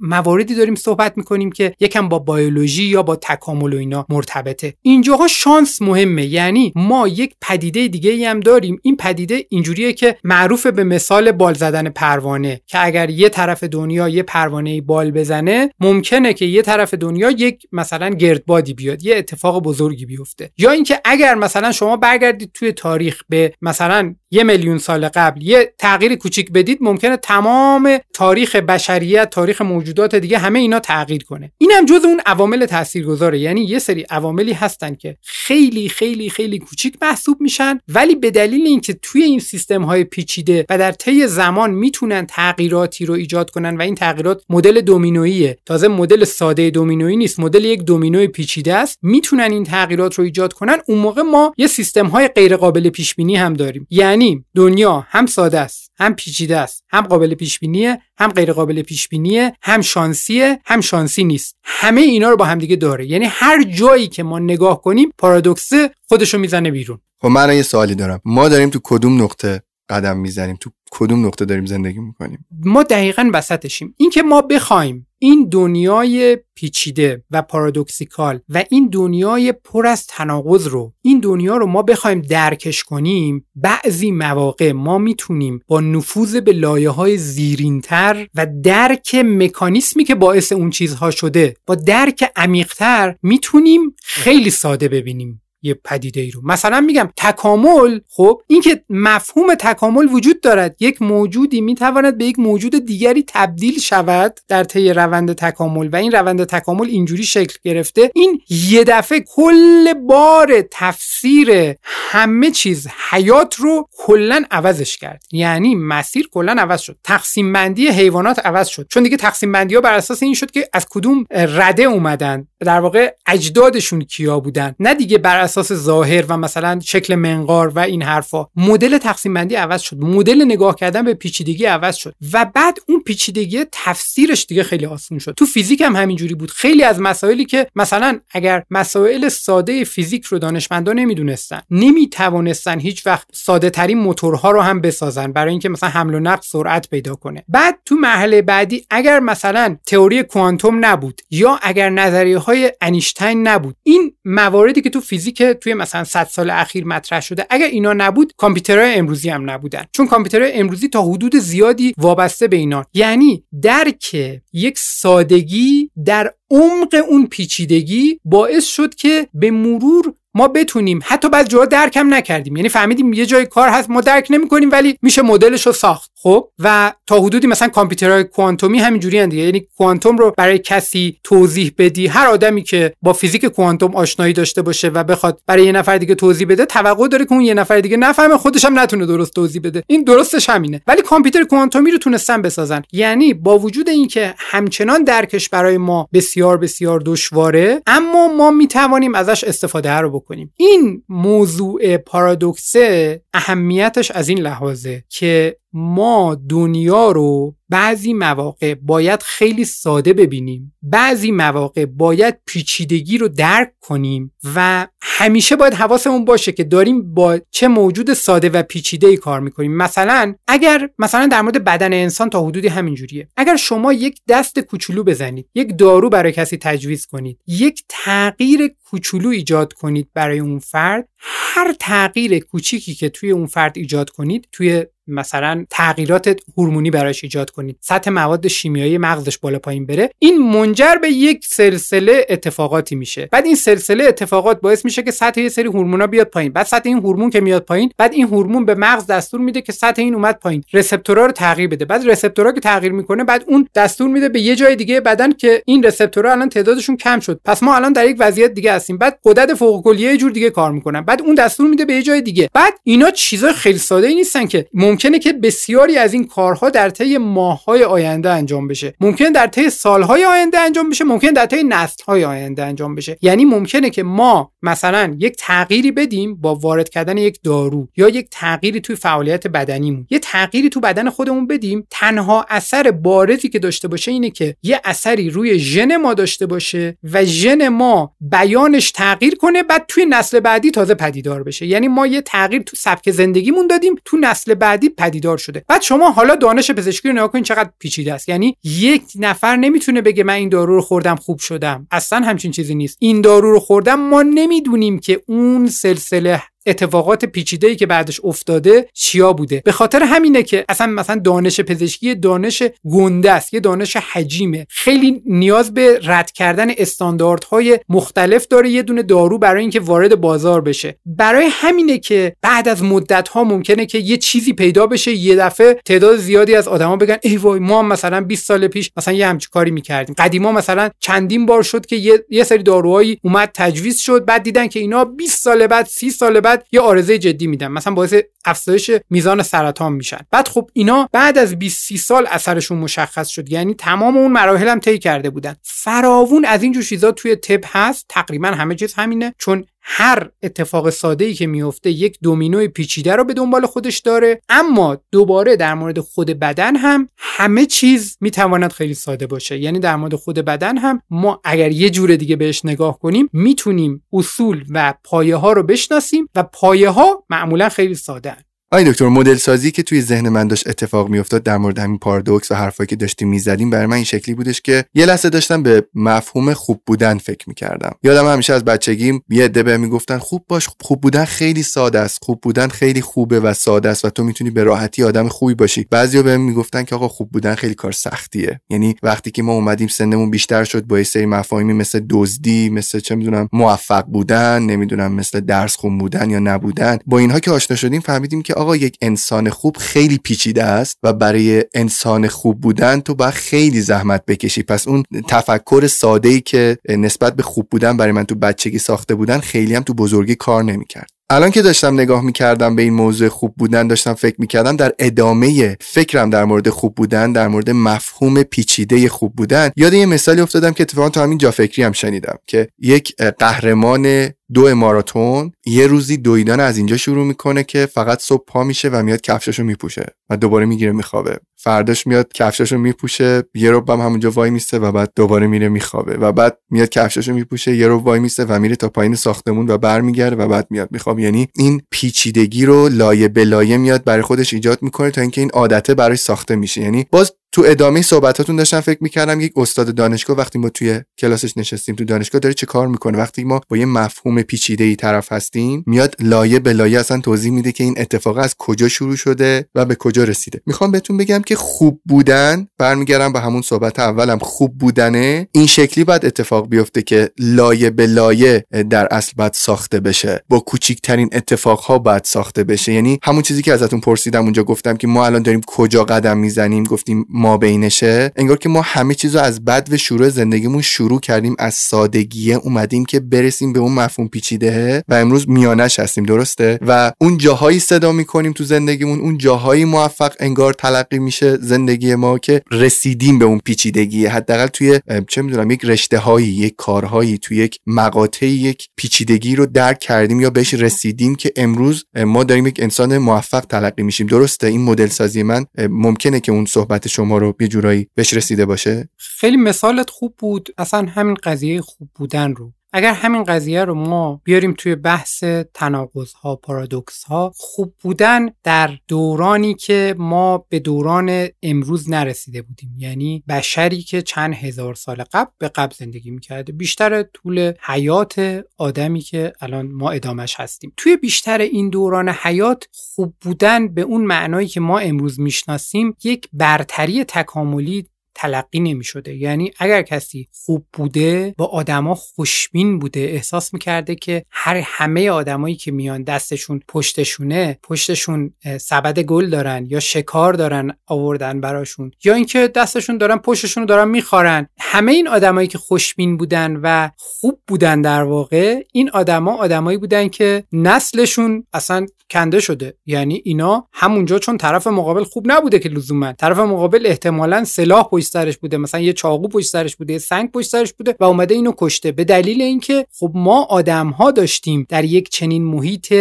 مواردی 0.00 0.54
داریم 0.54 0.74
صحبت 0.74 1.18
می‌کنیم 1.18 1.52
که 1.52 1.74
یکم 1.80 2.08
با 2.08 2.18
بیولوژی 2.18 2.84
یا 2.84 3.02
با 3.02 3.16
تکامل 3.16 3.74
و 3.74 3.76
اینا 3.76 4.06
مرتبطه. 4.08 4.74
اینجاها 4.82 5.28
شانس 5.28 5.82
مهمه 5.82 6.26
یعنی 6.26 6.72
ما 6.76 7.08
یک 7.08 7.34
پدیده 7.40 7.88
دیگه 7.88 8.10
ای 8.10 8.24
هم 8.24 8.40
داریم. 8.40 8.78
این 8.82 8.96
پدیده 8.96 9.44
اینجوریه 9.48 9.92
که 9.92 10.16
معروف 10.24 10.66
به 10.66 10.84
مثال 10.84 11.32
بال 11.32 11.54
زدن 11.54 11.90
پروانه 11.90 12.60
که 12.66 12.84
اگر 12.84 13.10
یه 13.10 13.28
طرف 13.28 13.64
دنیا 13.64 14.08
یه 14.08 14.22
پروانه 14.22 14.80
بال 14.80 15.10
بزنه 15.10 15.70
ممکنه 15.80 16.32
که 16.32 16.44
یه 16.44 16.62
طرف 16.62 16.94
دنیا 16.94 17.30
یک 17.30 17.62
مثلا 17.72 18.08
گردبادی 18.08 18.74
بیاد 18.74 19.04
یه 19.04 19.16
اتفاق 19.16 19.62
بزرگی 19.62 20.06
بیفته. 20.06 20.50
یا 20.58 20.70
اینکه 20.70 21.00
اگر 21.04 21.34
مثلا 21.34 21.72
شما 21.72 21.96
برگردید 21.96 22.50
توی 22.54 22.72
تاریخ 22.72 23.22
به 23.28 23.52
مثلا 23.62 24.14
یه 24.30 24.44
میلیون 24.44 24.78
سال 24.78 24.93
قبل. 25.02 25.42
یه 25.42 25.74
تغییر 25.78 26.14
کوچیک 26.14 26.52
بدید 26.52 26.78
ممکنه 26.80 27.16
تمام 27.16 27.98
تاریخ 28.14 28.56
بشریت 28.56 29.30
تاریخ 29.30 29.62
موجودات 29.62 30.14
دیگه 30.14 30.38
همه 30.38 30.58
اینا 30.58 30.80
تغییر 30.80 31.24
کنه. 31.24 31.52
اینم 31.58 31.84
جز 31.84 32.04
اون 32.04 32.20
عوامل 32.26 32.66
تاثیرگذاره. 32.66 33.38
یعنی 33.38 33.64
یه 33.64 33.78
سری 33.78 34.02
عواملی 34.10 34.52
هستن 34.52 34.94
که 34.94 35.16
خیلی 35.22 35.88
خیلی 35.88 36.30
خیلی 36.30 36.58
کوچیک 36.58 36.96
محسوب 37.02 37.40
میشن 37.40 37.78
ولی 37.88 38.14
به 38.14 38.30
دلیل 38.30 38.66
اینکه 38.66 38.98
توی 39.02 39.22
این 39.22 39.40
سیستم 39.40 39.82
های 39.82 40.04
پیچیده 40.04 40.66
و 40.70 40.78
در 40.78 40.92
طی 40.92 41.26
زمان 41.26 41.70
می‌تونن 41.70 42.26
تغییراتی 42.26 43.06
رو 43.06 43.14
ایجاد 43.14 43.50
کنن 43.50 43.76
و 43.76 43.82
این 43.82 43.94
تغییرات 43.94 44.42
مدل 44.48 44.80
دومینوییه. 44.80 45.58
تازه 45.66 45.88
مدل 45.88 46.24
ساده 46.24 46.70
دومینویی 46.70 47.16
نیست 47.16 47.40
مدل 47.40 47.64
یک 47.64 47.82
دومینوی 47.82 48.28
پیچیده 48.28 48.74
است. 48.74 48.98
می‌تونن 49.02 49.52
این 49.52 49.64
تغییرات 49.64 50.14
رو 50.14 50.24
ایجاد 50.24 50.52
کنن. 50.52 50.78
اون 50.88 50.98
موقع 50.98 51.22
ما 51.22 51.54
یه 51.56 51.66
سیستم 51.66 52.06
های 52.06 52.28
غیر 52.28 52.56
قابل 52.56 52.88
پیش 52.88 53.14
بینی 53.14 53.36
هم 53.36 53.54
داریم. 53.54 53.86
یعنی 53.90 54.14
یعنی 54.14 54.44
هم 54.90 55.26
ساده 55.26 55.60
است 55.60 55.90
هم 55.98 56.14
پیچیده 56.14 56.58
است 56.58 56.84
هم 56.88 57.00
قابل 57.00 57.34
پیش 57.34 57.58
بینیه 57.58 58.02
هم 58.18 58.28
غیر 58.28 58.52
قابل 58.52 58.82
پیش 58.82 59.08
بینیه 59.08 59.52
هم 59.62 59.80
شانسیه 59.80 60.60
هم 60.66 60.80
شانسی 60.80 61.24
نیست. 61.24 61.56
همه 61.64 62.00
اینا 62.00 62.30
رو 62.30 62.36
با 62.36 62.44
هم 62.44 62.58
دیگه 62.58 62.76
داره. 62.76 63.06
یعنی 63.06 63.24
هر 63.24 63.62
جایی 63.62 64.08
که 64.08 64.22
ما 64.22 64.38
نگاه 64.38 64.82
کنیم 64.82 65.12
پارادوکس 65.18 65.70
خودشو 66.08 66.38
می‌زنه 66.38 66.70
بیرون. 66.70 66.98
خب 67.20 67.28
من 67.28 67.56
یه 67.56 67.62
سوالی 67.62 67.94
دارم. 67.94 68.20
ما 68.24 68.48
داریم 68.48 68.70
تو 68.70 68.80
کدوم 68.82 69.22
نقطه 69.22 69.62
قدم 69.88 70.16
می‌زنیم. 70.16 70.56
تو 70.60 70.70
کدوم 70.90 71.26
نقطه 71.26 71.44
داریم 71.44 71.66
زندگی 71.66 71.98
می‌کنیم؟ 71.98 72.46
ما 72.64 72.82
دقیقا 72.82 73.30
وسطشیم. 73.34 73.94
اینکه 73.96 74.22
ما 74.22 74.42
بخوایم 74.42 75.06
این 75.18 75.48
دنیای 75.48 76.38
پیچیده 76.54 77.24
و 77.30 77.42
پارادوکسیکال 77.42 78.40
و 78.48 78.64
این 78.70 78.88
دنیای 78.88 79.52
پر 79.52 79.86
از 79.86 80.06
تناقض 80.06 80.66
رو 80.66 80.94
این 81.02 81.20
دنیا 81.20 81.56
رو 81.56 81.66
ما 81.66 81.82
بخوایم 81.82 82.20
درکش 82.20 82.84
کنیم 82.84 83.46
بعضی 83.54 84.10
مواقع 84.10 84.72
ما 84.72 84.98
می‌تونیم 84.98 85.60
با 85.66 85.80
نفوذ 85.80 86.36
به 86.36 86.52
لایه 86.52 86.90
های 86.90 87.18
زیرینتر 87.18 88.26
و 88.34 88.46
درک 88.62 89.14
مکانیسمی 89.14 90.04
که 90.04 90.14
باعث 90.14 90.52
اون 90.52 90.70
چیزها 90.70 91.10
شده 91.10 91.56
با 91.66 91.74
درک 91.74 92.24
عمیقتر 92.36 93.16
می‌تونیم 93.22 93.80
خیلی 94.02 94.50
ساده 94.50 94.88
ببینیم. 94.88 95.40
یه 95.64 95.74
پدیده 95.74 96.20
ای 96.20 96.30
رو. 96.30 96.40
مثلا 96.44 96.80
میگم 96.80 97.10
تکامل 97.16 98.00
خب 98.08 98.42
اینکه 98.46 98.84
مفهوم 98.90 99.54
تکامل 99.54 100.08
وجود 100.12 100.40
دارد. 100.40 100.76
یک 100.80 101.02
موجودی 101.02 101.60
می‌تواند 101.60 102.18
به 102.18 102.24
یک 102.24 102.38
موجود 102.38 102.86
دیگری 102.86 103.24
تبدیل 103.28 103.80
شود 103.80 104.40
در 104.48 104.64
طی 104.64 104.92
روند 104.92 105.32
تکامل 105.32 105.88
و 105.92 105.96
این 105.96 106.12
روند 106.12 106.44
تکامل 106.44 106.86
اینجوری 106.86 107.24
شکل 107.24 107.58
گرفته. 107.62 108.10
این 108.14 108.40
یه 108.48 108.84
دفعه 108.84 109.20
کل 109.20 109.92
بار 109.92 110.64
تفسیر 110.70 111.74
همه 111.84 112.50
چیز 112.50 112.88
حیات 113.10 113.54
رو 113.54 113.88
کلا 113.98 114.44
عوضش 114.50 114.96
کرد. 114.96 115.24
یعنی 115.32 115.74
مسیر 115.74 116.28
کلا 116.32 116.56
عوض 116.58 116.80
شد. 116.80 116.96
تقسیم 117.04 117.52
بندی 117.52 117.88
حیوانات 117.88 118.46
عوض 118.46 118.68
شد. 118.68 118.86
چون 118.90 119.02
دیگه 119.02 119.16
تقسیم 119.16 119.52
بندی 119.52 119.74
ها 119.74 119.80
بر 119.80 119.94
اساس 119.94 120.22
این 120.22 120.34
شد 120.34 120.50
که 120.50 120.68
از 120.72 120.86
کدوم 120.90 121.24
رده 121.30 121.82
اومدن. 121.82 122.46
در 122.60 122.80
واقع 122.80 123.14
اجدادشون 123.26 124.00
کیا 124.00 124.40
بودن؟ 124.40 124.74
نه 124.80 124.94
دیگه 124.94 125.18
بر 125.18 125.38
اساس 125.58 125.72
ظاهر 125.72 126.24
و 126.28 126.36
مثلا 126.36 126.80
شکل 126.84 127.14
منقار 127.14 127.68
و 127.68 127.78
این 127.78 128.02
حرفا. 128.02 128.46
مدل 128.56 128.98
تقسیم 128.98 129.34
بندی 129.34 129.54
عوض 129.54 129.80
شد. 129.82 129.96
مدل 129.96 130.44
نگاه 130.44 130.76
کردن 130.76 131.02
به 131.02 131.14
پیچیدگی 131.14 131.64
عوض 131.64 131.96
شد. 131.96 132.14
و 132.32 132.50
بعد 132.54 132.78
اون 132.88 133.02
پیچیدگی 133.02 133.64
تفسیرش 133.72 134.46
دیگه 134.46 134.62
خیلی 134.62 134.86
آسون 134.86 135.18
شد. 135.18 135.34
تو 135.36 135.46
فیزیک 135.46 135.80
هم 135.80 135.96
همینجوری 135.96 136.34
بود. 136.34 136.50
خیلی 136.50 136.84
از 136.84 137.00
مسائلی 137.00 137.44
که 137.44 137.66
مثلا 137.76 138.18
اگر 138.30 138.62
مسائل 138.70 139.28
ساده 139.28 139.84
فیزیک 139.84 140.24
رو 140.24 140.38
دانشمندان 140.38 140.98
نمی‌دونستن 140.98 141.62
نمی‌توانستن 141.70 142.80
هیچ 142.80 143.06
وقت 143.06 143.26
ساده 143.32 143.70
ترین 143.70 143.98
موتورها 143.98 144.50
رو 144.50 144.60
هم 144.60 144.80
بسازن 144.80 145.32
برای 145.32 145.50
اینکه 145.50 145.68
مثلا 145.68 145.88
حمل 145.88 146.14
و 146.14 146.20
نقل 146.20 146.42
سرعت 146.42 146.90
پیدا 146.90 147.14
کنه. 147.14 147.44
بعد 147.48 147.78
تو 147.86 147.94
مرحله 147.94 148.42
بعدی 148.42 148.86
اگر 148.90 149.20
مثلا 149.20 149.76
تئوری 149.86 150.22
کوانتوم 150.22 150.84
نبود 150.84 151.20
یا 151.30 151.58
اگر 151.62 151.90
نظریه 151.90 152.38
های 152.38 152.72
انیشتین 152.80 153.48
نبود 153.48 153.76
این 153.82 154.12
مواردی 154.24 154.80
که 154.80 154.90
تو 154.90 155.00
فیزیک 155.00 155.43
توی 155.52 155.74
مثلا 155.74 156.04
100 156.04 156.24
سال 156.24 156.50
اخیر 156.50 156.84
مطرح 156.84 157.20
شده 157.20 157.46
اگر 157.50 157.66
اینا 157.66 157.92
نبود 157.92 158.32
کامپیوترهای 158.36 158.94
امروزی 158.94 159.28
هم 159.30 159.50
نبودن. 159.50 159.84
چون 159.92 160.06
کامپیوترهای 160.06 160.52
امروزی 160.52 160.88
تا 160.88 161.02
حدود 161.02 161.36
زیادی 161.36 161.94
وابسته 161.98 162.48
به 162.48 162.56
اینا. 162.56 162.86
یعنی 162.94 163.44
درک 163.62 164.16
یک 164.52 164.78
سادگی 164.78 165.90
در 166.04 166.34
عمق 166.50 167.04
اون 167.08 167.26
پیچیدگی 167.26 168.20
باعث 168.24 168.66
شد 168.66 168.94
که 168.94 169.28
به 169.34 169.50
مرور 169.50 170.14
ما 170.34 170.48
بتونیم. 170.48 171.00
حتی 171.04 171.28
بعض 171.28 171.48
جاها 171.48 171.64
درک 171.64 171.96
هم 171.96 172.14
نکردیم. 172.14 172.56
یعنی 172.56 172.68
فهمیدیم 172.68 173.12
یه 173.12 173.26
جای 173.26 173.46
کار 173.46 173.68
هست 173.68 173.90
ما 173.90 174.00
درک 174.00 174.26
نمی‌کنیم 174.30 174.70
ولی 174.72 174.98
میشه 175.02 175.22
مدلش 175.22 175.66
رو 175.66 175.72
ساخت. 175.72 176.10
خب؟ 176.22 176.48
و 176.58 176.92
تا 177.06 177.20
حدودی 177.20 177.46
مثلا 177.46 177.68
کامپیوترهای 177.68 178.24
کوانتومی 178.24 178.78
همینجوری 178.78 179.26
دیگه. 179.26 179.42
یعنی 179.42 179.66
کوانتوم 179.76 180.18
رو 180.18 180.34
برای 180.36 180.58
کسی 180.58 181.18
توضیح 181.24 181.72
بدی. 181.78 182.06
هر 182.06 182.26
آدمی 182.26 182.62
که 182.62 182.92
با 183.02 183.12
فیزیک 183.12 183.46
کوانتوم 183.46 183.96
آشنایی 183.96 184.32
داشته 184.32 184.62
باشه 184.62 184.88
و 184.88 185.04
بخواد 185.04 185.40
برای 185.46 185.64
یه 185.64 185.72
نفر 185.72 185.98
دیگه 185.98 186.14
توضیح 186.14 186.46
بده 186.46 186.66
توقع 186.66 187.08
داره 187.08 187.24
که 187.24 187.32
اون 187.32 187.40
یه 187.40 187.54
نفر 187.54 187.80
دیگه 187.80 187.96
نفهمه 187.96 188.36
خودش 188.36 188.64
هم 188.64 188.78
نتونه 188.78 189.06
درست 189.06 189.32
توضیح 189.32 189.62
بده. 189.62 189.82
این 189.86 190.04
درستش 190.04 190.50
همینه. 190.50 190.82
ولی 190.86 191.02
کامپیوتر 191.02 191.44
کوانتومی 191.44 191.90
رو 191.90 191.98
تونستن 191.98 192.42
بسازن. 192.42 192.82
یعنی 192.92 193.34
با 193.34 193.58
وجود 193.58 193.88
اینکه 193.88 194.34
همچنان 194.38 195.04
درکش 195.04 195.48
برای 195.48 195.78
ما 195.78 196.08
بسیار 196.12 196.58
بسیار 196.58 197.02
دشواره 197.06 197.82
اما 197.86 198.28
ما 198.28 198.50
می‌توانیم 198.50 199.14
ازش 199.14 199.44
استفاده 199.44 199.90
رو 199.90 200.10
بکنیم. 200.24 200.52
این 200.56 201.02
موضوع 201.08 201.96
پارادوکسه 201.96 203.22
اهمیتش 203.34 204.10
از 204.10 204.28
این 204.28 204.38
لحاظه 204.38 205.04
که 205.08 205.56
ما 205.74 206.34
دنیا 206.48 207.12
رو 207.12 207.56
بعضی 207.68 208.12
مواقع 208.12 208.74
باید 208.74 209.22
خیلی 209.22 209.64
ساده 209.64 210.12
ببینیم. 210.12 210.74
بعضی 210.82 211.30
مواقع 211.30 211.86
باید 211.86 212.34
پیچیدگی 212.46 213.18
رو 213.18 213.28
درک 213.28 213.72
کنیم 213.80 214.32
و 214.56 214.86
همیشه 215.00 215.56
باید 215.56 215.74
حواسمون 215.74 216.24
باشه 216.24 216.52
که 216.52 216.64
داریم 216.64 217.14
با 217.14 217.38
چه 217.50 217.68
موجود 217.68 218.12
ساده 218.12 218.48
و 218.48 218.62
پیچیده 218.62 219.06
ای 219.06 219.16
کار 219.16 219.40
می‌کنیم. 219.40 219.76
مثلا 219.76 220.34
اگر 220.48 220.90
مثلا 220.98 221.26
در 221.26 221.42
مورد 221.42 221.64
بدن 221.64 221.92
انسان 221.92 222.30
تا 222.30 222.46
حدودی 222.46 222.68
همینجوریه 222.68 223.28
اگر 223.36 223.56
شما 223.56 223.92
یک 223.92 224.20
دست 224.28 224.58
کوچولو 224.58 225.04
بزنید 225.04 225.48
یک 225.54 225.78
دارو 225.78 226.08
برای 226.08 226.32
کسی 226.32 226.56
تجویز 226.56 227.06
کنید 227.06 227.38
یک 227.46 227.82
تغییر 227.88 228.74
کوچولو 228.90 229.28
ایجاد 229.28 229.72
کنید 229.72 230.08
برای 230.14 230.38
اون 230.38 230.58
فرد 230.58 231.08
هر 231.26 231.74
تغییر 231.80 232.38
کوچیکی 232.38 232.94
که 232.94 233.08
توی 233.08 233.30
اون 233.30 233.46
فرد 233.46 233.72
ایجاد 233.76 234.10
کنید 234.10 234.48
توی 234.52 234.84
مثلا 235.06 235.64
تغییرات 235.70 236.36
هورمونی 236.56 236.90
براش 236.90 237.24
ایجاد 237.24 237.50
کنید. 237.50 237.76
سطح 237.80 238.10
مواد 238.10 238.48
شیمیایی 238.48 238.98
مغزش 238.98 239.38
بالا 239.38 239.58
پایین 239.58 239.86
بره. 239.86 240.10
این 240.18 240.38
منجر 240.38 240.94
به 241.02 241.08
یک 241.08 241.46
سلسله 241.46 242.26
اتفاقاتی 242.28 242.94
میشه. 242.94 243.28
بعد 243.32 243.46
این 243.46 243.54
سلسله 243.54 244.04
اتفاقات 244.04 244.60
باعث 244.60 244.84
میشه 244.84 245.02
که 245.02 245.10
سطح 245.10 245.40
یه 245.40 245.48
سری 245.48 245.68
هورمونا 245.68 246.06
بیاد 246.06 246.26
پایین. 246.26 246.52
بعد 246.52 246.66
سطح 246.66 246.88
این 246.88 246.98
هورمون 246.98 247.30
که 247.30 247.40
میاد 247.40 247.64
پایین 247.64 247.90
بعد 247.98 248.12
این 248.12 248.26
هورمون 248.26 248.64
به 248.64 248.74
مغز 248.74 249.06
دستور 249.06 249.40
میده 249.40 249.60
که 249.60 249.72
سطح 249.72 250.02
این 250.02 250.14
اومد 250.14 250.38
پایین. 250.38 250.64
رسپتورها 250.72 251.26
رو 251.26 251.32
تغییر 251.32 251.68
بده. 251.68 251.84
بعد 251.84 252.08
رسپتورها 252.08 252.52
که 252.52 252.60
تغییر 252.60 252.92
می‌کنه 252.92 253.24
بعد 253.24 253.44
اون 253.46 253.68
دستور 253.74 254.08
میده 254.08 254.28
به 254.28 254.40
یه 254.40 254.56
جای 254.56 254.76
دیگه 254.76 255.00
بدن 255.00 255.32
که 255.32 255.62
این 255.66 255.82
رسپتورها 255.82 256.32
الان 256.32 256.48
تعدادشون 256.48 256.96
کم 256.96 257.20
شد. 257.20 257.40
پس 257.44 257.62
ما 257.62 257.76
الان 257.76 257.92
در 257.92 258.06
یک 258.06 258.16
وضعیت 258.18 258.50
دیگه 258.50 258.72
هستیم. 258.72 258.98
بعد 258.98 259.18
غدد 259.24 259.54
فوق 259.54 259.84
کلیه 259.84 260.10
یه 260.10 260.16
جور 260.16 260.30
دیگه 260.30 260.50
کار 260.50 260.72
می‌کنن. 260.72 261.00
بعد 261.14 261.22
اون 261.22 261.34
دستور 261.34 261.66
میده 261.66 261.84
به 261.84 261.94
یه 261.94 262.02
جای 262.02 262.22
دیگه. 262.22 262.50
بعد 262.54 262.74
اینا 262.84 263.10
چیزای 263.10 263.52
خیلی 263.52 263.78
ساده 263.78 264.06
ای 264.06 264.14
نیستن 264.14 264.46
که 264.46 264.66
ممکنه 264.74 265.18
که 265.18 265.32
بسیاری 265.32 265.96
از 265.96 266.12
این 266.12 266.26
کارها 266.26 266.70
در 266.70 266.90
طی 266.90 267.18
ماههای 267.18 267.84
آینده 267.84 268.30
انجام 268.30 268.68
بشه. 268.68 268.94
ممکن 269.00 269.32
در 269.32 269.46
طی 269.46 269.70
سالهای 269.70 270.24
آینده 270.24 270.58
انجام 270.58 270.90
بشه 270.90 271.04
ممکن 271.04 271.28
در 271.28 271.46
طی 271.46 271.64
نسلهای 271.64 272.24
آینده 272.24 272.64
انجام 272.64 272.94
بشه. 272.94 273.16
یعنی 273.22 273.44
ممکنه 273.44 273.90
که 273.90 274.02
ما 274.02 274.52
مثلا 274.62 275.16
یک 275.18 275.36
تغییری 275.38 275.92
بدیم 275.92 276.34
با 276.34 276.54
وارد 276.54 276.88
کردن 276.88 277.18
یک 277.18 277.38
دارو 277.44 277.88
یا 277.96 278.08
یک 278.08 278.28
تغییری 278.30 278.80
توی 278.80 278.96
فعالیت 278.96 279.46
بدنیمون. 279.46 280.06
یه 280.10 280.18
تغییری 280.18 280.68
تو 280.68 280.80
بدن 280.80 281.10
خودمون 281.10 281.46
بدیم 281.46 281.86
تنها 281.90 282.46
اثر 282.48 282.90
بارزی 282.90 283.48
که 283.48 283.58
داشته 283.58 283.88
باشه 283.88 284.10
اینه 284.10 284.30
که 284.30 284.56
یه 284.62 284.80
اثری 284.84 285.30
روی 285.30 285.58
ژن 285.58 285.96
ما 285.96 286.14
داشته 286.14 286.46
باشه 286.46 286.98
و 287.12 287.24
ژن 287.24 287.68
ما 287.68 288.14
بیانش 288.20 288.90
تغییر 288.90 289.34
کنه 289.34 289.62
بعد 289.62 289.84
توی 289.88 290.06
نسل 290.06 290.40
بعدی 290.40 290.70
تازه 290.70 290.94
پدیدار 291.04 291.42
بشه. 291.42 291.66
یعنی 291.66 291.88
ما 291.88 292.06
یه 292.06 292.20
تغییر 292.20 292.62
تو 292.62 292.76
سبک 292.76 293.10
زندگیمون 293.10 293.66
دادیم 293.66 293.94
تو 294.04 294.16
نسل 294.16 294.54
بعدی 294.54 294.88
پدیدار 294.88 295.38
شده. 295.38 295.64
بعد 295.68 295.82
شما 295.82 296.10
حالا 296.10 296.34
دانش 296.34 296.70
پزشکی 296.70 297.08
رو 297.08 297.14
نگاه 297.14 297.32
کنید 297.32 297.44
چقدر 297.44 297.70
پیچیده 297.78 298.14
است. 298.14 298.28
یعنی 298.28 298.56
یک 298.64 299.02
نفر 299.18 299.56
نمی‌تونه 299.56 300.02
بگه 300.02 300.24
من 300.24 300.34
این 300.34 300.48
دارو 300.48 300.74
رو 300.74 300.80
خوردم 300.80 301.16
خوب 301.16 301.38
شدم. 301.38 301.86
اصلا 301.90 302.20
همچین 302.20 302.50
چیزی 302.50 302.74
نیست. 302.74 302.96
این 303.00 303.20
دارو 303.20 303.52
رو 303.52 303.60
خوردم 303.60 304.00
ما 304.00 304.22
نمی‌دونیم 304.22 304.98
که 304.98 305.22
اون 305.26 305.66
سلسله 305.66 306.42
اتفاقات 306.66 307.24
پیچیده 307.24 307.66
ای 307.66 307.76
که 307.76 307.86
بعدش 307.86 308.20
افتاده 308.24 308.88
چیا 308.94 309.32
بوده؟ 309.32 309.62
به 309.64 309.72
خاطر 309.72 310.02
همینه 310.02 310.42
که 310.42 310.64
اصلا 310.68 310.86
مثلا 310.86 311.20
دانش 311.24 311.60
پزشکی 311.60 312.14
دانش 312.14 312.62
گنده 312.90 313.32
است 313.32 313.54
یه 313.54 313.60
دانش 313.60 313.96
حجیمه. 313.96 314.66
خیلی 314.68 315.22
نیاز 315.26 315.74
به 315.74 316.00
رد 316.02 316.32
کردن 316.32 316.70
استانداردهای 316.78 317.78
مختلف 317.88 318.46
داره 318.46 318.70
یه 318.70 318.82
دونه 318.82 319.02
دارو 319.02 319.38
برای 319.38 319.60
اینکه 319.60 319.80
وارد 319.80 320.20
بازار 320.20 320.60
بشه. 320.60 320.98
برای 321.06 321.48
همینه 321.50 321.98
که 321.98 322.36
بعد 322.42 322.68
از 322.68 322.82
مدت 322.82 323.28
ها 323.28 323.44
ممکنه 323.44 323.86
که 323.86 323.98
یه 323.98 324.16
چیزی 324.16 324.52
پیدا 324.52 324.86
بشه 324.86 325.12
یه 325.12 325.36
دفعه 325.36 325.74
تعداد 325.84 326.16
زیادی 326.16 326.54
از 326.54 326.68
آدما 326.68 326.96
بگن 326.96 327.16
ای 327.22 327.36
وای 327.36 327.60
ما 327.60 327.82
مثلا 327.82 328.20
20 328.20 328.46
سال 328.46 328.68
پیش 328.68 328.90
مثلا 328.96 329.14
یه 329.14 329.26
همچین 329.26 329.48
کاری 329.52 329.70
می‌کردیم. 329.70 330.14
قدیما 330.18 330.52
مثلا 330.52 330.90
چندین 331.00 331.46
بار 331.46 331.62
شد 331.62 331.86
که 331.86 331.96
یه, 331.96 332.24
یه 332.30 332.44
سری 332.44 332.62
داروهایی 332.62 333.18
اومد 333.22 333.50
تجویز 333.54 333.98
شد 333.98 334.24
بعد 334.24 334.42
دیدن 334.42 334.66
که 334.66 334.80
اینا 334.80 335.04
20 335.04 335.42
سال 335.42 335.66
بعد 335.66 335.86
30 335.86 336.10
سال 336.10 336.40
بعد 336.40 336.53
یه 336.72 336.80
آرزه 336.80 337.18
جدی 337.18 337.46
میدن 337.46 337.68
مثلا 337.68 337.94
باعث 337.94 338.14
افزایش 338.44 338.90
میزان 339.10 339.42
سرطان 339.42 339.92
میشن. 339.92 340.18
بعد 340.30 340.48
خب 340.48 340.70
اینا 340.72 341.08
بعد 341.12 341.38
از 341.38 341.58
20 341.58 341.96
سال 341.96 342.26
اثرشون 342.30 342.78
مشخص 342.78 343.28
شد. 343.28 343.52
یعنی 343.52 343.74
تمام 343.74 344.16
اون 344.16 344.32
مراحل 344.32 344.68
هم 344.68 344.80
طی 344.80 344.98
کرده 344.98 345.30
بودن. 345.30 345.54
فراوون 345.62 346.44
از 346.44 346.62
اینجور 346.62 346.82
چیزا 346.82 347.12
توی 347.12 347.36
طب 347.36 347.60
هست. 347.66 348.06
تقریبا 348.08 348.48
همه 348.48 348.74
چیز 348.74 348.94
همینه. 348.94 349.34
چون 349.38 349.64
هر 349.86 350.30
اتفاق 350.42 350.90
ساده 350.90 351.24
ای 351.24 351.34
که 351.34 351.46
میفته 351.46 351.90
یک 351.90 352.18
دومینوی 352.22 352.68
پیچیده 352.68 353.16
رو 353.16 353.24
به 353.24 353.34
دنبال 353.34 353.66
خودش 353.66 353.98
داره. 353.98 354.40
اما 354.48 354.96
دوباره 355.12 355.56
در 355.56 355.74
مورد 355.74 356.00
خود 356.00 356.26
بدن 356.26 356.76
هم 356.76 357.08
همه 357.16 357.66
چیز 357.66 358.16
می‌تواند 358.20 358.72
خیلی 358.72 358.94
ساده 358.94 359.26
باشه. 359.26 359.58
یعنی 359.58 359.78
در 359.78 359.96
مورد 359.96 360.14
خود 360.14 360.38
بدن 360.38 360.78
هم 360.78 361.02
ما 361.10 361.40
اگر 361.44 361.70
یه 361.70 361.90
جور 361.90 362.16
دیگه 362.16 362.36
بهش 362.36 362.64
نگاه 362.64 362.98
کنیم 362.98 363.28
می‌تونیم 363.32 364.04
اصول 364.12 364.64
و 364.70 364.94
پایه 365.04 365.36
ها 365.36 365.52
رو 365.52 365.62
بشناسیم 365.62 366.28
و 366.34 366.42
پایه 366.42 366.90
ها 366.90 367.24
معمولا 367.30 367.68
خیلی 367.68 367.94
ساده 367.94 368.36
آی 368.70 368.84
دکتر 368.84 369.08
مدل 369.08 369.34
سازی 369.34 369.70
که 369.70 369.82
توی 369.82 370.00
ذهن 370.00 370.28
من 370.28 370.48
داشت 370.48 370.68
اتفاق 370.68 371.08
میافتاد 371.08 371.42
در 371.42 371.56
مورد 371.56 371.78
همین 371.78 371.98
پارادوکس 371.98 372.50
و 372.50 372.54
حرفایی 372.54 372.86
که 372.86 372.96
داشتیم 372.96 373.28
می‌زدیم 373.28 373.70
برای 373.70 373.86
من 373.86 373.96
این 373.96 374.04
شکلی 374.04 374.34
بودش 374.34 374.60
که 374.60 374.84
یه 374.94 375.06
لحظه 375.06 375.28
داشتم 375.28 375.62
به 375.62 375.86
مفهوم 375.94 376.54
خوب 376.54 376.82
بودن 376.86 377.18
فکر 377.18 377.48
می‌کردم. 377.48 377.92
یادم 378.02 378.32
همیشه 378.32 378.52
از 378.52 378.64
بچگیم 378.64 379.24
یه 379.28 379.44
عده 379.44 379.62
به 379.62 379.76
می‌گفتن 379.76 380.18
خوب 380.18 380.44
باش 380.48 380.68
خوب 380.80 381.00
بودن 381.00 381.24
خیلی 381.24 381.62
ساده 381.62 382.00
است 382.00 382.24
خوب 382.24 382.40
بودن 382.42 382.68
خیلی 382.68 383.00
خوبه 383.00 383.40
و 383.40 383.54
ساده 383.54 383.88
است 383.88 384.04
و 384.04 384.10
تو 384.10 384.24
می‌تونی 384.24 384.50
به 384.50 384.62
راحتی 384.62 385.04
آدم 385.04 385.28
خوبی 385.28 385.54
باشی. 385.54 385.86
بعضیا 385.90 386.22
بهم 386.22 386.40
می‌گفتن 386.40 386.82
که 386.82 386.94
آقا 386.94 387.08
خوب 387.08 387.30
بودن 387.30 387.54
خیلی 387.54 387.74
کار 387.74 387.92
سختیه. 387.92 388.60
یعنی 388.70 388.94
وقتی 389.02 389.30
که 389.30 389.42
ما 389.42 389.52
اومدیم 389.52 389.88
سنمون 389.88 390.30
بیشتر 390.30 390.64
شد 390.64 390.84
با 390.84 390.98
یه 390.98 391.04
سری 391.04 391.26
مفاهیمی 391.26 391.72
مثل 391.72 392.00
دزدی 392.10 392.70
مثل 392.70 393.00
چه 393.00 393.14
می‌دونم 393.14 393.48
موفق 393.52 394.04
بودن 394.04 394.62
نمی‌دونم 394.62 395.12
مثل 395.12 395.40
درس 395.40 395.76
خون 395.76 395.98
بودن 395.98 396.30
یا 396.30 396.38
نبودن 396.38 396.98
با 397.06 397.18
اینها 397.18 397.40
که 397.40 397.50
آشنا 397.50 397.76
شدیم 397.76 398.00
فهمیدیم 398.00 398.42
که 398.42 398.53
آقا 398.54 398.76
یک 398.76 398.98
انسان 399.00 399.50
خوب 399.50 399.76
خیلی 399.76 400.18
پیچیده 400.18 400.64
است 400.64 400.98
و 401.02 401.12
برای 401.12 401.64
انسان 401.74 402.28
خوب 402.28 402.60
بودن 402.60 403.00
تو 403.00 403.14
باید 403.14 403.34
خیلی 403.34 403.80
زحمت 403.80 404.26
بکشی. 404.26 404.62
پس 404.62 404.88
اون 404.88 405.02
تفکر 405.28 405.86
ساده 405.86 406.28
ای 406.28 406.40
که 406.40 406.78
نسبت 406.88 407.36
به 407.36 407.42
خوب 407.42 407.68
بودن 407.70 407.96
برای 407.96 408.12
من 408.12 408.24
تو 408.24 408.34
بچگی 408.34 408.78
ساخته 408.78 409.14
بودن 409.14 409.38
خیلی 409.38 409.74
هم 409.74 409.82
تو 409.82 409.94
بزرگی 409.94 410.34
کار 410.34 410.64
نمی‌کرد. 410.64 411.13
الان 411.30 411.50
که 411.50 411.62
داشتم 411.62 411.94
نگاه 411.94 412.24
می‌کردم 412.24 412.76
به 412.76 412.82
این 412.82 412.92
موضوع 412.92 413.28
خوب 413.28 413.54
بودن 413.56 413.86
داشتم 413.86 414.14
فکر 414.14 414.36
می‌کردم 414.38 414.76
در 414.76 414.92
ادامه 414.98 415.76
فکرم 415.80 416.30
در 416.30 416.44
مورد 416.44 416.68
خوب 416.68 416.94
بودن 416.94 417.32
در 417.32 417.48
مورد 417.48 417.70
مفهوم 417.70 418.42
پیچیده 418.42 419.08
خوب 419.08 419.36
بودن 419.36 419.70
یاد 419.76 419.94
یه 419.94 420.06
مثالی 420.06 420.40
افتادم 420.40 420.70
که 420.70 420.82
اتفاقا 420.82 421.08
تو 421.08 421.20
همین 421.20 421.38
جا 421.38 421.50
فکری 421.50 421.82
هم 421.82 421.92
شنیدم 421.92 422.38
که 422.46 422.68
یک 422.78 423.16
قهرمان 423.38 424.30
دو 424.54 424.74
ماراتون 424.74 425.52
یه 425.66 425.86
روزی 425.86 426.16
دویدن 426.16 426.60
از 426.60 426.76
اینجا 426.76 426.96
شروع 426.96 427.26
می‌کنه 427.26 427.64
که 427.64 427.86
فقط 427.86 428.20
صبح 428.20 428.44
پا 428.46 428.64
میشه 428.64 428.88
و 428.88 429.02
میاد 429.02 429.20
کفشاشو 429.20 429.64
میپوشه 429.64 430.06
و 430.30 430.36
دوباره 430.36 430.66
می‌گیره 430.66 430.92
میخوابه. 430.92 431.38
فرداش 431.64 432.06
میاد 432.06 432.32
کفشاشو 432.32 432.78
میپوشه 432.78 433.42
یه 433.54 433.70
رو 433.70 433.84
هم 433.88 434.00
همونجا 434.00 434.30
وای 434.30 434.50
میسته 434.50 434.78
و 434.78 434.92
بعد 434.92 435.12
دوباره 435.16 435.46
میره 435.46 435.68
میخوابه. 435.68 436.16
و 436.16 436.32
بعد 436.32 436.58
میاد 436.70 436.88
کفشاشو 436.88 437.34
میپوشه 437.34 437.76
یه 437.76 437.88
رو 437.88 437.98
وای 437.98 438.20
میسته 438.20 438.44
و 438.44 438.58
میره 438.58 438.76
تا 438.76 438.88
پایین 438.88 439.14
ساختمون 439.14 439.70
و 439.70 439.78
برمیگرده 439.78 440.36
و 440.36 440.48
بعد 440.48 440.66
میاد 440.70 440.88
میخوابه. 440.92 441.22
یعنی 441.22 441.48
این 441.56 441.82
پیچیدگی 441.90 442.66
رو 442.66 442.88
لایه 442.88 443.28
به 443.28 443.44
لایه 443.44 443.76
میاد 443.76 444.04
برای 444.04 444.22
خودش 444.22 444.54
ایجاد 444.54 444.82
می‌کنه 444.82 445.10
تا 445.10 445.20
اینکه 445.20 445.40
این 445.40 445.50
عادته 445.50 445.94
برای 445.94 446.16
ساخته 446.16 446.56
میشه. 446.56 446.80
یعنی 446.80 447.06
باز 447.10 447.32
تو 447.52 447.62
ادامه 447.66 448.02
صحبتاتون 448.02 448.56
داشتم 448.56 448.80
فکر 448.80 448.98
می‌کردم 449.00 449.40
یک 449.40 449.52
استاد 449.56 449.94
دانشگاه 449.94 450.36
وقتی 450.36 450.58
ما 450.58 450.68
توی 450.68 451.00
کلاسش 451.18 451.56
نشستیم 451.56 451.94
تو 451.94 452.04
دانشگاه 452.04 452.38
داره 452.38 452.54
چه 452.54 452.66
کار 452.66 452.88
می‌کنه؟ 452.88 453.18
وقتی 453.18 453.44
ما 453.44 453.60
با 453.68 453.76
یه 453.76 453.86
مفهوم 453.86 454.42
پیچیده 454.42 454.84
ای 454.84 454.96
طرف 454.96 455.32
هستیم 455.32 455.84
میاد 455.86 456.16
لایه 456.20 456.58
به 456.58 456.72
لایه 456.72 457.00
اصلا 457.00 457.20
توضیح 457.20 457.52
میده 457.52 457.72
که 457.72 457.84
این 457.84 457.94
اتفاق 457.96 458.38
از 458.38 458.54
کجا 458.58 458.88
شروع 458.88 459.16
شده 459.16 459.68
و 459.74 459.84
به 459.84 459.94
کجا 459.94 460.24
رسیده. 460.24 460.60
می‌خوام 460.66 460.90
بهتون 460.90 461.16
بگم 461.16 461.42
که 461.42 461.53
خوب 461.54 462.00
بودن 462.04 462.68
برمیگردم 462.78 463.32
به 463.32 463.40
همون 463.40 463.62
صحبت 463.62 463.98
اولم 463.98 464.38
خوب 464.38 464.78
بودنه 464.78 465.48
این 465.52 465.66
شکلی 465.66 466.04
باید 466.04 466.26
اتفاق 466.26 466.68
بیفته 466.68 467.02
که 467.02 467.30
لایه 467.38 467.90
به 467.90 468.06
لایه 468.06 468.66
در 468.90 469.08
اصل 469.10 469.32
باید 469.36 469.52
ساخته 469.52 470.00
بشه. 470.00 470.40
با 470.48 470.60
کوچیکترین 470.60 471.28
اتفاقها 471.32 471.98
باید 471.98 472.24
ساخته 472.24 472.64
بشه. 472.64 472.92
یعنی 472.92 473.18
همون 473.22 473.42
چیزی 473.42 473.62
که 473.62 473.72
ازتون 473.72 474.00
پرسیدم 474.00 474.42
اونجا 474.42 474.64
گفتم 474.64 474.96
که 474.96 475.06
ما 475.06 475.26
الان 475.26 475.42
داریم 475.42 475.60
کجا 475.66 476.04
قدم 476.04 476.38
می‌زنیم 476.38 476.84
گفتیم 476.84 477.26
ما 477.28 477.56
بینشه. 477.58 478.32
انگار 478.36 478.58
که 478.58 478.68
ما 478.68 478.82
همه 478.84 479.14
چیزو 479.14 479.38
از 479.38 479.64
بد 479.64 479.88
و 479.92 479.96
شروع 479.96 480.28
زندگیمون 480.28 480.82
شروع 480.82 481.20
کردیم 481.20 481.56
از 481.58 481.74
سادگیه 481.74 482.56
اومدیم 482.56 483.04
که 483.04 483.20
برسیم 483.20 483.72
به 483.72 483.80
اون 483.80 483.92
مفهوم 483.92 484.28
پیچیده 484.28 485.04
و 485.08 485.14
امروز 485.14 485.48
میانش 485.48 485.98
هستیم 485.98 486.24
درسته؟ 486.24 486.78
و 486.86 487.12
اون 487.20 487.38
جاهایی 487.38 487.78
صدا 487.78 488.12
می‌کنیم 488.12 488.52
تو 488.52 488.64
زندگیمون 488.64 489.20
اون 489.20 489.38
جاهایی 489.38 489.84
موفق 489.84 490.32
انگار 490.40 490.72
تلقی 490.72 491.18
میشه 491.18 491.43
زندگی 491.44 492.14
ما 492.14 492.38
که 492.38 492.62
رسیدیم 492.70 493.38
به 493.38 493.44
اون 493.44 493.58
پیچیدگی. 493.58 494.26
حداقل 494.26 494.66
توی 494.66 495.00
چه 495.28 495.42
می‌دونم 495.42 495.70
یک 495.70 495.84
رشته 495.84 496.18
هایی 496.18 496.48
یک 496.48 496.74
کارهایی 496.76 497.38
توی 497.38 497.56
یک 497.56 497.78
مقاطعی 497.86 498.48
یک 498.48 498.88
پیچیدگی 498.96 499.56
رو 499.56 499.66
درک 499.66 499.98
کردیم 499.98 500.40
یا 500.40 500.50
بهش 500.50 500.74
رسیدیم 500.74 501.34
که 501.34 501.52
امروز 501.56 502.04
ما 502.16 502.44
داریم 502.44 502.66
یک 502.66 502.80
انسان 502.82 503.18
موفق 503.18 503.60
تلقی 503.60 504.02
میشیم. 504.02 504.26
درسته 504.26 504.66
این 504.66 504.80
مدل 504.80 505.06
سازی 505.06 505.42
من 505.42 505.66
ممکنه 505.78 506.40
که 506.40 506.52
اون 506.52 506.64
صحبت 506.64 507.08
شما 507.08 507.38
رو 507.38 507.56
یه 507.60 507.68
جورایی 507.68 508.06
بهش 508.14 508.34
رسیده 508.34 508.66
باشه؟ 508.66 509.08
خیلی 509.16 509.56
مثالت 509.56 510.10
خوب 510.10 510.34
بود. 510.38 510.68
اصلا 510.78 511.06
همین 511.08 511.34
قضیه 511.34 511.80
خوب 511.80 512.08
بودن 512.14 512.54
رو. 512.54 512.72
اگر 512.96 513.12
همین 513.12 513.44
قضیه 513.44 513.84
رو 513.84 513.94
ما 513.94 514.40
بیاریم 514.44 514.74
توی 514.78 514.94
بحث 514.94 515.44
تناقض 515.74 516.32
ها 516.32 516.56
پارادوکس 516.56 517.24
ها 517.24 517.52
خوب 517.56 517.94
بودن 518.00 518.48
در 518.62 518.98
دورانی 519.08 519.74
که 519.74 520.14
ما 520.18 520.66
به 520.68 520.78
دوران 520.78 521.48
امروز 521.62 522.10
نرسیده 522.10 522.62
بودیم. 522.62 522.94
یعنی 522.98 523.44
بشری 523.48 524.02
که 524.02 524.22
چند 524.22 524.54
هزار 524.54 524.94
سال 524.94 525.24
قبل 525.32 525.50
به 525.58 525.68
قبل 525.68 525.94
زندگی 525.94 526.30
می‌کرده 526.30 526.72
بیشتر 526.72 527.22
طول 527.22 527.72
حیات 527.80 528.64
آدمی 528.78 529.20
که 529.20 529.52
الان 529.60 529.86
ما 529.86 530.10
ادامش 530.10 530.60
هستیم. 530.60 530.92
توی 530.96 531.16
بیشتر 531.16 531.58
این 531.58 531.90
دوران 531.90 532.28
حیات 532.28 532.88
خوب 532.92 533.34
بودن 533.40 533.94
به 533.94 534.02
اون 534.02 534.24
معنایی 534.24 534.68
که 534.68 534.80
ما 534.80 534.98
امروز 534.98 535.40
می‌شناسیم 535.40 536.16
یک 536.24 536.48
برتری 536.52 537.24
تکاملی 537.24 538.08
تلقی 538.34 538.80
نمی 538.80 539.04
شده 539.04 539.34
یعنی 539.34 539.70
اگر 539.78 540.02
کسی 540.02 540.48
خوب 540.52 540.86
بوده 540.92 541.54
با 541.58 541.66
آدما 541.66 542.14
خوشبین 542.14 542.98
بوده. 542.98 543.20
احساس 543.20 543.74
می‌کرده 543.74 544.14
که 544.14 544.44
هر 544.50 544.82
همه 544.84 545.30
آدمایی 545.30 545.74
که 545.74 545.92
میان 545.92 546.22
دستشون 546.22 546.80
پشتشونه 546.88 547.78
پشتشون 547.82 548.54
سبد 548.80 549.18
گل 549.18 549.50
دارن 549.50 549.86
یا 549.90 550.00
شکار 550.00 550.54
دارن 550.54 550.90
آوردن 551.06 551.60
براشون 551.60 552.10
یا 552.24 552.34
اینکه 552.34 552.68
دستشون 552.68 553.18
دارن 553.18 553.36
پشتشون 553.36 553.82
رو 553.82 553.86
دارن 553.86 554.08
میخارن. 554.08 554.68
همه 554.80 555.12
این 555.12 555.28
آدمایی 555.28 555.68
که 555.68 555.78
خوشبین 555.78 556.36
بودن 556.36 556.80
و 556.82 557.10
خوب 557.16 557.60
بودن 557.68 558.02
در 558.02 558.22
واقع 558.22 558.82
این 558.92 559.10
آدما 559.10 559.56
آدمایی 559.56 559.98
بودن 559.98 560.28
که 560.28 560.64
نسلشون 560.72 561.66
اصلا 561.72 562.06
کنده 562.30 562.60
شده. 562.60 562.94
یعنی 563.06 563.42
اینا 563.44 563.88
همونجا 563.92 564.38
چون 564.38 564.58
طرف 564.58 564.86
مقابل 564.86 565.24
خوب 565.24 565.52
نبوده 565.52 565.78
که 565.78 565.88
لزوما. 565.88 566.32
طرف 566.32 566.58
مقابل 566.58 567.06
احتمالا 567.06 567.64
سلاح 567.64 568.08
پشت 568.24 568.32
سرش 568.32 568.58
بوده 568.58 568.76
مثلا 568.76 569.00
یه 569.00 569.12
چاقو 569.12 569.48
پشت 569.48 569.66
سرش 569.66 569.96
بوده 569.96 570.12
یه 570.12 570.18
سنگ 570.18 570.50
پشت 570.50 570.68
سرش 570.68 570.92
بوده 570.92 571.16
و 571.20 571.24
اومده 571.24 571.54
اینو 571.54 571.72
کشته. 571.78 572.12
به 572.12 572.24
دلیل 572.24 572.62
اینکه 572.62 573.06
خب 573.18 573.32
ما 573.34 573.64
آدم 573.64 574.08
ها 574.08 574.30
داشتیم 574.30 574.86
در 574.88 575.04
یک 575.04 575.28
چنین 575.28 575.64
محیط 575.64 576.14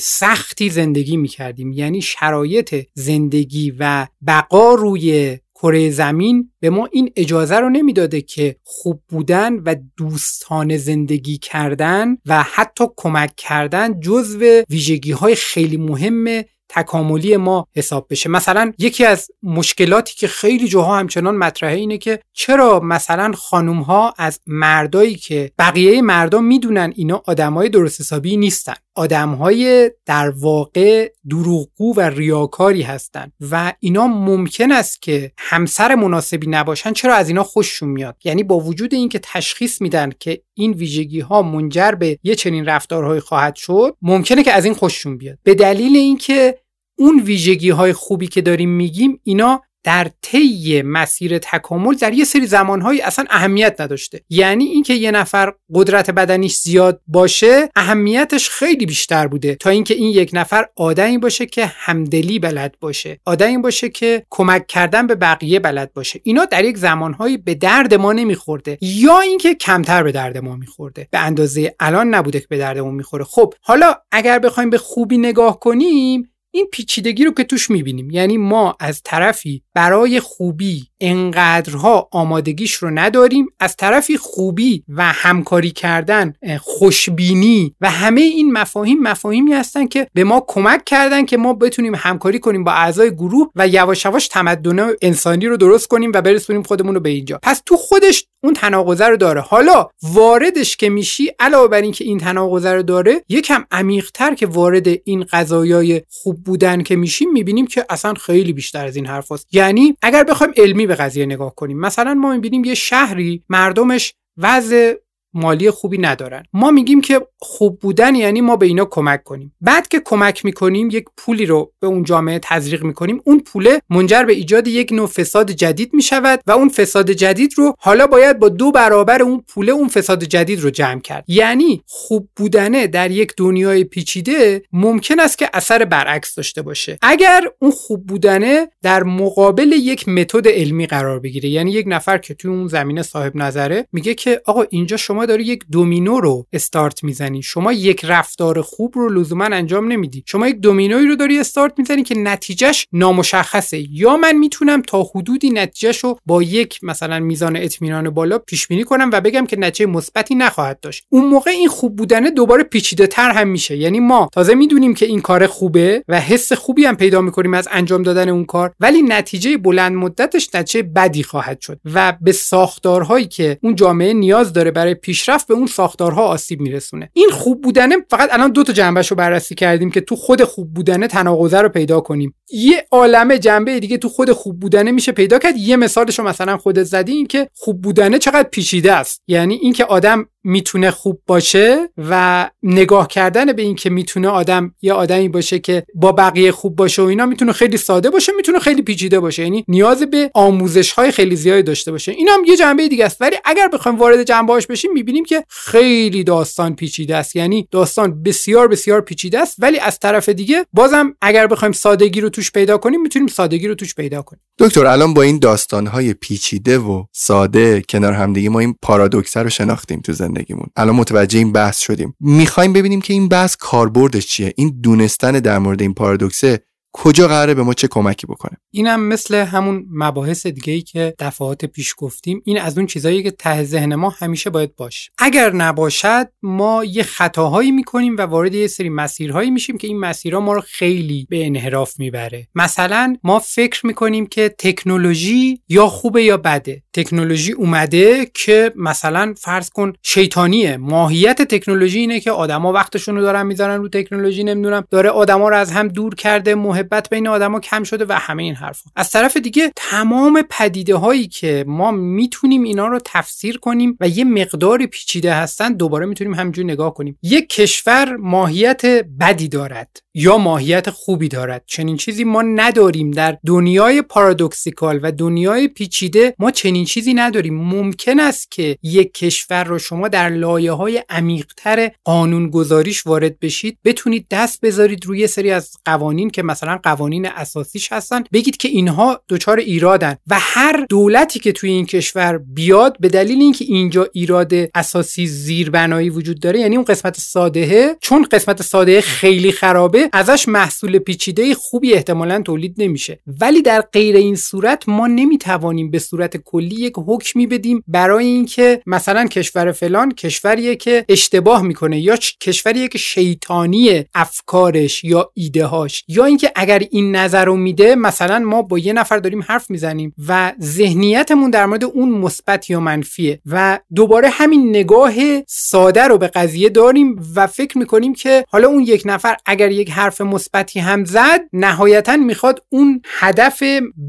سختی 0.00 0.70
زندگی 0.70 1.16
می‌کردیم. 1.16 1.72
یعنی 1.72 2.02
شرایط 2.02 2.86
زندگی 2.94 3.74
و 3.78 4.06
بقا 4.26 4.74
روی 4.74 5.38
کره 5.54 5.90
زمین 5.90 6.50
به 6.60 6.70
ما 6.70 6.88
این 6.92 7.12
اجازه 7.16 7.56
رو 7.56 7.70
نمی‌داده 7.70 8.20
که 8.20 8.56
خوب 8.64 9.02
بودن 9.08 9.54
و 9.54 9.74
دوستانه 9.96 10.76
زندگی 10.76 11.38
کردن 11.38 12.16
و 12.26 12.42
حتی 12.42 12.84
کمک 12.96 13.32
کردن 13.36 14.00
جزو 14.00 14.62
ویژگی 14.70 15.12
های 15.12 15.34
خیلی 15.34 15.76
مهم 15.76 16.44
تکاملی 16.68 17.36
ما 17.36 17.66
حساب 17.76 18.06
بشه. 18.10 18.30
مثلا 18.30 18.72
یکی 18.78 19.04
از 19.04 19.30
مشکلاتی 19.42 20.14
که 20.14 20.28
خیلی 20.28 20.68
جاها 20.68 20.98
همچنان 20.98 21.36
مطرحه 21.36 21.76
اینه 21.76 21.98
که 21.98 22.20
چرا 22.32 22.80
مثلا 22.80 23.32
خانوم 23.32 23.80
ها 23.80 24.14
از 24.18 24.40
مردایی 24.46 25.14
که 25.14 25.52
بقیه 25.58 26.02
مردم 26.02 26.44
می‌دونن 26.44 26.92
اینا 26.96 27.22
آدمای 27.26 27.68
درست 27.68 28.00
حسابی 28.00 28.36
نیستن. 28.36 28.74
آدمهای 28.96 29.90
در 30.06 30.30
واقع 30.30 31.12
دروغگو 31.30 31.94
و 31.94 32.00
ریاکاری 32.00 32.82
هستند 32.82 33.32
و 33.50 33.72
اینا 33.80 34.06
ممکن 34.06 34.72
است 34.72 35.02
که 35.02 35.32
همسر 35.38 35.94
مناسبی 35.94 36.46
نباشن 36.46 36.92
چرا 36.92 37.14
از 37.14 37.28
اینا 37.28 37.44
خوششون 37.44 37.88
میاد؟ 37.88 38.16
یعنی 38.24 38.42
با 38.42 38.60
وجود 38.60 38.94
اینکه 38.94 39.20
تشخیص 39.22 39.80
میدن 39.80 40.12
که 40.20 40.42
این 40.54 40.72
ویژگی 40.72 41.20
ها 41.20 41.42
منجر 41.42 41.92
به 41.92 42.18
یه 42.22 42.34
چنین 42.34 42.66
رفتارهایی 42.66 43.20
خواهد 43.20 43.56
شد 43.56 43.96
ممکنه 44.02 44.42
که 44.42 44.52
از 44.52 44.64
این 44.64 44.74
خوششون 44.74 45.18
بیاد. 45.18 45.38
به 45.42 45.54
دلیل 45.54 45.96
اینکه 45.96 46.55
اون 46.96 47.20
ویژگی 47.20 47.70
های 47.70 47.92
خوبی 47.92 48.26
که 48.26 48.40
داریم 48.40 48.70
میگیم 48.70 49.20
اینا 49.24 49.62
در 49.86 50.10
طی 50.22 50.82
مسیر 50.82 51.38
تکامل 51.38 51.94
در 51.94 52.12
یه 52.12 52.24
سری 52.24 52.46
زمانهایی 52.46 53.00
اصلا 53.00 53.24
اهمیت 53.30 53.80
نداشته. 53.80 54.20
یعنی 54.30 54.64
اینکه 54.64 54.94
یه 54.94 55.10
نفر 55.10 55.52
قدرت 55.74 56.10
بدنیش 56.10 56.56
زیاد 56.56 57.00
باشه 57.06 57.68
اهمیتش 57.76 58.50
خیلی 58.50 58.86
بیشتر 58.86 59.26
بوده. 59.26 59.54
تا 59.54 59.70
اینکه 59.70 59.94
این 59.94 60.10
یک 60.10 60.30
نفر 60.32 60.66
آدمی 60.76 61.18
باشه 61.18 61.46
که 61.46 61.66
همدلی 61.66 62.38
بلد 62.38 62.76
باشه. 62.80 63.20
آدمی 63.24 63.58
باشه 63.58 63.88
که 63.88 64.26
کمک 64.30 64.66
کردن 64.66 65.06
به 65.06 65.14
بقیه 65.14 65.60
بلد 65.60 65.92
باشه. 65.92 66.20
اینا 66.22 66.44
در 66.44 66.64
یک 66.64 66.76
زمانهایی 66.76 67.36
به 67.36 67.54
درد 67.54 67.94
ما 67.94 68.12
نمیخورده. 68.12 68.78
یا 68.80 69.20
اینکه 69.20 69.54
کمتر 69.54 70.02
به 70.02 70.12
درد 70.12 70.38
ما 70.38 70.56
میخورده. 70.56 71.08
به 71.10 71.18
اندازه 71.18 71.74
الان 71.80 72.14
نبوده 72.14 72.40
که 72.40 72.46
به 72.50 72.58
دردمون 72.58 72.94
می‌خوره. 72.94 73.24
خب 73.24 73.54
حالا 73.60 73.94
اگر 74.12 74.38
بخوایم 74.38 74.70
به 74.70 74.78
خوبی 74.78 75.18
نگاه 75.18 75.60
کنیم 75.60 76.30
این 76.56 76.66
پیچیدگی 76.72 77.24
رو 77.24 77.34
که 77.34 77.44
توش 77.44 77.70
می‌بینیم. 77.70 78.10
یعنی 78.10 78.36
ما 78.36 78.76
از 78.80 79.02
طرفی 79.04 79.62
برای 79.74 80.20
خوبی 80.20 80.86
انقدرها 81.00 82.08
آمادگیش 82.12 82.74
رو 82.74 82.90
نداریم 82.90 83.46
از 83.60 83.76
طرفی 83.76 84.16
خوبی 84.16 84.84
و 84.88 85.12
همکاری 85.12 85.70
کردن 85.70 86.34
خوشبینی 86.60 87.74
و 87.80 87.90
همه 87.90 88.20
این 88.20 88.52
مفاهیم 88.52 89.02
مفاهیمی 89.02 89.52
هستن 89.52 89.86
که 89.86 90.06
به 90.14 90.24
ما 90.24 90.44
کمک 90.46 90.84
کردن 90.84 91.24
که 91.24 91.36
ما 91.36 91.54
بتونیم 91.54 91.94
همکاری 91.94 92.38
کنیم 92.38 92.64
با 92.64 92.72
اعضای 92.72 93.10
گروه 93.10 93.48
و 93.56 93.68
یواش 93.68 94.04
یواش 94.04 94.28
تمدن 94.28 94.92
انسانی 95.02 95.46
رو 95.46 95.56
درست 95.56 95.88
کنیم 95.88 96.10
و 96.14 96.22
برسونیم 96.22 96.62
خودمون 96.62 96.94
رو 96.94 97.00
به 97.00 97.10
اینجا 97.10 97.38
پس 97.42 97.62
تو 97.66 97.76
خودش 97.76 98.24
اون 98.42 98.54
تناقضه 98.54 99.04
رو 99.04 99.16
داره 99.16 99.40
حالا 99.40 99.88
واردش 100.02 100.76
که 100.76 100.88
میشی 100.88 101.30
علاوه 101.38 101.68
بر 101.68 101.80
اینکه 101.80 102.04
این 102.04 102.18
تناقضه 102.18 102.72
رو 102.72 102.82
داره 102.82 103.24
یکم 103.28 103.64
عمیقتر 103.70 104.34
که 104.34 104.46
وارد 104.46 104.86
این 105.04 105.26
قضایای 105.32 106.02
خوب 106.10 106.44
بودن 106.44 106.82
که 106.82 106.96
میشیم 106.96 107.32
می‌بینیم 107.32 107.66
که 107.66 107.86
اصلا 107.90 108.14
خیلی 108.14 108.52
بیشتر 108.52 108.86
از 108.86 108.96
این 108.96 109.06
حرف 109.06 109.32
هست. 109.32 109.46
یعنی 109.52 109.96
اگر 110.02 110.24
بخوایم 110.24 110.52
علمی 110.56 110.85
به 110.86 110.94
قضیه 110.94 111.26
نگاه 111.26 111.54
کنیم. 111.54 111.78
مثلا 111.78 112.14
ما 112.14 112.32
می‌بینیم 112.32 112.64
یه 112.64 112.74
شهری 112.74 113.44
مردمش 113.48 114.14
وضع 114.36 114.94
مالی 115.36 115.70
خوبی 115.70 115.98
ندارن. 115.98 116.42
ما 116.52 116.70
میگیم 116.70 117.00
که 117.00 117.26
خوب 117.38 117.78
بودن 117.80 118.14
یعنی 118.14 118.40
ما 118.40 118.56
به 118.56 118.66
اینا 118.66 118.84
کمک 118.84 119.24
کنیم. 119.24 119.54
بعد 119.60 119.88
که 119.88 120.00
کمک 120.04 120.44
می‌کنیم 120.44 120.90
یک 120.90 121.04
پولی 121.16 121.46
رو 121.46 121.72
به 121.80 121.86
اون 121.86 122.04
جامعه 122.04 122.38
تزریق 122.42 122.84
می‌کنیم 122.84 123.20
اون 123.24 123.40
پوله 123.40 123.80
منجر 123.90 124.22
به 124.22 124.32
ایجاد 124.32 124.68
یک 124.68 124.92
نوع 124.92 125.06
فساد 125.06 125.50
جدید 125.50 125.94
می‌شود 125.94 126.40
و 126.46 126.52
اون 126.52 126.68
فساد 126.68 127.10
جدید 127.10 127.54
رو 127.56 127.74
حالا 127.78 128.06
باید 128.06 128.38
با 128.38 128.48
دو 128.48 128.72
برابر 128.72 129.22
اون 129.22 129.44
پوله 129.48 129.72
اون 129.72 129.88
فساد 129.88 130.24
جدید 130.24 130.60
رو 130.60 130.70
جمع 130.70 131.00
کرد. 131.00 131.24
یعنی 131.28 131.82
خوب 131.86 132.28
بودنه 132.36 132.86
در 132.86 133.10
یک 133.10 133.32
دنیای 133.36 133.84
پیچیده 133.84 134.62
ممکن 134.72 135.20
است 135.20 135.38
که 135.38 135.50
اثر 135.52 135.84
برعکس 135.84 136.34
داشته 136.34 136.62
باشه. 136.62 136.98
اگر 137.02 137.44
اون 137.58 137.70
خوب 137.70 138.06
بودنه 138.06 138.68
در 138.82 139.02
مقابل 139.02 139.72
یک 139.72 140.08
متد 140.08 140.48
علمی 140.48 140.86
قرار 140.86 141.20
بگیره 141.20 141.48
یعنی 141.48 141.72
یک 141.72 141.84
نفر 141.88 142.18
که 142.18 142.34
توی 142.34 142.50
اون 142.50 142.68
زمینه 142.68 143.02
صاحب 143.02 143.36
نظره 143.36 143.86
میگه 143.92 144.14
که 144.14 144.40
آقا 144.46 144.64
اینجا 144.70 144.96
شما 144.96 145.25
داری 145.26 145.44
یک 145.44 145.62
دومینو 145.72 146.20
رو 146.20 146.46
استارت 146.52 147.04
می‌زنی. 147.04 147.42
شما 147.42 147.72
یک 147.72 148.04
رفتار 148.04 148.62
خوب 148.62 148.92
رو 148.94 149.08
لزوما 149.08 149.44
انجام 149.44 149.92
نمیدی. 149.92 150.22
شما 150.26 150.48
یک 150.48 150.56
دومینوی 150.56 151.06
رو 151.06 151.16
داری 151.16 151.38
استارت 151.38 151.72
می‌زنی 151.78 152.02
که 152.02 152.14
نتیجهش 152.18 152.86
نامشخصه. 152.92 153.86
یا 153.90 154.16
من 154.16 154.32
می‌تونم 154.32 154.82
تا 154.82 155.02
حدودی 155.02 155.50
نتیجهش 155.50 155.98
رو 155.98 156.18
با 156.26 156.42
یک 156.42 156.78
مثلا 156.82 157.20
میزان 157.20 157.56
اطمینان 157.56 158.10
بالا 158.10 158.38
پیش 158.38 158.66
بینی 158.66 158.84
کنم 158.84 159.10
و 159.12 159.20
بگم 159.20 159.46
که 159.46 159.56
نتیجه 159.56 159.90
مثبتی 159.90 160.34
نخواهد 160.34 160.80
داشت. 160.80 161.04
اون 161.08 161.24
موقع 161.24 161.50
این 161.50 161.68
خوب 161.68 161.96
بودنه 161.96 162.30
دوباره 162.30 162.62
پیچیده 162.62 163.06
تر 163.06 163.30
هم 163.30 163.48
میشه. 163.48 163.76
یعنی 163.76 164.00
ما 164.00 164.28
تازه 164.32 164.54
می‌دونیم 164.54 164.94
که 164.94 165.06
این 165.06 165.20
کار 165.20 165.46
خوبه 165.46 166.04
و 166.08 166.20
حس 166.20 166.52
خوبی 166.52 166.84
هم 166.84 166.96
پیدا 166.96 167.20
می‌کنیم 167.20 167.54
از 167.54 167.68
انجام 167.70 168.02
دادن 168.02 168.28
اون 168.28 168.44
کار 168.44 168.72
ولی 168.80 169.02
نتیجه 169.02 169.56
بلند 169.56 169.92
مدتش 169.96 170.54
نتیجه 170.54 170.82
بدی 170.82 171.22
خواهد 171.22 171.60
شد. 171.60 171.80
و 171.94 172.16
به 172.20 172.32
ساختارهایی 172.32 173.26
که 173.26 173.58
اون 173.62 173.74
جامعه 173.74 174.12
نیاز 174.12 174.52
داره 174.52 174.70
برای 174.70 174.94
پیشرفت 175.16 175.46
به 175.46 175.54
اون 175.54 175.66
ساختارها 175.66 176.22
آسیب 176.22 176.60
میرسونه. 176.60 177.10
این 177.12 177.30
خوب 177.30 177.62
بودنه 177.62 177.96
فقط 178.10 178.28
الان 178.32 178.52
دو 178.52 178.62
تا 178.62 178.72
جنبش 178.72 179.10
رو 179.10 179.16
بررسی 179.16 179.54
کردیم 179.54 179.90
که 179.90 180.00
تو 180.00 180.16
خود 180.16 180.44
خوب 180.44 180.74
بودنه 180.74 181.06
تناقضه 181.06 181.60
رو 181.60 181.68
پیدا 181.68 182.00
کنیم. 182.00 182.34
یه 182.52 182.86
عالمه 182.90 183.38
جنبه 183.38 183.80
دیگه 183.80 183.98
تو 183.98 184.08
خود 184.08 184.32
خوب 184.32 184.60
بودنه 184.60 184.90
میشه 184.90 185.12
پیدا 185.12 185.38
کرد. 185.38 185.56
یه 185.56 185.76
مثالش 185.76 186.18
رو 186.18 186.24
مثلا 186.24 186.56
خودت 186.56 186.82
زدی 186.82 187.12
این 187.12 187.26
که 187.26 187.48
خوب 187.54 187.82
بودنه 187.82 188.18
چقدر 188.18 188.48
پیچیده 188.48 188.92
است. 188.92 189.22
یعنی 189.28 189.54
اینکه 189.54 189.84
آدم 189.84 190.26
می‌تونه 190.46 190.90
خوب 190.90 191.22
باشه 191.26 191.88
و 191.98 192.50
نگاه 192.62 193.08
کردن 193.08 193.52
به 193.52 193.62
اینکه 193.62 193.90
می‌تونه 193.90 194.28
آدم 194.28 194.74
یه 194.82 194.92
آدمی 194.92 195.28
باشه 195.28 195.58
که 195.58 195.84
با 195.94 196.12
بقیه 196.12 196.52
خوب 196.52 196.76
باشه 196.76 197.02
و 197.02 197.04
اینا 197.04 197.26
می‌تونه 197.26 197.52
خیلی 197.52 197.76
ساده 197.76 198.10
باشه 198.10 198.32
می‌تونه 198.36 198.58
خیلی 198.58 198.82
پیچیده 198.82 199.20
باشه. 199.20 199.42
یعنی 199.42 199.64
نیاز 199.68 200.02
به 200.02 200.30
آموزش 200.34 200.92
های 200.92 201.10
خیلی 201.10 201.36
زیادی 201.36 201.62
داشته 201.62 201.90
باشه. 201.90 202.12
این 202.12 202.28
هم 202.28 202.44
یه 202.44 202.56
جنبه 202.56 202.88
دیگه 202.88 203.04
است. 203.04 203.22
ولی 203.22 203.36
اگر 203.44 203.68
بخوایم 203.68 203.98
وارد 203.98 204.22
جنبه 204.22 204.52
هاش 204.52 204.66
بشیم 204.66 204.92
می‌بینیم 204.92 205.24
که 205.24 205.44
خیلی 205.48 206.24
داستان 206.24 206.74
پیچیده 206.74 207.16
است. 207.16 207.36
یعنی 207.36 207.68
داستان 207.70 208.22
بسیار 208.22 208.68
بسیار 208.68 209.00
پیچیده 209.00 209.38
است. 209.38 209.56
ولی 209.58 209.78
از 209.78 209.98
طرف 209.98 210.28
دیگه 210.28 210.66
بازم 210.72 211.14
اگر 211.20 211.46
بخوایم 211.46 211.72
سادگی 211.72 212.20
رو 212.20 212.28
توش 212.28 212.52
پیدا 212.52 212.78
کنیم 212.78 213.02
می‌تونیم 213.02 213.28
سادگی 213.28 213.68
رو 213.68 213.74
توش 213.74 213.94
پیدا 213.94 214.22
کنیم. 214.22 214.40
دکتر 214.58 214.86
الان 214.86 215.14
با 215.14 215.22
این 215.22 215.38
داستان 215.38 215.86
های 215.86 216.14
پیچیده 216.14 216.78
و 216.78 217.04
ساده 217.12 217.82
کنار 217.88 218.12
همدیگه 218.12 218.48
ما 218.48 218.60
این 218.60 218.74
پارادوکس 218.82 219.36
رو 219.36 219.48
شناختیم 219.48 220.00
تو 220.00 220.12
زندگیمون. 220.36 220.66
الان 220.76 220.96
متوجه 220.96 221.38
این 221.38 221.52
بحث 221.52 221.78
شدیم. 221.78 222.14
می‌خوایم 222.20 222.72
ببینیم 222.72 223.00
که 223.00 223.12
این 223.12 223.28
بحث 223.28 223.56
کاربردش 223.56 224.26
چیه. 224.26 224.52
این 224.56 224.80
دونستن 224.82 225.32
در 225.32 225.58
مورد 225.58 225.82
این 225.82 225.94
پارادوکسه 225.94 226.60
کجا 226.98 227.28
قراره 227.28 227.54
به 227.54 227.62
ما 227.62 227.74
چه 227.74 227.88
کمکی 227.88 228.26
بکنه؟ 228.26 228.58
اینم 228.70 229.00
مثل 229.00 229.34
همون 229.34 229.86
مباحث 229.90 230.46
دیگه 230.46 230.72
ای 230.72 230.80
که 230.80 231.14
دفعات 231.18 231.64
پیش 231.64 231.94
گفتیم 231.98 232.42
این 232.44 232.60
از 232.60 232.78
اون 232.78 232.86
چیزایی 232.86 233.22
که 233.22 233.30
ته 233.30 233.64
ذهن 233.64 233.94
ما 233.94 234.10
همیشه 234.18 234.50
باید 234.50 234.76
باشه. 234.76 235.10
اگر 235.18 235.52
نباشد 235.52 236.28
ما 236.42 236.84
یه 236.84 237.02
خطاهایی 237.02 237.70
می‌کنیم 237.70 238.16
و 238.16 238.20
وارد 238.20 238.54
یه 238.54 238.66
سری 238.66 238.88
مسیرهایی 238.88 239.50
میشیم 239.50 239.78
که 239.78 239.86
این 239.86 239.98
مسیرها 240.00 240.40
ما 240.40 240.52
رو 240.52 240.60
خیلی 240.60 241.26
به 241.30 241.46
انحراف 241.46 242.00
می‌بره. 242.00 242.48
مثلا 242.54 243.16
ما 243.24 243.38
فکر 243.38 243.86
می‌کنیم 243.86 244.26
که 244.26 244.54
تکنولوژی 244.58 245.60
یا 245.68 245.86
خوبه 245.86 246.22
یا 246.22 246.36
بده. 246.36 246.82
تکنولوژی 246.92 247.52
اومده 247.52 248.30
که 248.34 248.72
مثلا 248.76 249.34
فرض 249.38 249.70
کن 249.70 249.92
شیطانیه. 250.02 250.76
ماهیت 250.76 251.42
تکنولوژی 251.42 251.98
اینه 251.98 252.20
که 252.20 252.30
آدما 252.30 252.72
وقتشون 252.72 253.16
رو 253.16 253.22
دارن 253.22 253.46
می‌ذارن 253.46 253.80
رو 253.80 253.88
تکنولوژی 253.88 254.44
نمی‌دونم 254.44 254.84
داره 254.90 255.10
آدما 255.10 255.48
رو 255.48 255.56
از 255.56 255.70
هم 255.70 255.88
دور 255.88 256.14
کرده 256.14 256.54
محبت 256.92 257.10
بین 257.10 257.28
آدما 257.28 257.60
کم 257.60 257.82
شده 257.82 258.04
و 258.08 258.12
همه 258.12 258.42
این 258.42 258.54
حرفا. 258.54 258.90
از 258.96 259.10
طرف 259.10 259.36
دیگه 259.36 259.72
تمام 259.76 260.42
پدیده 260.50 260.96
هایی 260.96 261.28
که 261.28 261.64
ما 261.68 261.90
می‌تونیم 261.90 262.62
اینا 262.62 262.86
رو 262.86 263.00
تفسیر 263.04 263.58
کنیم 263.58 263.96
و 264.00 264.08
یه 264.08 264.24
مقداری 264.24 264.86
پیچیده 264.86 265.34
هستن 265.34 265.72
دوباره 265.72 266.06
می‌تونیم 266.06 266.34
همینجور 266.34 266.64
نگاه 266.64 266.94
کنیم. 266.94 267.18
یک 267.22 267.48
کشور 267.48 268.16
ماهیت 268.16 268.86
بدی 269.20 269.48
دارد 269.48 269.96
یا 270.14 270.38
ماهیت 270.38 270.90
خوبی 270.90 271.28
دارد. 271.28 271.62
چنین 271.66 271.96
چیزی 271.96 272.24
ما 272.24 272.42
نداریم. 272.42 273.10
در 273.10 273.38
دنیای 273.46 274.02
پارادوکسیکال 274.02 275.00
و 275.02 275.12
دنیای 275.12 275.68
پیچیده 275.68 276.34
ما 276.38 276.50
چنین 276.50 276.84
چیزی 276.84 277.14
نداریم. 277.14 277.54
ممکن 277.54 278.20
است 278.20 278.50
که 278.50 278.78
یک 278.82 279.14
کشور 279.14 279.64
رو 279.64 279.78
شما 279.78 280.08
در 280.08 280.28
لایه 280.28 280.72
های 280.72 281.02
عمیقتر 281.08 281.90
قانون 282.04 282.50
گذاریش 282.50 283.06
وارد 283.06 283.40
بشید. 283.40 283.78
بتونید 283.84 284.26
دست 284.30 284.60
بذارید 284.60 285.06
روی 285.06 285.26
سری 285.26 285.50
از 285.50 285.76
قوانین 285.84 286.30
که 286.30 286.42
مثلا 286.42 286.65
قوانین 286.74 287.26
اساسیش 287.26 287.92
هستن 287.92 288.24
بگید 288.32 288.56
که 288.56 288.68
اینها 288.68 289.20
دچار 289.28 289.58
ایرادن 289.58 290.16
و 290.26 290.36
هر 290.40 290.86
دولتی 290.88 291.40
که 291.40 291.52
توی 291.52 291.70
این 291.70 291.86
کشور 291.86 292.38
بیاد 292.38 292.96
به 293.00 293.08
دلیل 293.08 293.40
اینکه 293.40 293.64
اینجا 293.64 294.08
ایراد 294.12 294.52
اساسی 294.74 295.26
زیربنایی 295.26 296.10
وجود 296.10 296.40
داره 296.40 296.60
یعنی 296.60 296.76
اون 296.76 296.84
قسمت 296.84 297.20
ساده 297.20 297.96
چون 298.00 298.26
قسمت 298.32 298.62
ساده 298.62 299.00
خیلی 299.00 299.52
خرابه 299.52 300.10
ازش 300.12 300.48
محصول 300.48 300.98
پیچیده 300.98 301.54
خوبی 301.54 301.94
احتمالا 301.94 302.42
تولید 302.42 302.74
نمیشه. 302.78 303.20
ولی 303.26 303.62
در 303.62 303.80
غیر 303.80 304.16
این 304.16 304.36
صورت 304.36 304.88
ما 304.88 305.06
نمی‌توانیم 305.06 305.90
به 305.90 305.98
صورت 305.98 306.36
کلی 306.36 306.74
یک 306.74 306.92
حکمی 306.96 307.46
بدیم 307.46 307.84
برای 307.88 308.26
اینکه 308.26 308.82
مثلا 308.86 309.26
کشور 309.26 309.72
فلان 309.72 310.12
کشوریه 310.12 310.76
که 310.76 311.04
اشتباه 311.08 311.62
می‌کنه 311.62 312.00
یا 312.00 312.16
کشوریه 312.40 312.88
که 312.88 312.98
شیطانی 312.98 314.04
افکارش 314.14 315.04
یا 315.04 315.30
ایده 315.34 315.66
هاش 315.66 316.04
یا 316.08 316.24
اینکه 316.24 316.52
اگر 316.58 316.82
این 316.90 317.16
نظر 317.16 317.44
رو 317.44 317.56
میده 317.56 317.94
مثلا 317.94 318.38
ما 318.38 318.62
با 318.62 318.78
یه 318.78 318.92
نفر 318.92 319.16
داریم 319.18 319.42
حرف 319.42 319.70
می‌زنیم 319.70 320.14
و 320.28 320.52
ذهنیتمون 320.62 321.50
در 321.50 321.66
مورد 321.66 321.84
اون 321.84 322.08
مثبت 322.08 322.70
یا 322.70 322.80
منفیه 322.80 323.40
و 323.46 323.78
دوباره 323.94 324.28
همین 324.28 324.68
نگاه 324.68 325.12
ساده 325.46 326.02
رو 326.02 326.18
به 326.18 326.28
قضیه 326.28 326.68
داریم 326.68 327.16
و 327.34 327.46
فکر 327.46 327.78
می‌کنیم 327.78 328.14
که 328.14 328.44
حالا 328.48 328.68
اون 328.68 328.82
یک 328.82 329.02
نفر 329.04 329.36
اگر 329.46 329.70
یک 329.70 329.90
حرف 329.90 330.20
مثبتی 330.20 330.80
هم 330.80 331.04
زد 331.04 331.40
نهایتا 331.52 332.16
می‌خواد 332.16 332.62
اون 332.68 333.02
هدف 333.04 333.62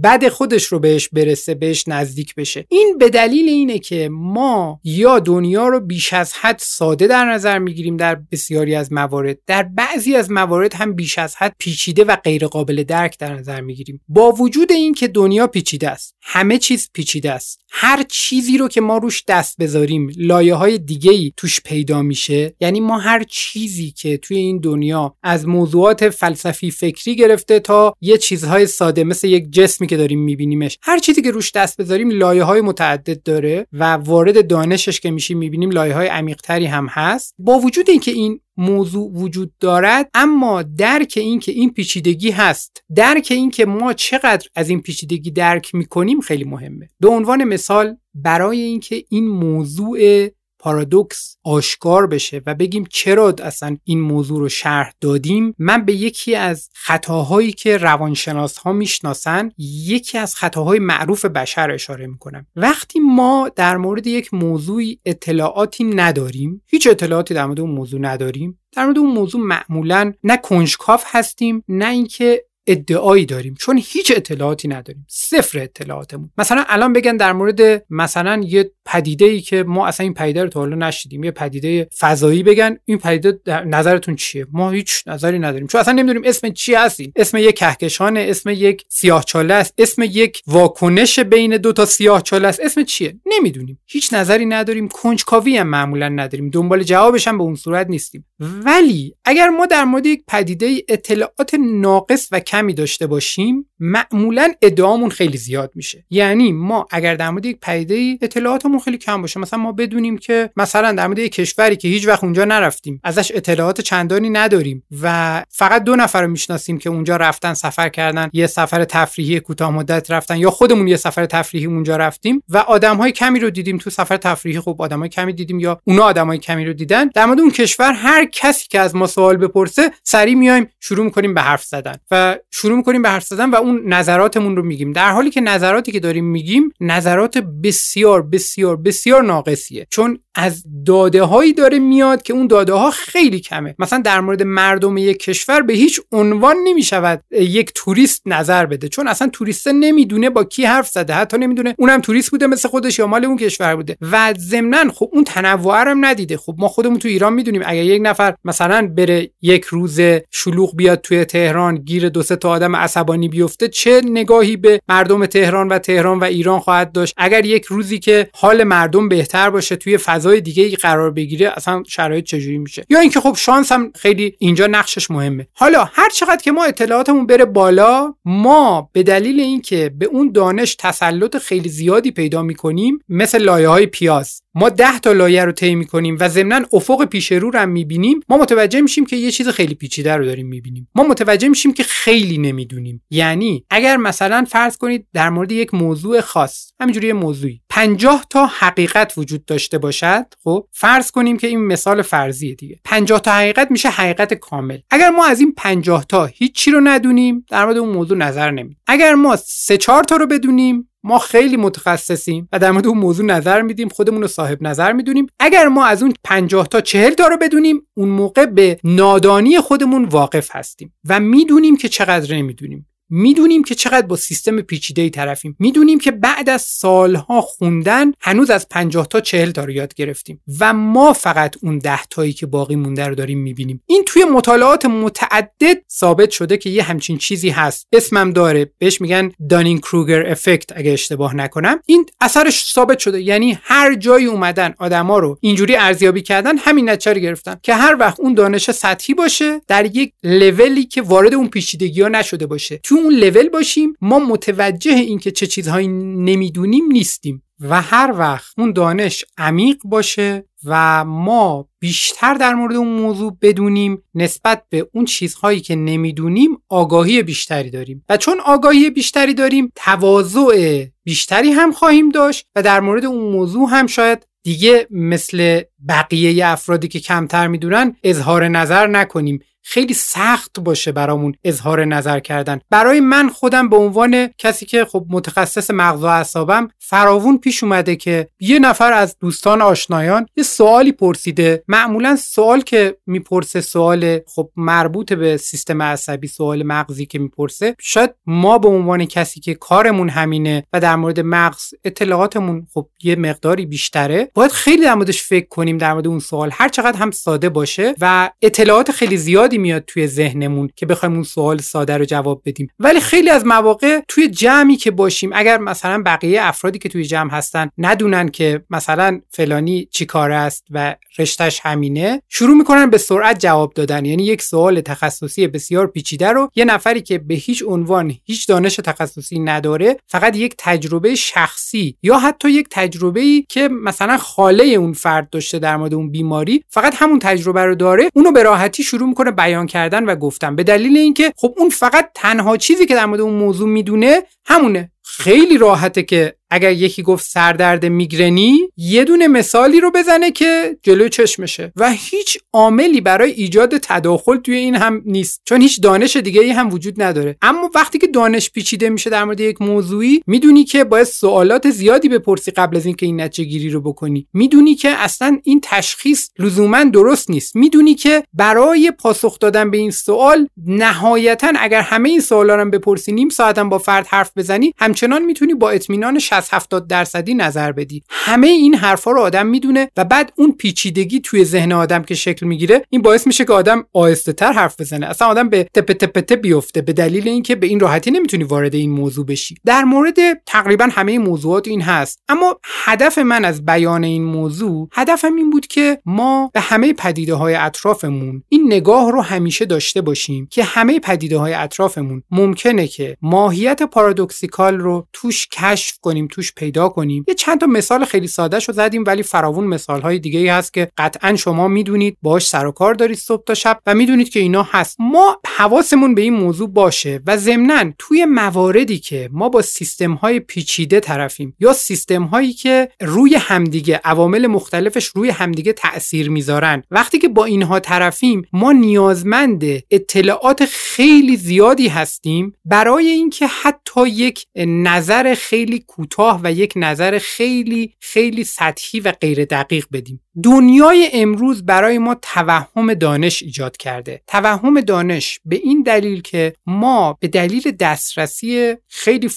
بد 0.04 0.28
خودش 0.28 0.66
رو 0.66 0.80
بهش 0.80 1.10
برسه 1.10 1.56
بهش 1.56 1.88
نزدیک 1.88 2.36
بشه. 2.36 2.66
این 2.70 2.98
به 3.00 3.10
دلیل 3.10 3.50
اینه 3.50 3.80
که 3.80 4.10
ما 4.12 4.80
یا 4.84 5.20
دنیا 5.20 5.68
رو 5.68 5.80
بیش 5.80 6.14
از 6.14 6.34
حد 6.34 6.60
ساده 6.60 7.08
در 7.08 7.26
نظر 7.26 7.60
می‌گیریم 7.60 7.98
در 7.98 8.18
بسیاری 8.32 8.76
از 8.76 8.94
موارد 8.94 9.38
در 9.48 9.64
بعضی 9.64 10.16
از 10.16 10.32
موارد 10.32 10.74
هم 10.74 10.94
بیش 10.94 11.18
از 11.18 11.36
حد 11.36 11.56
پیچیده 11.60 12.04
و 12.04 12.16
قابل 12.46 12.84
درک 12.84 13.20
در 13.20 13.34
نظر 13.34 13.62
می‌گیریم. 13.62 14.02
با 14.08 14.32
وجود 14.32 14.72
اینکه 14.72 15.08
دنیا 15.08 15.48
پیچیده 15.48 15.90
است 15.90 16.16
همه 16.22 16.58
چیز 16.58 16.90
پیچیده 16.94 17.32
است. 17.32 17.60
هر 17.70 18.04
چیزی 18.10 18.58
رو 18.58 18.68
که 18.68 18.82
ما 18.82 18.98
روش 18.98 19.24
دست 19.28 19.58
بذاریم 19.60 20.12
لایه 20.18 20.56
های 20.56 20.78
دیگه 20.78 21.12
ای 21.12 21.34
توش 21.38 21.62
پیدا 21.62 22.02
میشه. 22.02 22.56
یعنی 22.60 22.80
ما 22.80 22.98
هر 23.00 23.24
چیزی 23.24 23.92
که 23.92 24.18
توی 24.18 24.38
این 24.38 24.60
دنیا 24.60 25.16
از 25.24 25.48
موضوعات 25.48 26.10
فلسفی 26.10 26.72
فکری 26.72 27.16
گرفته 27.16 27.60
تا 27.60 27.94
یه 28.02 28.18
چیزهای 28.18 28.66
ساده 28.66 29.04
مثل 29.04 29.28
یک 29.28 29.52
جسمی 29.52 29.88
که 29.88 29.98
داریم 29.98 30.20
میبینیمش. 30.20 30.78
هر 30.82 31.00
چیزی 31.00 31.22
که 31.22 31.32
روش 31.32 31.52
دست 31.52 31.78
بذاریم 31.82 32.10
لایه 32.10 32.44
های 32.44 32.62
متعدد 32.62 33.24
داره 33.24 33.68
و 33.74 33.84
وارد 33.94 34.48
دانشش 34.48 35.00
که 35.00 35.12
میشیم 35.12 35.38
می‌بینیم 35.38 35.72
لایه 35.72 35.94
های 35.94 36.08
عمیقتری 36.08 36.66
هم 36.66 36.88
هست. 36.88 37.36
با 37.40 37.60
وجود 37.60 37.90
اینکه 37.90 38.12
این 38.12 38.40
موضوع 38.58 39.12
وجود 39.12 39.54
دارد 39.60 40.10
اما 40.14 40.62
درک 40.62 41.14
این 41.16 41.40
که 41.40 41.52
این 41.52 41.74
پیچیدگی 41.74 42.32
هست 42.32 42.84
درک 42.96 43.28
این 43.32 43.52
که 43.52 43.66
ما 43.66 43.94
چقدر 43.94 44.48
از 44.56 44.70
این 44.70 44.82
پیچیدگی 44.82 45.32
درک 45.32 45.76
می‌کنیم 45.76 46.22
خیلی 46.22 46.44
مهمه. 46.44 46.88
به 47.00 47.08
عنوان 47.08 47.44
مثال 47.44 47.98
برای 48.16 48.62
اینکه 48.62 49.04
این 49.10 49.28
موضوع 49.28 50.28
پارادوکس 50.68 51.38
آشکار 51.44 52.08
بشه 52.08 52.42
و 52.46 52.56
بگیم 52.56 52.86
چرا 52.90 53.36
اصلا 53.44 53.78
این 53.84 54.02
موضوع 54.02 54.40
رو 54.40 54.50
شرح 54.50 54.94
دادیم 55.02 55.56
من 55.60 55.86
به 55.86 55.94
یکی 55.94 56.36
از 56.36 56.70
خطاهایی 56.74 57.52
که 57.52 57.78
روانشناس 57.78 58.58
ها 58.58 58.74
می‌شناسن 58.74 59.52
یکی 59.58 60.18
از 60.18 60.36
خطاهای 60.36 60.80
معروف 60.80 61.26
بشر 61.26 61.72
اشاره 61.72 62.08
می‌کنم. 62.08 62.48
وقتی 62.56 63.00
ما 63.00 63.52
در 63.56 63.78
مورد 63.78 64.08
یک 64.08 64.34
موضوعی 64.34 65.00
اطلاعاتی 65.06 65.84
نداریم 65.84 66.64
هیچ 66.66 66.88
اطلاعاتی 66.88 67.34
در 67.34 67.46
مورد 67.46 67.60
اون 67.60 67.72
موضوع 67.72 68.00
نداریم 68.00 68.60
در 68.76 68.86
مورد 68.86 68.98
اون 68.98 69.14
موضوع 69.14 69.42
معمولا 69.42 70.14
نه 70.24 70.38
کنجکاف 70.38 71.04
هستیم 71.08 71.64
نه 71.68 71.90
اینکه 71.90 72.44
ادعایی 72.68 73.26
داریم 73.26 73.56
چون 73.60 73.82
هیچ 73.84 74.14
اطلاعاتی 74.16 74.68
نداریم 74.68 75.06
صفر 75.10 75.60
اطلاعاتمون. 75.60 76.32
مثلا 76.38 76.66
الان 76.68 76.94
بگن 76.94 77.18
در 77.18 77.34
مورد 77.34 77.86
مثلا 77.90 78.42
یه 78.46 78.72
پدیده 78.86 79.26
ای 79.26 79.42
که 79.42 79.64
ما 79.64 79.88
اصلا 79.88 80.04
این 80.04 80.14
پدیده 80.14 80.44
رو 80.44 80.50
تا 80.50 80.60
حالا 80.60 80.88
نشیدیم 80.88 81.24
یه 81.24 81.32
پدیده 81.32 81.90
فضایی 82.00 82.44
بگن 82.44 82.78
این 82.86 82.98
پدیده 82.98 83.40
نظرتون 83.66 84.16
چیه؟ 84.16 84.48
ما 84.52 84.72
هیچ 84.72 85.04
نظری 85.08 85.40
نداریم 85.40 85.68
چون 85.68 85.82
اصلا 85.82 85.94
نمی‌دونیم 85.94 86.22
اسم 86.26 86.50
چی 86.50 86.74
هستیم 86.74 87.14
اسم 87.16 87.38
یک 87.38 87.56
کهکشان 87.56 88.18
اسم 88.18 88.50
یک 88.50 88.86
سیاهچاله 88.90 89.54
است 89.54 89.74
اسم 89.78 90.02
یک 90.02 90.42
واکنش 90.48 91.20
بین 91.20 91.58
دو 91.58 91.74
تا 91.74 91.86
سیاهچاله 91.86 92.48
است. 92.48 92.60
اسم 92.60 92.84
چیه؟ 92.84 93.20
نمی‌دونیم. 93.26 93.80
هیچ 93.86 94.14
نظری 94.14 94.46
نداریم 94.46 94.88
کنجکاوی 94.88 95.58
هم 95.58 95.68
معمولا 95.68 96.10
نداریم. 96.10 96.50
دنبال 96.50 96.84
جوابش 96.84 97.28
هم 97.28 97.38
به 97.38 97.44
اون 97.44 97.56
صورت 97.56 97.88
نیستیم. 97.90 98.26
ولی 98.40 99.16
اگر 99.26 99.50
ما 99.50 99.66
در 99.66 99.84
مورد 99.84 100.06
یک 100.06 100.24
پدیده 100.28 100.84
اطلاعات 100.90 101.56
ناقص 101.60 102.28
و 102.32 102.40
کمی 102.58 102.74
داشته 102.74 103.08
باشیم 103.08 103.66
معمولا 103.80 104.54
ادعامون 104.62 105.10
خیلی 105.10 105.38
زیاد 105.38 105.72
میشه. 105.76 106.06
یعنی 106.10 106.52
ما 106.52 106.88
اگر 106.92 107.16
در 107.16 107.30
مورد 107.30 107.46
یک 107.46 107.58
پدیده 107.62 108.26
اطلاعاتمون 108.26 108.80
خیلی 108.80 108.98
کم 108.98 109.22
باشه 109.22 109.40
مثلا 109.40 109.60
ما 109.60 109.72
بدونیم 109.72 110.18
که 110.18 110.50
مثلا 110.56 110.92
در 110.92 111.08
مورد 111.08 111.20
یک 111.20 111.32
کشوری 111.32 111.76
که 111.76 111.88
هیچ 111.88 112.08
وقت 112.08 112.24
اونجا 112.24 112.46
نرفتیم 112.46 113.02
ازش 113.04 113.32
اطلاعات 113.36 113.82
چندانی 113.82 114.30
نداریم 114.30 114.84
و 115.02 115.44
فقط 115.50 115.84
دو 115.84 115.96
نفر 115.96 116.22
رو 116.22 116.28
می‌شناسیم 116.28 116.78
که 116.78 116.90
اونجا 116.90 117.16
رفتن 117.16 117.54
سفر 117.54 117.90
کردن 117.90 118.30
یه 118.34 118.48
سفر 118.48 118.84
تفریحی 118.84 119.40
کوتاه 119.40 119.72
مدت 119.72 120.12
رفتن 120.12 120.38
یا 120.38 120.52
خودمون 120.52 120.88
یه 120.88 120.98
سفر 120.98 121.26
تفریحی 121.26 121.66
اونجا 121.66 121.98
رفتیم 121.98 122.44
و 122.50 122.58
آدمهای 122.58 123.12
کمی 123.12 123.40
رو 123.40 123.50
دیدیم 123.50 123.78
تو 123.78 123.90
سفر 123.90 124.18
تفریحی 124.18 124.60
خب 124.60 124.76
آدمای 124.80 125.10
کمی 125.10 125.34
دیدیم 125.34 125.60
یا 125.60 125.82
اونا 125.84 126.04
آدمای 126.04 126.38
کمی 126.38 126.66
رو 126.66 126.74
دیدن. 126.74 127.08
در 127.08 127.26
مورد 127.26 127.40
اون 127.40 127.52
کشور 127.52 127.94
هر 127.94 128.26
کسی 128.26 128.68
که 128.70 128.80
از 128.80 128.96
ما 128.96 129.08
سوال 129.08 129.38
بپرسه 129.38 129.92
سریع 130.04 130.36
میایم 130.36 130.68
شروع 130.80 131.06
می‌کنیم 131.06 131.34
به 131.34 131.42
حرف 131.42 131.64
زدن. 131.64 131.96
و 132.12 132.38
شروع 132.52 132.78
می‌کنیم 132.78 133.02
به 133.02 133.10
حرف 133.10 133.24
زدن 133.24 133.50
و 133.50 133.56
اون 133.56 133.94
نظراتمون 133.94 134.56
رو 134.56 134.64
میگیم. 134.64 134.92
در 134.92 135.12
حالی 135.12 135.30
که 135.30 135.42
نظراتی 135.42 135.92
که 135.92 136.00
داریم 136.00 136.26
میگیم 136.26 136.70
نظرات 136.80 137.38
بسیار 137.38 138.22
بسیار 138.22 138.78
بسیار 138.78 139.24
ناقصیه. 139.24 139.88
چون 139.90 140.20
از 140.38 140.64
داده 140.86 141.24
هایی 141.24 141.54
داره 141.54 141.80
میاد 141.80 142.22
که 142.22 142.34
اون 142.34 142.48
داده 142.48 142.74
ها 142.74 142.92
خیلی 142.92 143.40
کمه. 143.40 143.76
مثلا 143.80 144.00
در 144.00 144.22
مورد 144.22 144.44
مردم 144.44 144.98
یک 144.98 145.20
کشور 145.20 145.62
به 145.62 145.74
هیچ 145.74 146.02
عنوان 146.12 146.56
نمی‌شود 146.64 147.24
یک 147.32 147.72
توریست 147.76 148.22
نظر 148.26 148.66
بده. 148.66 148.88
چون 148.88 149.08
اصلا 149.08 149.30
توریست 149.34 149.68
نمی‌دونه 149.68 150.30
با 150.30 150.44
کی 150.44 150.66
حرف 150.66 150.88
زده 150.88 151.14
حتی 151.14 151.38
نمی‌دونه 151.38 151.76
اونم 151.78 152.02
توریست 152.02 152.32
بوده 152.32 152.48
مثل 152.48 152.70
خودش 152.70 153.00
یا 153.00 153.08
مال 153.08 153.26
اون 153.26 153.38
کشور 153.38 153.76
بوده. 153.76 153.98
و 154.02 154.34
ضمنا 154.38 154.92
خب 154.92 155.10
اون 155.14 155.24
تنوع 155.24 155.90
هم 155.90 156.06
ندیده. 156.06 156.38
خب 156.38 156.56
ما 156.58 156.68
خودمون 156.68 157.00
تو 157.00 157.08
ایران 157.08 157.34
می‌دونیم 157.34 157.62
اگر 157.66 157.84
یک 157.84 158.02
نفر 158.06 158.36
مثلا 158.46 158.88
بره 158.98 159.30
یک 159.42 159.64
روز 159.66 160.00
شلوغ 160.32 160.76
بیاد 160.76 161.02
توی 161.02 161.26
تهران 161.26 161.76
گیر 161.76 162.10
دو 162.10 162.24
سه 162.24 162.36
تا 162.36 162.50
آدم 162.50 162.76
عصبانی 162.76 163.30
بیفته 163.30 163.68
چه 163.68 164.02
نگاهی 164.06 164.58
به 164.58 164.80
مردم 164.90 165.26
تهران 165.26 165.68
و 165.68 165.80
تهران 165.80 166.20
و 166.20 166.24
ایران 166.24 166.60
خواهد 166.60 166.92
داشت؟ 166.92 167.14
اگر 167.18 167.46
یک 167.46 167.66
روزی 167.66 168.00
که 168.00 168.30
حال 168.36 168.64
مردم 168.64 169.10
بهتر 169.10 169.50
باشه 169.50 169.76
توی 169.76 169.98
فضای 170.28 170.42
دیگه 170.42 170.76
قرار 170.76 171.12
بگیره 171.12 171.54
اصلا 171.56 171.84
شرایط 171.88 172.26
چجوری 172.26 172.58
میشه؟ 172.58 172.86
یا 172.90 173.00
اینکه 173.00 173.20
خب 173.20 173.36
شانس 173.38 173.72
هم 173.72 173.92
خیلی 173.96 174.36
اینجا 174.40 174.68
نقشش 174.68 175.12
مهمه. 175.12 175.48
حالا 175.54 175.90
هر 175.94 176.10
چقدر 176.10 176.42
که 176.44 176.52
ما 176.52 176.64
اطلاعاتمون 176.64 177.26
بره 177.26 177.46
بالا 177.46 178.14
ما 178.26 178.90
به 178.94 179.04
دلیل 179.04 179.40
اینکه 179.40 179.92
به 179.98 180.06
اون 180.06 180.32
دانش 180.32 180.76
تسلط 180.76 181.38
خیلی 181.38 181.70
زیادی 181.70 182.12
پیدا 182.12 182.42
می‌کنیم 182.42 183.00
مثل 183.10 183.44
لایه 183.44 183.68
های 183.68 183.86
پیاز. 183.86 184.42
ما 184.60 184.70
ده 184.70 185.00
تا 185.00 185.12
لایه 185.12 185.46
رو 185.46 185.52
طی 185.52 185.76
می‌کنیم 185.76 186.18
و 186.20 186.30
ضمنا 186.30 186.66
افق 186.74 187.06
پیش 187.06 187.32
رو 187.32 187.52
هم 187.56 187.70
می‌بینیم. 187.70 188.20
ما 188.30 188.38
متوجه 188.38 188.82
میشیم 188.82 189.06
که 189.06 189.16
یه 189.16 189.32
چیز 189.32 189.50
خیلی 189.50 189.76
پیچیده 189.76 190.16
رو 190.16 190.26
داریم 190.26 190.48
می‌بینیم. 190.48 190.88
ما 190.96 191.04
متوجه 191.04 191.48
میشیم 191.48 191.74
که 191.74 191.84
خیلی 191.84 192.38
نمی‌دونیم. 192.38 193.04
یعنی 193.10 193.66
اگر 193.70 193.98
مثلا 193.98 194.46
فرض 194.50 194.78
کنید 194.78 195.08
در 195.14 195.30
مورد 195.30 195.52
یک 195.52 195.74
موضوع 195.74 196.22
خاص 196.22 196.72
همینجوری 196.80 197.14
موضوعی 197.14 197.62
50 197.70 198.26
تا 198.30 198.46
حقیقت 198.46 199.14
وجود 199.18 199.46
داشته 199.46 199.78
باشد 199.78 200.26
خب 200.44 200.68
فرض 200.72 201.12
کنیم 201.12 201.38
که 201.38 201.48
این 201.48 201.66
مثال 201.66 202.02
فرضیه 202.02 202.56
دیگه. 202.56 202.80
50 202.84 203.20
تا 203.20 203.32
حقیقت 203.32 203.72
میشه 203.72 203.90
حقیقت 203.90 204.34
کامل. 204.34 204.78
اگر 204.92 205.10
ما 205.10 205.26
از 205.26 205.40
این 205.40 205.54
50 205.58 206.06
تا 206.10 206.26
هیچی 206.26 206.72
رو 206.72 206.82
ندونیم 206.84 207.46
در 207.50 207.66
مورد 207.66 207.78
اون 207.78 207.90
موضوع 207.90 208.18
نظر 208.18 208.52
نمیدیم. 208.52 208.78
اگر 208.88 209.14
ما 209.16 209.36
سه 209.36 209.78
چهار 209.78 210.04
تا 210.04 210.16
رو 210.16 210.28
بدونیم 210.28 210.90
ما 211.08 211.20
خیلی 211.20 211.58
متخصصیم 211.58 212.48
و 212.52 212.60
در 212.60 212.72
مورد 212.72 212.88
اون 212.88 212.98
موضوع 212.98 213.26
نظر 213.26 213.62
میدیم 213.62 213.90
خودمون 213.90 214.22
رو 214.22 214.28
صاحب 214.28 214.64
نظر 214.64 214.94
می‌دونیم. 214.94 215.28
اگر 215.40 215.68
ما 215.68 215.86
از 215.86 216.04
اون 216.04 216.14
50 216.24 216.68
تا 216.68 216.82
40 216.82 217.14
تا 217.14 217.28
رو 217.28 217.38
بدونیم 217.38 217.88
اون 217.94 218.10
موقع 218.10 218.46
به 218.46 218.80
نادانی 218.84 219.60
خودمون 219.60 220.06
واقف 220.06 220.50
هستیم 220.52 220.94
و 221.10 221.20
می‌دونیم 221.20 221.78
که 221.78 221.90
چقدر 221.90 222.36
نمی‌دونیم. 222.36 222.88
می‌دونیم 223.10 223.64
که 223.64 223.76
چقدر 223.76 224.08
با 224.08 224.16
سیستم 224.16 224.62
پیچیده 224.62 225.02
ای 225.02 225.10
طرفیم. 225.10 225.56
می‌دونیم 225.60 226.00
که 226.00 226.12
بعد 226.12 226.50
از 226.50 226.62
سالها 226.62 227.42
خوندن 227.42 228.12
هنوز 228.20 228.50
از 228.50 228.70
50 228.70 229.08
تا 229.08 229.22
40 229.22 229.52
تا 229.52 229.64
رو 229.64 229.72
یاد 229.72 229.94
گرفتیم 229.94 230.42
و 230.60 230.74
ما 230.74 231.14
فقط 231.14 231.56
اون 231.62 231.80
10 231.80 232.04
تایی 232.04 232.34
که 232.34 232.46
باقی 232.46 232.76
مونده 232.76 233.08
رو 233.08 233.16
داریم 233.16 233.40
می‌بینیم. 233.40 233.84
این 233.86 234.04
توی 234.06 234.24
مطالعات 234.26 234.86
متعدد 234.86 235.78
ثابت 235.92 236.30
شده 236.30 236.58
که 236.58 236.70
یه 236.70 236.84
همچین 236.84 237.18
چیزی 237.18 237.50
هست. 237.50 237.88
اسمم 237.92 238.32
داره. 238.32 238.72
بهش 238.78 239.02
میگن 239.02 239.32
دانینگ 239.50 239.80
کروگر 239.80 240.32
افکت 240.32 240.78
اگه 240.78 240.92
اشتباه 240.92 241.36
نکنم. 241.36 241.80
این 241.86 242.06
اثرش 242.22 242.72
ثابت 242.74 243.00
شده. 243.00 243.22
یعنی 243.22 243.60
هر 243.64 243.96
جایی 243.96 244.26
اومدن 244.26 244.74
آدما 244.78 245.20
رو 245.20 245.38
اینجوری 245.42 245.76
ارزیابی 245.76 246.22
کردن 246.22 246.58
همین 246.58 246.90
نتیجه 246.90 247.14
رو 247.14 247.20
گرفتن. 247.20 247.56
که 247.64 247.74
هر 247.74 247.96
وقت 248.00 248.20
اون 248.20 248.34
دانش 248.34 248.72
سطحی 248.72 249.14
باشه 249.14 249.62
در 249.68 249.96
یک 249.96 250.14
لولی 250.24 250.86
که 250.86 251.02
وارد 251.02 251.34
اون 251.34 251.48
پیچیدگی 251.48 252.02
ها 252.02 252.08
نشده 252.08 252.48
باشه. 252.48 252.80
اون 252.98 253.14
لول 253.14 253.50
باشیم 253.50 253.94
ما 254.02 254.20
متوجه 254.20 254.92
اینکه 254.92 255.32
چه 255.32 255.48
چیزهایی 255.48 255.88
نمی‌دونیم 255.88 256.86
نیستیم. 256.92 257.44
و 257.60 257.82
هر 257.82 258.14
وقت 258.18 258.54
اون 258.58 258.74
دانش 258.74 259.26
عمیق 259.38 259.78
باشه 259.84 260.46
و 260.66 261.06
ما 261.06 261.70
بیشتر 261.80 262.34
در 262.34 262.54
مورد 262.54 262.76
اون 262.76 262.88
موضوع 262.88 263.38
بدونیم 263.42 264.04
نسبت 264.16 264.64
به 264.70 264.90
اون 264.94 265.06
چیزهایی 265.06 265.60
که 265.60 265.76
نمی‌دونیم 265.76 266.58
آگاهی 266.70 267.24
بیشتری 267.24 267.70
داریم. 267.70 268.06
و 268.10 268.18
چون 268.18 268.40
آگاهی 268.46 268.90
بیشتری 268.90 269.34
داریم 269.34 269.72
تواضع 269.76 270.86
بیشتری 271.04 271.52
هم 271.52 271.72
خواهیم 271.72 272.10
داشت 272.10 272.46
و 272.56 272.64
در 272.64 272.80
مورد 272.80 273.06
اون 273.06 273.32
موضوع 273.32 273.70
هم 273.70 273.88
شاید 273.88 274.28
دیگه 274.44 274.88
مثل 274.92 275.62
بقیه 275.90 276.48
افرادی 276.48 276.88
که 276.88 277.00
کمتر 277.00 277.48
می‌دونن 277.48 277.96
اظهار 278.04 278.48
نظر 278.48 278.88
نکنیم. 278.88 279.40
خیلی 279.70 279.94
سخت 279.94 280.60
باشه 280.60 280.92
برامون 280.92 281.34
اظهار 281.44 281.86
نظر 281.86 282.20
کردن. 282.20 282.60
برای 282.70 283.00
من 283.00 283.30
خودم 283.30 283.70
به 283.70 283.76
عنوان 283.76 284.28
کسی 284.38 284.66
که 284.66 284.86
خب 284.86 285.06
متخصص 285.10 285.72
مغز 285.72 286.04
و 286.04 286.06
اعصابم 286.06 286.68
فراوون 286.80 287.38
پیش 287.38 287.64
اومده 287.64 287.96
که 287.96 288.28
یه 288.40 288.60
نفر 288.60 288.94
از 288.94 289.18
دوستان 289.20 289.62
آشنایان 289.62 290.26
یه 290.38 290.44
سوالی 290.44 290.92
پرسیده. 290.92 291.64
معمولا 291.68 292.16
سوال 292.16 292.62
که 292.62 292.98
می‌پرسه 293.06 293.62
سوال 293.62 294.20
خب 294.36 294.50
مربوط 294.56 295.14
به 295.14 295.38
سیستم 295.38 295.82
عصبی 295.82 296.28
سوال 296.28 296.64
مغزی 296.64 297.06
که 297.06 297.20
می‌پرسه 297.20 297.76
شاید 297.80 298.16
ما 298.26 298.58
به 298.58 298.68
عنوان 298.68 299.06
کسی 299.06 299.40
که 299.40 299.54
کارمون 299.54 300.10
همینه 300.10 300.64
و 300.74 300.80
در 300.80 300.96
مورد 300.96 301.20
مغز 301.20 301.74
اطلاعاتمون 301.84 302.68
خب 302.74 302.88
یه 303.04 303.16
مقداری 303.16 303.66
بیشتره 303.66 304.32
باید 304.34 304.52
خیلی 304.52 304.84
در 304.84 304.96
موردش 304.96 305.24
فکر 305.24 305.48
کنیم 305.48 305.78
در 305.78 305.94
مورد 305.94 306.08
اون 306.08 306.20
سوال 306.20 306.50
هر 306.54 306.70
چقدر 306.70 307.00
هم 307.00 307.12
ساده 307.12 307.50
باشه 307.50 307.96
و 308.02 308.30
اطلاعات 308.42 308.92
خیلی 308.92 309.18
زیادی 309.18 309.57
میاد 309.58 309.84
توی 309.88 310.08
ذهنمون 310.08 310.70
که 310.76 310.86
بخوایم 310.86 311.14
اون 311.16 311.24
سوال 311.24 311.58
ساده 311.58 311.98
رو 311.98 312.06
جواب 312.06 312.42
بدیم. 312.46 312.68
ولی 312.80 313.00
خیلی 313.00 313.30
از 313.30 313.46
مواقع 313.46 314.00
توی 314.08 314.28
جمعی 314.28 314.76
که 314.76 314.92
باشیم 314.92 315.30
اگر 315.34 315.58
مثلا 315.58 316.02
بقیه 316.06 316.44
افرادی 316.44 316.80
که 316.80 316.90
توی 316.90 317.04
جمع 317.04 317.32
هستن 317.32 317.70
ندونن 317.78 318.30
که 318.30 318.64
مثلا 318.70 319.22
فلانی 319.30 319.88
چی 319.92 320.06
کار 320.06 320.32
است 320.32 320.66
و 320.72 320.96
رشتش 321.20 321.60
همینه 321.64 322.22
شروع 322.30 322.58
می‌کنن 322.58 322.90
به 322.90 322.98
سرعت 322.98 323.40
جواب 323.40 323.74
دادن. 323.74 324.06
یعنی 324.06 324.24
یک 324.24 324.42
سوال 324.42 324.82
تخصصی 324.82 325.48
بسیار 325.48 325.88
پیچیده 325.88 326.28
رو 326.28 326.50
یه 326.56 326.66
نفری 326.66 327.02
که 327.02 327.18
به 327.18 327.36
هیچ 327.36 327.64
عنوان 327.68 328.14
هیچ 328.26 328.48
دانش 328.48 328.76
تخصصی 328.76 329.40
نداره 329.40 329.98
فقط 330.08 330.36
یک 330.36 330.56
تجربه 330.58 331.16
شخصی 331.16 331.98
یا 332.04 332.20
حتی 332.20 332.52
یک 332.52 332.68
تجربه 332.72 333.20
ای 333.20 333.46
که 333.50 333.68
مثلا 333.68 334.18
خاله 334.18 334.64
اون 334.64 334.94
فرد 334.94 335.30
داشته 335.30 335.60
در 335.60 335.78
مورد 335.78 335.94
اون 335.94 336.12
بیماری 336.12 336.64
فقط 336.70 336.94
همون 336.98 337.20
تجربه 337.20 337.66
رو 337.66 337.76
داره 337.76 338.10
اونو 338.14 338.32
به 338.32 338.44
راحتی 338.44 338.84
شروع 338.84 339.10
می‌کنه 339.10 339.32
بیان 339.48 339.68
کردن 339.68 340.06
و 340.06 340.16
گفتن. 340.16 340.56
به 340.56 340.64
دلیل 340.64 340.98
اینکه 340.98 341.34
خب 341.36 341.54
اون 341.58 341.70
فقط 341.70 342.12
تنها 342.16 342.58
چیزی 342.58 342.86
که 342.86 342.96
در 342.96 343.06
مورد 343.06 343.22
اون 343.22 343.34
موضوع 343.34 343.70
می‌دونه 343.70 344.22
همونه. 344.46 344.92
خیلی 345.10 345.58
راحته 345.58 346.04
که 346.04 346.34
اگر 346.50 346.72
یکی 346.72 347.04
گفت 347.04 347.26
سردرد 347.26 347.86
میگرنی 347.86 348.70
یه 348.78 349.04
دونه 349.04 349.28
مثالی 349.28 349.80
رو 349.80 349.92
بزنه 349.92 350.32
که 350.32 350.78
جلو 350.84 351.08
چشمشه. 351.08 351.72
و 351.76 351.92
هیچ 351.92 352.38
عاملی 352.54 353.02
برای 353.02 353.32
ایجاد 353.32 353.78
تداخل 353.78 354.38
توی 354.38 354.56
این 354.56 354.76
هم 354.76 355.02
نیست. 355.06 355.42
چون 355.46 355.62
هیچ 355.62 355.82
دانش 355.82 356.16
دیگه 356.16 356.42
ای 356.42 356.50
هم 356.50 356.74
وجود 356.74 357.02
نداره. 357.02 357.38
اما 357.42 357.70
وقتی 357.76 357.98
که 357.98 358.08
دانش 358.08 358.52
پیچیده 358.52 358.90
میشه 358.90 359.10
در 359.10 359.24
مورد 359.24 359.40
یک 359.40 359.62
موضوعی 359.62 360.22
می‌دونی 360.28 360.64
که 360.64 360.84
باید 360.84 361.04
سوالات 361.04 361.70
زیادی 361.70 362.10
بپرسی 362.10 362.52
قبل 362.52 362.78
از 362.78 362.86
اینکه 362.86 363.06
این 363.06 363.22
نتیجه 363.22 363.50
گیری 363.50 363.70
رو 363.70 363.82
بکنی. 363.82 364.28
می‌دونی 364.34 364.76
که 364.76 364.90
اصلا 364.90 365.40
این 365.44 365.62
تشخیص 365.64 366.30
لزوما 366.40 366.84
درست 366.84 367.30
نیست. 367.30 367.56
می‌دونی 367.56 367.96
که 367.96 368.24
برای 368.34 368.92
پاسخ 368.92 369.40
دادن 369.40 369.72
به 369.72 369.78
این 369.78 369.92
سوال 369.92 370.48
نهایتا 370.66 371.54
اگر 371.60 371.82
همه 371.82 372.10
این 372.10 372.22
سوالا 372.22 372.56
رو 372.56 372.70
بپرسی 372.70 373.12
نیم 373.12 373.30
ساعتم 373.30 373.70
با 373.70 373.78
فرد 373.78 374.08
حرف 374.08 374.32
بزنی 374.36 374.74
همچنان 374.98 375.26
می‌تونی 375.26 375.54
با 375.54 375.70
اطمینان 375.70 376.20
60 376.20 376.54
70 376.54 376.88
درصدی 376.88 377.34
نظر 377.34 377.72
بدی. 377.72 378.04
همه 378.10 378.48
این 378.48 378.76
حرفا 378.76 379.12
رو 379.12 379.20
آدم 379.20 379.46
می‌دونه 379.46 379.92
و 379.98 380.06
بعد 380.06 380.34
اون 380.36 380.52
پیچیدگی 380.52 381.20
توی 381.20 381.46
ذهن 381.46 381.72
آدم 381.72 382.04
که 382.04 382.16
شکل 382.16 382.46
می‌گیره 382.46 382.82
این 382.90 383.02
باعث 383.02 383.28
میشه 383.28 383.46
که 383.46 383.54
آدم 383.54 383.86
آهسته 383.94 384.34
تر 384.34 384.52
حرف 384.52 384.82
بزنه. 384.82 385.06
اصلا 385.06 385.28
آدم 385.28 385.50
به 385.50 385.68
تپ 385.74 385.94
تپ 385.94 386.20
تپ 386.20 386.42
بیفته 386.42 386.82
به 386.82 386.94
دلیل 386.94 387.28
اینکه 387.28 387.56
به 387.56 387.68
این 387.68 387.80
راحتی 387.80 388.12
نمی‌تونی 388.12 388.44
وارد 388.44 388.76
این 388.76 388.92
موضوع 388.92 389.26
بشی. 389.26 389.56
در 389.66 389.84
مورد 389.84 390.16
تقریبا 390.46 390.90
همه 390.92 391.20
موضوعات 391.20 391.68
این 391.68 391.82
هست. 391.82 392.20
اما 392.30 392.60
هدف 392.64 393.18
من 393.18 393.46
از 393.46 393.66
بیان 393.66 394.04
این 394.04 394.24
موضوع 394.24 394.90
هدفم 394.94 395.36
این 395.36 395.50
بود 395.50 395.68
که 395.68 396.00
ما 396.06 396.52
به 396.54 396.60
همه 396.60 396.94
پدیده 396.94 397.34
های 397.34 397.56
اطرافمون 397.56 398.44
این 398.50 398.74
نگاه 398.74 399.12
رو 399.12 399.22
همیشه 399.22 399.66
داشته 399.66 400.02
باشیم 400.02 400.48
که 400.52 400.64
همه 400.64 401.00
پدیده 401.00 401.38
های 401.38 401.54
اطرافمون 401.54 402.24
ممکنه 402.32 402.88
که 402.88 403.18
ماهیت 403.22 403.84
پارادوکسیکال 403.84 404.80
رو 404.88 405.08
توش 405.14 405.48
کشف 405.48 405.98
کنیم 406.02 406.28
توش 406.32 406.54
پیدا 406.54 406.90
کنیم. 406.90 407.26
یه 407.28 407.34
چند 407.34 407.60
تا 407.60 407.66
مثال 407.66 408.06
خیلی 408.06 408.28
ساده 408.28 408.60
شو 408.60 408.72
زدیم 408.72 409.04
ولی 409.08 409.24
فراوون 409.24 409.64
مثال 409.64 410.02
های 410.02 410.20
دیگه 410.20 410.40
ای 410.40 410.48
هست 410.48 410.74
که 410.74 410.92
قطعا 410.98 411.36
شما 411.36 411.68
می‌دونید 411.68 412.18
باش 412.22 412.48
سر 412.48 412.66
و 412.66 412.72
کار 412.72 412.94
دارید 412.94 413.18
صبح 413.18 413.44
تا 413.44 413.54
شب 413.54 413.80
و 413.86 413.96
می‌دونید 413.96 414.30
که 414.30 414.40
اینا 414.40 414.68
هست. 414.72 414.96
ما 415.00 415.42
حواسمون 415.58 416.16
به 416.16 416.22
این 416.22 416.34
موضوع 416.34 416.70
باشه 416.70 417.22
و 417.26 417.38
ضمنا 417.38 417.94
توی 418.00 418.26
مواردی 418.26 419.00
که 419.00 419.30
ما 419.32 419.50
با 419.50 419.62
سیستم 419.62 420.14
های 420.14 420.40
پیچیده 420.40 421.00
طرفیم 421.00 421.56
یا 421.60 421.74
سیستم 421.74 422.24
هایی 422.24 422.54
که 422.54 422.90
روی 423.02 423.36
همدیگه 423.36 424.02
عوامل 424.04 424.48
مختلفش 424.48 425.06
روی 425.06 425.30
همدیگه 425.30 425.74
تاثیر 425.74 426.30
می‌ذارن. 426.30 426.84
وقتی 426.92 427.20
که 427.20 427.28
با 427.28 427.46
اینها 427.46 427.80
طرفیم 427.80 428.48
ما 428.54 428.72
نیازمند 428.72 429.64
اطلاعات 429.92 430.66
خیلی 430.66 431.38
زیادی 431.38 431.88
هستیم 431.88 432.54
برای 432.66 433.08
اینکه 433.08 433.48
حتی 433.48 434.08
یک 434.08 434.46
نظر 434.84 435.36
خیلی 435.36 435.80
کوتاه 435.80 436.42
و 436.44 436.52
یک 436.52 436.74
نظر 436.76 437.20
خیلی 437.20 437.94
خیلی 438.00 438.44
سطحی 438.44 439.00
و 439.00 439.12
غیر 439.12 439.46
دقیق 439.46 439.86
بدیم. 439.92 440.22
دنیای 440.44 441.10
امروز 441.14 441.66
برای 441.66 441.98
ما 441.98 442.16
توهم 442.22 442.94
دانش 442.94 443.44
ایجاد 443.44 443.78
کرده. 443.78 444.22
توهم 444.28 444.82
دانش 444.82 445.40
به 445.46 445.56
این 445.56 445.84
دلیل 445.84 446.22
که 446.22 446.54
ما 446.66 447.18
به 447.20 447.28
دلیل 447.28 447.72
دسترسی 447.80 448.76
خیلی 448.88 449.30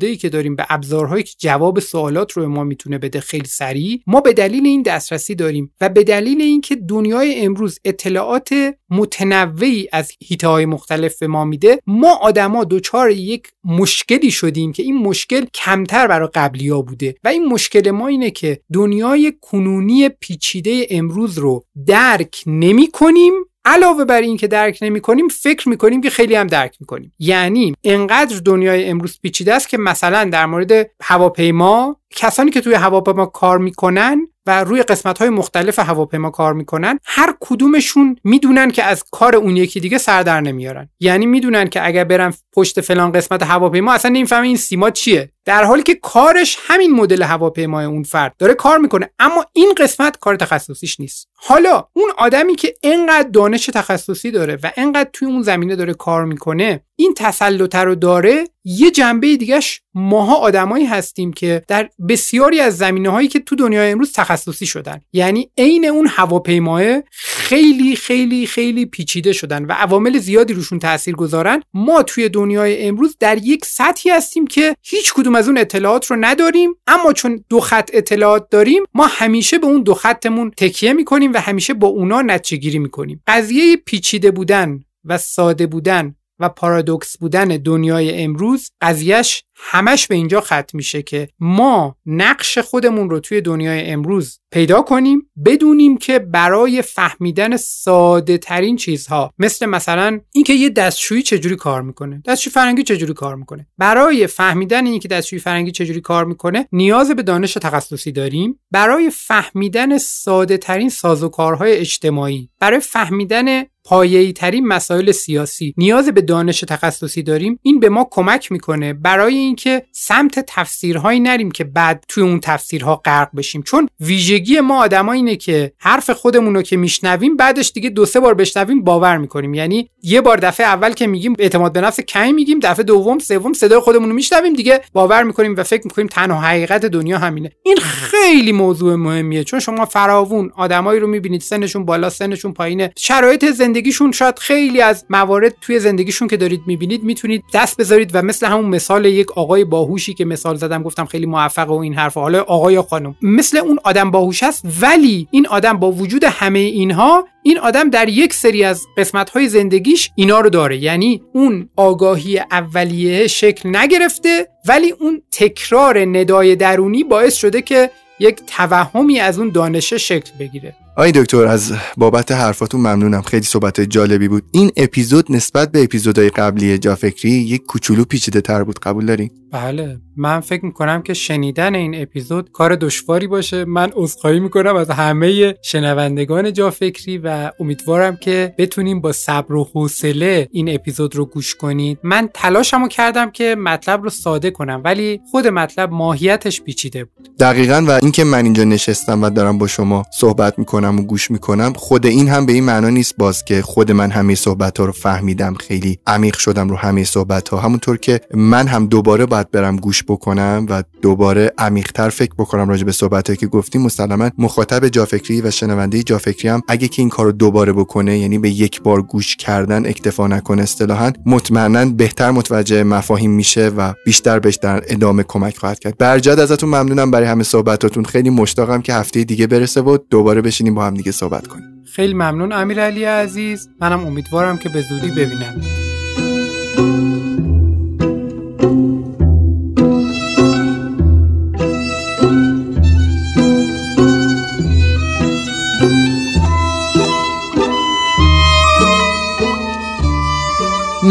ای 0.00 0.16
که 0.16 0.28
داریم 0.28 0.56
به 0.56 0.66
ابزارهایی 0.70 1.22
که 1.22 1.32
جواب 1.38 1.80
سوالات 1.80 2.32
رو 2.32 2.48
ما 2.48 2.64
می‌تونه 2.64 2.98
بده 2.98 3.20
خیلی 3.20 3.46
سریع 3.46 4.00
ما 4.06 4.20
به 4.20 4.32
دلیل 4.32 4.66
این 4.66 4.82
دسترسی 4.82 5.34
داریم 5.34 5.72
و 5.80 5.88
به 5.88 6.04
دلیل 6.04 6.40
اینکه 6.40 6.76
دنیای 6.76 7.44
امروز 7.44 7.78
اطلاعات 7.84 8.74
متنوعی 8.90 9.88
از 9.92 10.12
هیته 10.24 10.48
های 10.48 10.66
مختلف 10.66 11.18
به 11.18 11.26
ما 11.26 11.44
میده 11.44 11.80
ما 11.86 12.14
آدما 12.16 12.64
دچار 12.64 13.10
یک 13.10 13.48
مشکلی 13.64 14.30
شدیم 14.30 14.72
که 14.72 14.82
این 14.82 14.98
مشکل 14.98 15.44
کمتر 15.54 16.06
برای 16.06 16.28
قبلی 16.34 16.70
بوده. 16.70 17.14
و 17.24 17.28
این 17.28 17.46
مشکل 17.46 17.90
ما 17.90 18.08
اینه 18.08 18.30
که 18.30 18.60
دنیای 18.72 19.32
کنونی 19.40 20.08
پیچیده 20.44 20.86
امروز 20.90 21.38
رو 21.38 21.64
درک 21.86 22.42
نمی 22.46 22.90
کنیم. 22.90 23.32
علاوه 23.64 24.04
بر 24.04 24.20
این 24.20 24.36
که 24.36 24.46
درک 24.46 24.78
نمی 24.82 25.00
کنیم 25.00 25.28
فکر 25.28 25.68
می 25.68 25.76
کنیم 25.76 26.00
که 26.00 26.10
خیلی 26.10 26.34
هم 26.34 26.46
درک 26.46 26.76
می 26.80 26.86
کنیم. 26.86 27.12
یعنی 27.18 27.74
انقدر 27.84 28.36
دنیای 28.44 28.84
امروز 28.84 29.20
پیچیده 29.20 29.54
است 29.54 29.68
که 29.68 29.78
مثلا 29.78 30.24
در 30.24 30.46
مورد 30.46 30.90
هواپیما 31.02 31.96
کسانی 32.10 32.50
که 32.50 32.60
توی 32.60 32.74
هواپیما 32.74 33.26
کار 33.26 33.58
می‌کنن 33.58 34.28
و 34.46 34.64
روی 34.64 34.82
قسمت 34.82 35.18
های 35.18 35.30
مختلف 35.30 35.78
هواپیما 35.78 36.30
کار 36.30 36.52
می‌کنن 36.52 36.98
هر 37.04 37.34
کدومشون 37.40 38.16
می‌دونن 38.24 38.70
که 38.70 38.84
از 38.84 39.04
کار 39.12 39.36
اون 39.36 39.56
یکی 39.56 39.80
دیگه 39.80 39.98
سر 39.98 40.22
در 40.22 40.40
نمیارن. 40.40 40.88
یعنی 41.00 41.26
می‌دونن 41.26 41.68
که 41.68 41.86
اگر 41.86 42.04
برن 42.04 42.34
پشت 42.52 42.80
فلان 42.80 43.12
قسمت 43.12 43.42
هواپیما 43.42 43.92
اصلا 43.92 44.10
نمی‌فهمن 44.10 44.44
این 44.44 44.56
سیما 44.56 44.90
چیه. 44.90 45.30
در 45.44 45.64
حالی 45.64 45.82
که 45.82 45.94
کارش 45.94 46.58
همین 46.60 46.90
مدل 46.90 47.22
هواپیمای 47.22 47.84
اون 47.84 48.02
فرد 48.02 48.34
داره 48.38 48.54
کار 48.54 48.78
می‌کنه 48.78 49.10
اما 49.18 49.44
این 49.52 49.74
قسمت 49.76 50.18
کار 50.18 50.36
تخصصیش 50.36 51.00
نیست. 51.00 51.28
حالا 51.34 51.84
اون 51.92 52.10
آدمی 52.18 52.54
که 52.54 52.74
انقدر 52.82 53.28
دانش 53.28 53.66
تخصصی 53.66 54.30
داره 54.30 54.58
و 54.62 54.70
انقدر 54.76 55.10
توی 55.12 55.28
اون 55.28 55.42
زمینه 55.42 55.76
داره 55.76 55.94
کار 55.94 56.24
می‌کنه 56.24 56.80
این 56.96 57.14
تسلط 57.16 57.74
رو 57.74 57.94
داره 57.94 58.44
یه 58.64 58.90
جنبه 58.90 59.36
دیگهش 59.36 59.80
ماها 59.94 60.34
آدمایی 60.34 60.84
هستیم 60.84 61.32
که 61.32 61.62
در 61.68 61.90
بسیاری 62.08 62.60
از 62.60 62.76
زمینه 62.76 63.08
هایی 63.08 63.28
که 63.28 63.38
تو 63.38 63.56
دنیای 63.56 63.90
امروز 63.90 64.12
تخصصی 64.12 64.66
شدن. 64.66 65.00
یعنی 65.12 65.50
عین 65.58 65.84
اون 65.84 66.06
هواپیماه 66.10 66.82
خیلی 67.10 67.96
خیلی 67.96 68.46
خیلی 68.46 68.86
پیچیده 68.86 69.32
شدن 69.32 69.64
و 69.64 69.72
عوامل 69.72 70.18
زیادی 70.18 70.54
روشون 70.54 70.78
تاثیر 70.78 71.14
گذارن. 71.14 71.62
ما 71.74 72.02
توی 72.02 72.28
دنیای 72.28 72.88
امروز 72.88 73.16
در 73.20 73.38
یک 73.38 73.64
سطحی 73.64 74.10
هستیم 74.10 74.46
که 74.46 74.76
هیچ 74.82 75.14
کدوم 75.14 75.34
از 75.34 75.48
اون 75.48 75.58
اطلاعات 75.58 76.06
رو 76.06 76.16
نداریم 76.20 76.74
اما 76.86 77.12
چون 77.12 77.44
دو 77.48 77.60
خط 77.60 77.90
اطلاعات 77.92 78.48
داریم 78.50 78.82
ما 78.94 79.06
همیشه 79.06 79.58
به 79.58 79.66
اون 79.66 79.82
دو 79.82 79.94
خطمون 79.94 80.50
تکیه 80.56 80.92
می‌کنیم 80.92 81.32
و 81.32 81.40
همیشه 81.40 81.74
با 81.74 81.88
اونا 81.88 82.22
نتیجه 82.22 82.56
گیری 82.56 82.78
می‌کنیم. 82.78 83.22
قضیه 83.26 83.76
پیچیده 83.76 84.30
بودن 84.30 84.84
و 85.04 85.18
ساده 85.18 85.66
بودن 85.66 86.14
و 86.38 86.48
پارادوکس 86.48 87.18
بودن 87.18 87.48
دنیای 87.48 88.22
امروز 88.22 88.70
قضیهش 88.80 89.44
همش 89.56 90.06
به 90.06 90.14
اینجا 90.14 90.40
ختم 90.40 90.64
میشه 90.72 91.02
که 91.02 91.28
ما 91.40 91.96
نقش 92.06 92.58
خودمون 92.58 93.10
رو 93.10 93.20
توی 93.20 93.40
دنیای 93.40 93.90
امروز 93.90 94.40
پیدا 94.50 94.82
کنیم 94.82 95.30
بدونیم 95.44 95.98
که 95.98 96.18
برای 96.18 96.82
فهمیدن 96.82 97.56
ساده 97.56 98.38
ترین 98.38 98.76
چیزها 98.76 99.32
مثل 99.38 99.66
مثلا 99.66 100.20
اینکه 100.32 100.52
یه 100.52 100.70
دستشویی 100.70 101.22
چجوری 101.22 101.56
کار 101.56 101.82
می‌کنه 101.82 102.22
دستشوی 102.26 102.52
فرنگی 102.52 102.82
چجوری 102.82 103.14
کار 103.14 103.36
می‌کنه. 103.36 103.66
برای 103.78 104.26
فهمیدن 104.26 104.86
اینکه 104.86 105.08
دستشویی 105.08 105.40
فرنگی 105.40 105.70
چجوری 105.70 106.00
کار 106.00 106.24
می‌کنه 106.24 106.68
نیاز 106.72 107.10
به 107.10 107.22
دانش 107.22 107.54
تخصصی 107.54 108.12
داریم. 108.12 108.60
برای 108.70 109.10
فهمیدن 109.10 109.98
ساده 109.98 110.56
ترین 110.56 110.88
سازوکارهای 110.88 111.72
اجتماعی 111.72 112.50
برای 112.60 112.80
فهمیدن 112.80 113.64
پایه‌ای 113.86 114.32
ترین 114.32 114.66
مسائل 114.66 115.12
سیاسی 115.12 115.74
نیاز 115.76 116.08
به 116.08 116.20
دانش 116.20 116.60
تخصصی 116.60 117.22
داریم. 117.22 117.58
این 117.62 117.80
به 117.80 117.88
ما 117.88 118.08
کمک 118.10 118.52
می‌کنه 118.52 118.92
برای 118.92 119.34
اینکه 119.54 119.82
سمت 119.92 120.44
تفسیرهایی 120.46 121.20
نریم 121.20 121.50
که 121.50 121.64
بعد 121.64 122.04
توی 122.08 122.22
اون 122.22 122.40
تفسیرها 122.40 122.96
غرق 122.96 123.28
بشیم. 123.36 123.62
چون 123.62 123.88
ویژگی 124.00 124.60
ما 124.60 124.82
آدما 124.82 125.12
اینه 125.12 125.36
که 125.36 125.72
حرف 125.78 126.10
خودمون 126.10 126.54
رو 126.54 126.62
که 126.62 126.76
میشنویم 126.76 127.36
بعدش 127.36 127.72
دیگه 127.74 127.90
دو 127.90 128.06
سه 128.06 128.20
بار 128.20 128.34
بشنویم 128.34 128.84
باور 128.84 129.18
می‌کنیم. 129.18 129.54
یعنی 129.54 129.90
یه 130.02 130.20
بار 130.20 130.36
دفعه 130.36 130.66
اول 130.66 130.92
که 130.92 131.06
میگیم 131.06 131.34
اعتماد 131.38 131.72
به 131.72 131.80
نفس 131.80 132.00
کمی 132.00 132.32
میگیم 132.32 132.58
دفعه 132.60 132.84
دوم 132.84 133.18
سوم 133.18 133.52
صدای 133.52 133.80
خودمون 133.80 134.08
رو 134.08 134.14
میشنویم 134.14 134.52
دیگه 134.52 134.80
باور 134.92 135.22
می‌کنیم 135.22 135.54
و 135.56 135.62
فکر 135.62 135.82
می‌کنیم 135.84 136.06
تنها 136.06 136.40
حقیقت 136.40 136.86
دنیا 136.86 137.18
همینه. 137.18 137.50
این 137.62 137.76
خیلی 137.76 138.52
موضوع 138.52 138.94
مهمیه. 138.94 139.44
چون 139.44 139.60
شما 139.60 139.84
فراوون 139.84 140.50
آدمایی 140.56 141.00
رو 141.00 141.06
می‌بینید 141.06 141.40
سنشون 141.40 141.84
بالا 141.84 142.10
سنشون 142.10 142.52
پایینه. 142.52 142.92
شرایط 142.96 143.44
زندگیشون 143.44 144.12
شاید 144.12 144.38
خیلی 144.38 144.80
از 144.80 145.04
موارد 145.10 145.54
توی 145.60 145.80
زندگیشون 145.80 146.28
که 146.28 146.36
دارید 146.36 146.60
می‌بینید 146.66 147.02
می‌تونید 147.02 147.44
دست 147.54 147.76
بذارید 147.76 148.10
و 148.14 148.22
مثل 148.22 148.46
همون 148.46 148.66
مثال 148.66 149.04
یک 149.04 149.26
آقای 149.36 149.64
باهوشی 149.64 150.14
که 150.14 150.24
مثال 150.24 150.56
زدم 150.56 150.82
گفتم 150.82 151.04
خیلی 151.04 151.26
موفق 151.26 151.70
و 151.70 151.74
این 151.74 151.94
حرف 151.94 152.14
حالا 152.14 152.42
آقا 152.42 152.72
یا 152.72 152.82
خانم 152.82 153.14
مثل 153.22 153.56
اون 153.56 153.78
آدم 153.84 154.10
باهوش 154.10 154.42
است 154.42 154.64
ولی 154.80 155.28
این 155.30 155.46
آدم 155.46 155.78
با 155.78 155.92
وجود 155.92 156.24
همه 156.24 156.58
اینها 156.58 157.26
این 157.42 157.58
آدم 157.58 157.90
در 157.90 158.08
یک 158.08 158.34
سری 158.34 158.64
از 158.64 158.86
قسمت 158.96 159.30
های 159.30 159.48
زندگیش 159.48 160.10
اینا 160.14 160.40
رو 160.40 160.50
داره. 160.50 160.76
یعنی 160.76 161.22
اون 161.32 161.68
آگاهی 161.76 162.38
اولیه 162.38 163.26
شکل 163.26 163.76
نگرفته 163.76 164.48
ولی 164.68 164.90
اون 164.90 165.22
تکرار 165.30 165.98
ندای 165.98 166.56
درونی 166.56 167.04
باعث 167.04 167.34
شده 167.34 167.62
که 167.62 167.90
یک 168.20 168.40
توهمی 168.46 169.20
از 169.20 169.38
اون 169.38 169.48
دانشه 169.48 169.98
شکل 169.98 170.30
بگیره. 170.38 170.74
آی 170.96 171.12
دکتر 171.12 171.46
از 171.46 171.72
بابت 171.96 172.32
حرفاتون 172.32 172.80
ممنونم. 172.80 173.22
خیلی 173.22 173.42
صحبت 173.42 173.80
جالبی 173.80 174.28
بود. 174.28 174.44
این 174.52 174.70
اپیزود 174.76 175.32
نسبت 175.32 175.72
به 175.72 175.82
اپیزودهای 175.82 176.30
قبلی 176.30 176.78
جافکری 176.78 177.30
یک 177.30 177.66
کوچولو 177.66 178.04
پیچیده 178.04 178.40
تر 178.40 178.64
بود. 178.64 178.78
قبول 178.78 179.06
دارین 179.06 179.30
بله. 179.52 179.98
من 180.16 180.40
فکر 180.40 180.64
می‌کنم 180.64 181.02
که 181.02 181.14
شنیدن 181.14 181.74
این 181.74 182.02
اپیزود 182.02 182.50
کار 182.52 182.74
دشواری 182.74 183.26
باشه. 183.26 183.64
من 183.64 183.90
عذرخواهی 183.94 184.40
می‌کنم 184.40 184.76
از 184.76 184.90
همه 184.90 185.54
شنوندگان 185.62 186.52
جافکری 186.52 187.18
و 187.18 187.50
امیدوارم 187.60 188.16
که 188.16 188.54
بتونیم 188.58 189.00
با 189.00 189.12
صبر 189.12 189.54
و 189.54 189.64
حوصله 189.74 190.48
این 190.52 190.74
اپیزود 190.74 191.16
رو 191.16 191.24
گوش 191.24 191.54
کنید. 191.54 191.98
من 192.02 192.28
تلاشمو 192.34 192.88
کردم 192.88 193.30
که 193.30 193.56
مطلب 193.58 194.02
رو 194.02 194.10
ساده 194.10 194.50
کنم 194.50 194.80
ولی 194.84 195.20
خود 195.30 195.46
مطلب 195.46 195.92
ماهیتش 195.92 196.62
پیچیده 196.62 197.04
بود. 197.04 197.28
دقیقا. 197.38 197.84
و 197.88 197.98
اینکه 198.02 198.24
من 198.24 198.44
اینجا 198.44 198.64
نشستم 198.64 199.22
و 199.22 199.30
دارم 199.30 199.58
با 199.58 199.66
شما 199.66 200.04
صحبت 200.18 200.58
می‌کنم. 200.58 200.83
می‌کنم 200.90 201.04
و 201.04 201.06
گوش 201.06 201.30
می‌کنم 201.30 201.72
خود 201.72 202.06
این 202.06 202.28
هم 202.28 202.46
به 202.46 202.52
این 202.52 202.64
معنا 202.64 202.88
نیست 202.88 203.14
باز 203.18 203.44
که 203.44 203.62
خود 203.62 203.92
من 203.92 204.10
همه 204.10 204.34
صحبت 204.34 204.78
ها 204.78 204.84
رو 204.84 204.92
فهمیدم. 204.92 205.54
خیلی 205.54 205.98
عمیق 206.06 206.36
شدم 206.36 206.68
رو 206.68 206.76
همه 206.76 207.04
صحبت 207.04 207.48
ها 207.48 207.60
همونطور 207.60 207.96
که 207.96 208.20
من 208.34 208.66
هم 208.66 208.86
دوباره 208.86 209.26
باید 209.26 209.50
برم 209.50 209.76
گوش 209.76 210.04
بکنم 210.08 210.66
و 210.70 210.82
دوباره 211.02 211.52
عمیقتر 211.58 212.08
فکر 212.08 212.34
بکنم 212.38 212.68
راجع 212.68 212.84
به 212.84 212.92
صحبت 212.92 213.38
که 213.38 213.46
گفتیم 213.46 213.82
مسلما 213.82 214.30
مخاطب 214.38 214.88
جافکری 214.88 215.40
و 215.40 215.50
شنونده 215.50 216.02
جافکری 216.02 216.48
هم 216.48 216.62
اگه 216.68 216.88
که 216.88 217.02
این 217.02 217.08
کارو 217.08 217.32
دوباره 217.32 217.72
بکنه 217.72 218.18
یعنی 218.18 218.38
به 218.38 218.50
یک 218.50 218.82
بار 218.82 219.02
گوش 219.02 219.36
کردن 219.36 219.86
اکتفا 219.86 220.26
نکنه 220.26 220.62
اصطلاحا 220.62 221.12
مطمئنا 221.26 221.84
بهتر 221.84 222.30
متوجه 222.30 222.82
مفاهیم 222.82 223.30
میشه 223.30 223.68
و 223.68 223.92
بیشتر 224.04 224.38
بهش 224.38 224.56
در 224.56 224.82
ادامه 224.88 225.22
کمک 225.22 225.56
خواهد 225.56 225.78
کرد. 225.78 225.98
برجد 225.98 226.40
ازتون 226.40 226.68
ممنونم 226.68 227.10
برای 227.10 227.26
همه 227.26 227.42
صحبتاتون. 227.42 228.04
خیلی 228.04 228.30
مشتاقم 228.30 228.80
که 228.80 228.94
هفته 228.94 229.24
دیگه 229.24 229.46
برسه 229.46 229.80
و 229.80 229.98
دوباره 230.10 230.42
بشینیم 230.42 230.73
با 230.74 230.86
هم 230.86 230.94
دیگه 230.94 231.12
صحبت 231.12 231.46
کنیم. 231.46 231.82
خیلی 231.84 232.14
ممنون 232.14 232.52
امیرعلی 232.52 233.04
عزیز. 233.04 233.68
منم 233.80 234.06
امیدوارم 234.06 234.58
که 234.58 234.68
به 234.68 234.80
زودی 234.80 235.10
ببینم. 235.10 235.83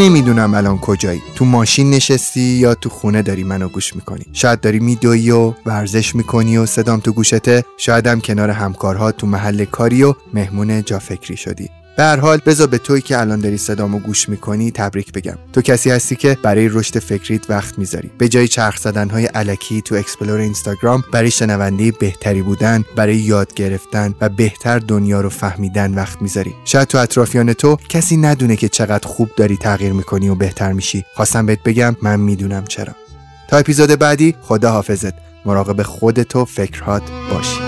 نمی‌دونم 0.03 0.53
الان 0.53 0.77
کجایی. 0.77 1.21
تو 1.35 1.45
ماشین 1.45 1.89
نشستی 1.89 2.41
یا 2.41 2.75
تو 2.75 2.89
خونه 2.89 3.21
داری 3.21 3.43
منو 3.43 3.67
گوش 3.67 3.95
می‌کنی. 3.95 4.25
شاید 4.33 4.61
داری 4.61 4.79
میدوی 4.79 5.31
و 5.31 5.53
ورزش 5.65 6.15
می‌کنی 6.15 6.57
و 6.57 6.65
صدام 6.65 6.99
تو 6.99 7.11
گوشته. 7.11 7.63
شایدم 7.77 8.19
کنار 8.19 8.49
همکارها 8.49 9.11
تو 9.11 9.27
محل 9.27 9.65
کاری 9.65 10.03
و 10.03 10.13
مهمون 10.33 10.83
جا 10.83 10.99
فکری 10.99 11.37
شدی. 11.37 11.69
به 11.97 12.03
هر 12.03 12.19
حال 12.19 12.41
بذار 12.45 12.67
به 12.67 12.77
تویی 12.77 13.01
که 13.01 13.19
الان 13.19 13.39
داری 13.39 13.57
صدامو 13.57 13.99
گوش 13.99 14.29
می‌کنی 14.29 14.71
تبریک 14.71 15.11
بگم. 15.11 15.37
تو 15.53 15.61
کسی 15.61 15.91
هستی 15.91 16.15
که 16.15 16.37
برای 16.43 16.69
رشد 16.69 16.99
فکریت 16.99 17.49
وقت 17.49 17.79
می‌ذاری. 17.79 18.11
به 18.17 18.29
جای 18.29 18.47
چرخ 18.47 18.77
زدن 18.77 19.09
های 19.09 19.25
الکی 19.25 19.81
تو 19.81 19.95
explore 19.95 20.39
اینستاگرام 20.39 21.03
برای 21.11 21.31
شنونده 21.31 21.91
بهتری 21.91 22.41
بودن 22.41 22.83
برای 22.95 23.15
یاد 23.15 23.53
گرفتن 23.53 24.15
و 24.21 24.29
بهتر 24.29 24.79
دنیا 24.79 25.21
رو 25.21 25.29
فهمیدن 25.29 25.93
وقت 25.93 26.21
می‌ذاری. 26.21 26.53
شاید 26.65 26.87
تو 26.87 26.97
اطرافیان 26.97 27.53
تو 27.53 27.77
کسی 27.89 28.17
ندونه 28.17 28.55
که 28.55 28.69
چقدر 28.69 29.07
خوب 29.07 29.29
داری 29.37 29.57
تغییر 29.57 29.93
می‌کنی 29.93 30.29
و 30.29 30.35
بهتر 30.35 30.71
میشی. 30.71 31.05
خواستم 31.15 31.45
بهت 31.45 31.63
بگم 31.63 31.95
من 32.01 32.19
می‌دونم 32.19 32.63
چرا. 32.63 32.93
تا 33.47 33.57
اپیزود 33.57 33.89
بعدی 33.89 34.35
خدا 34.41 34.71
حافظت 34.71 35.13
مراقب 35.45 35.83
خودت 35.83 36.35
و 36.35 36.45
فکرهات 36.45 37.03
باشی. 37.31 37.59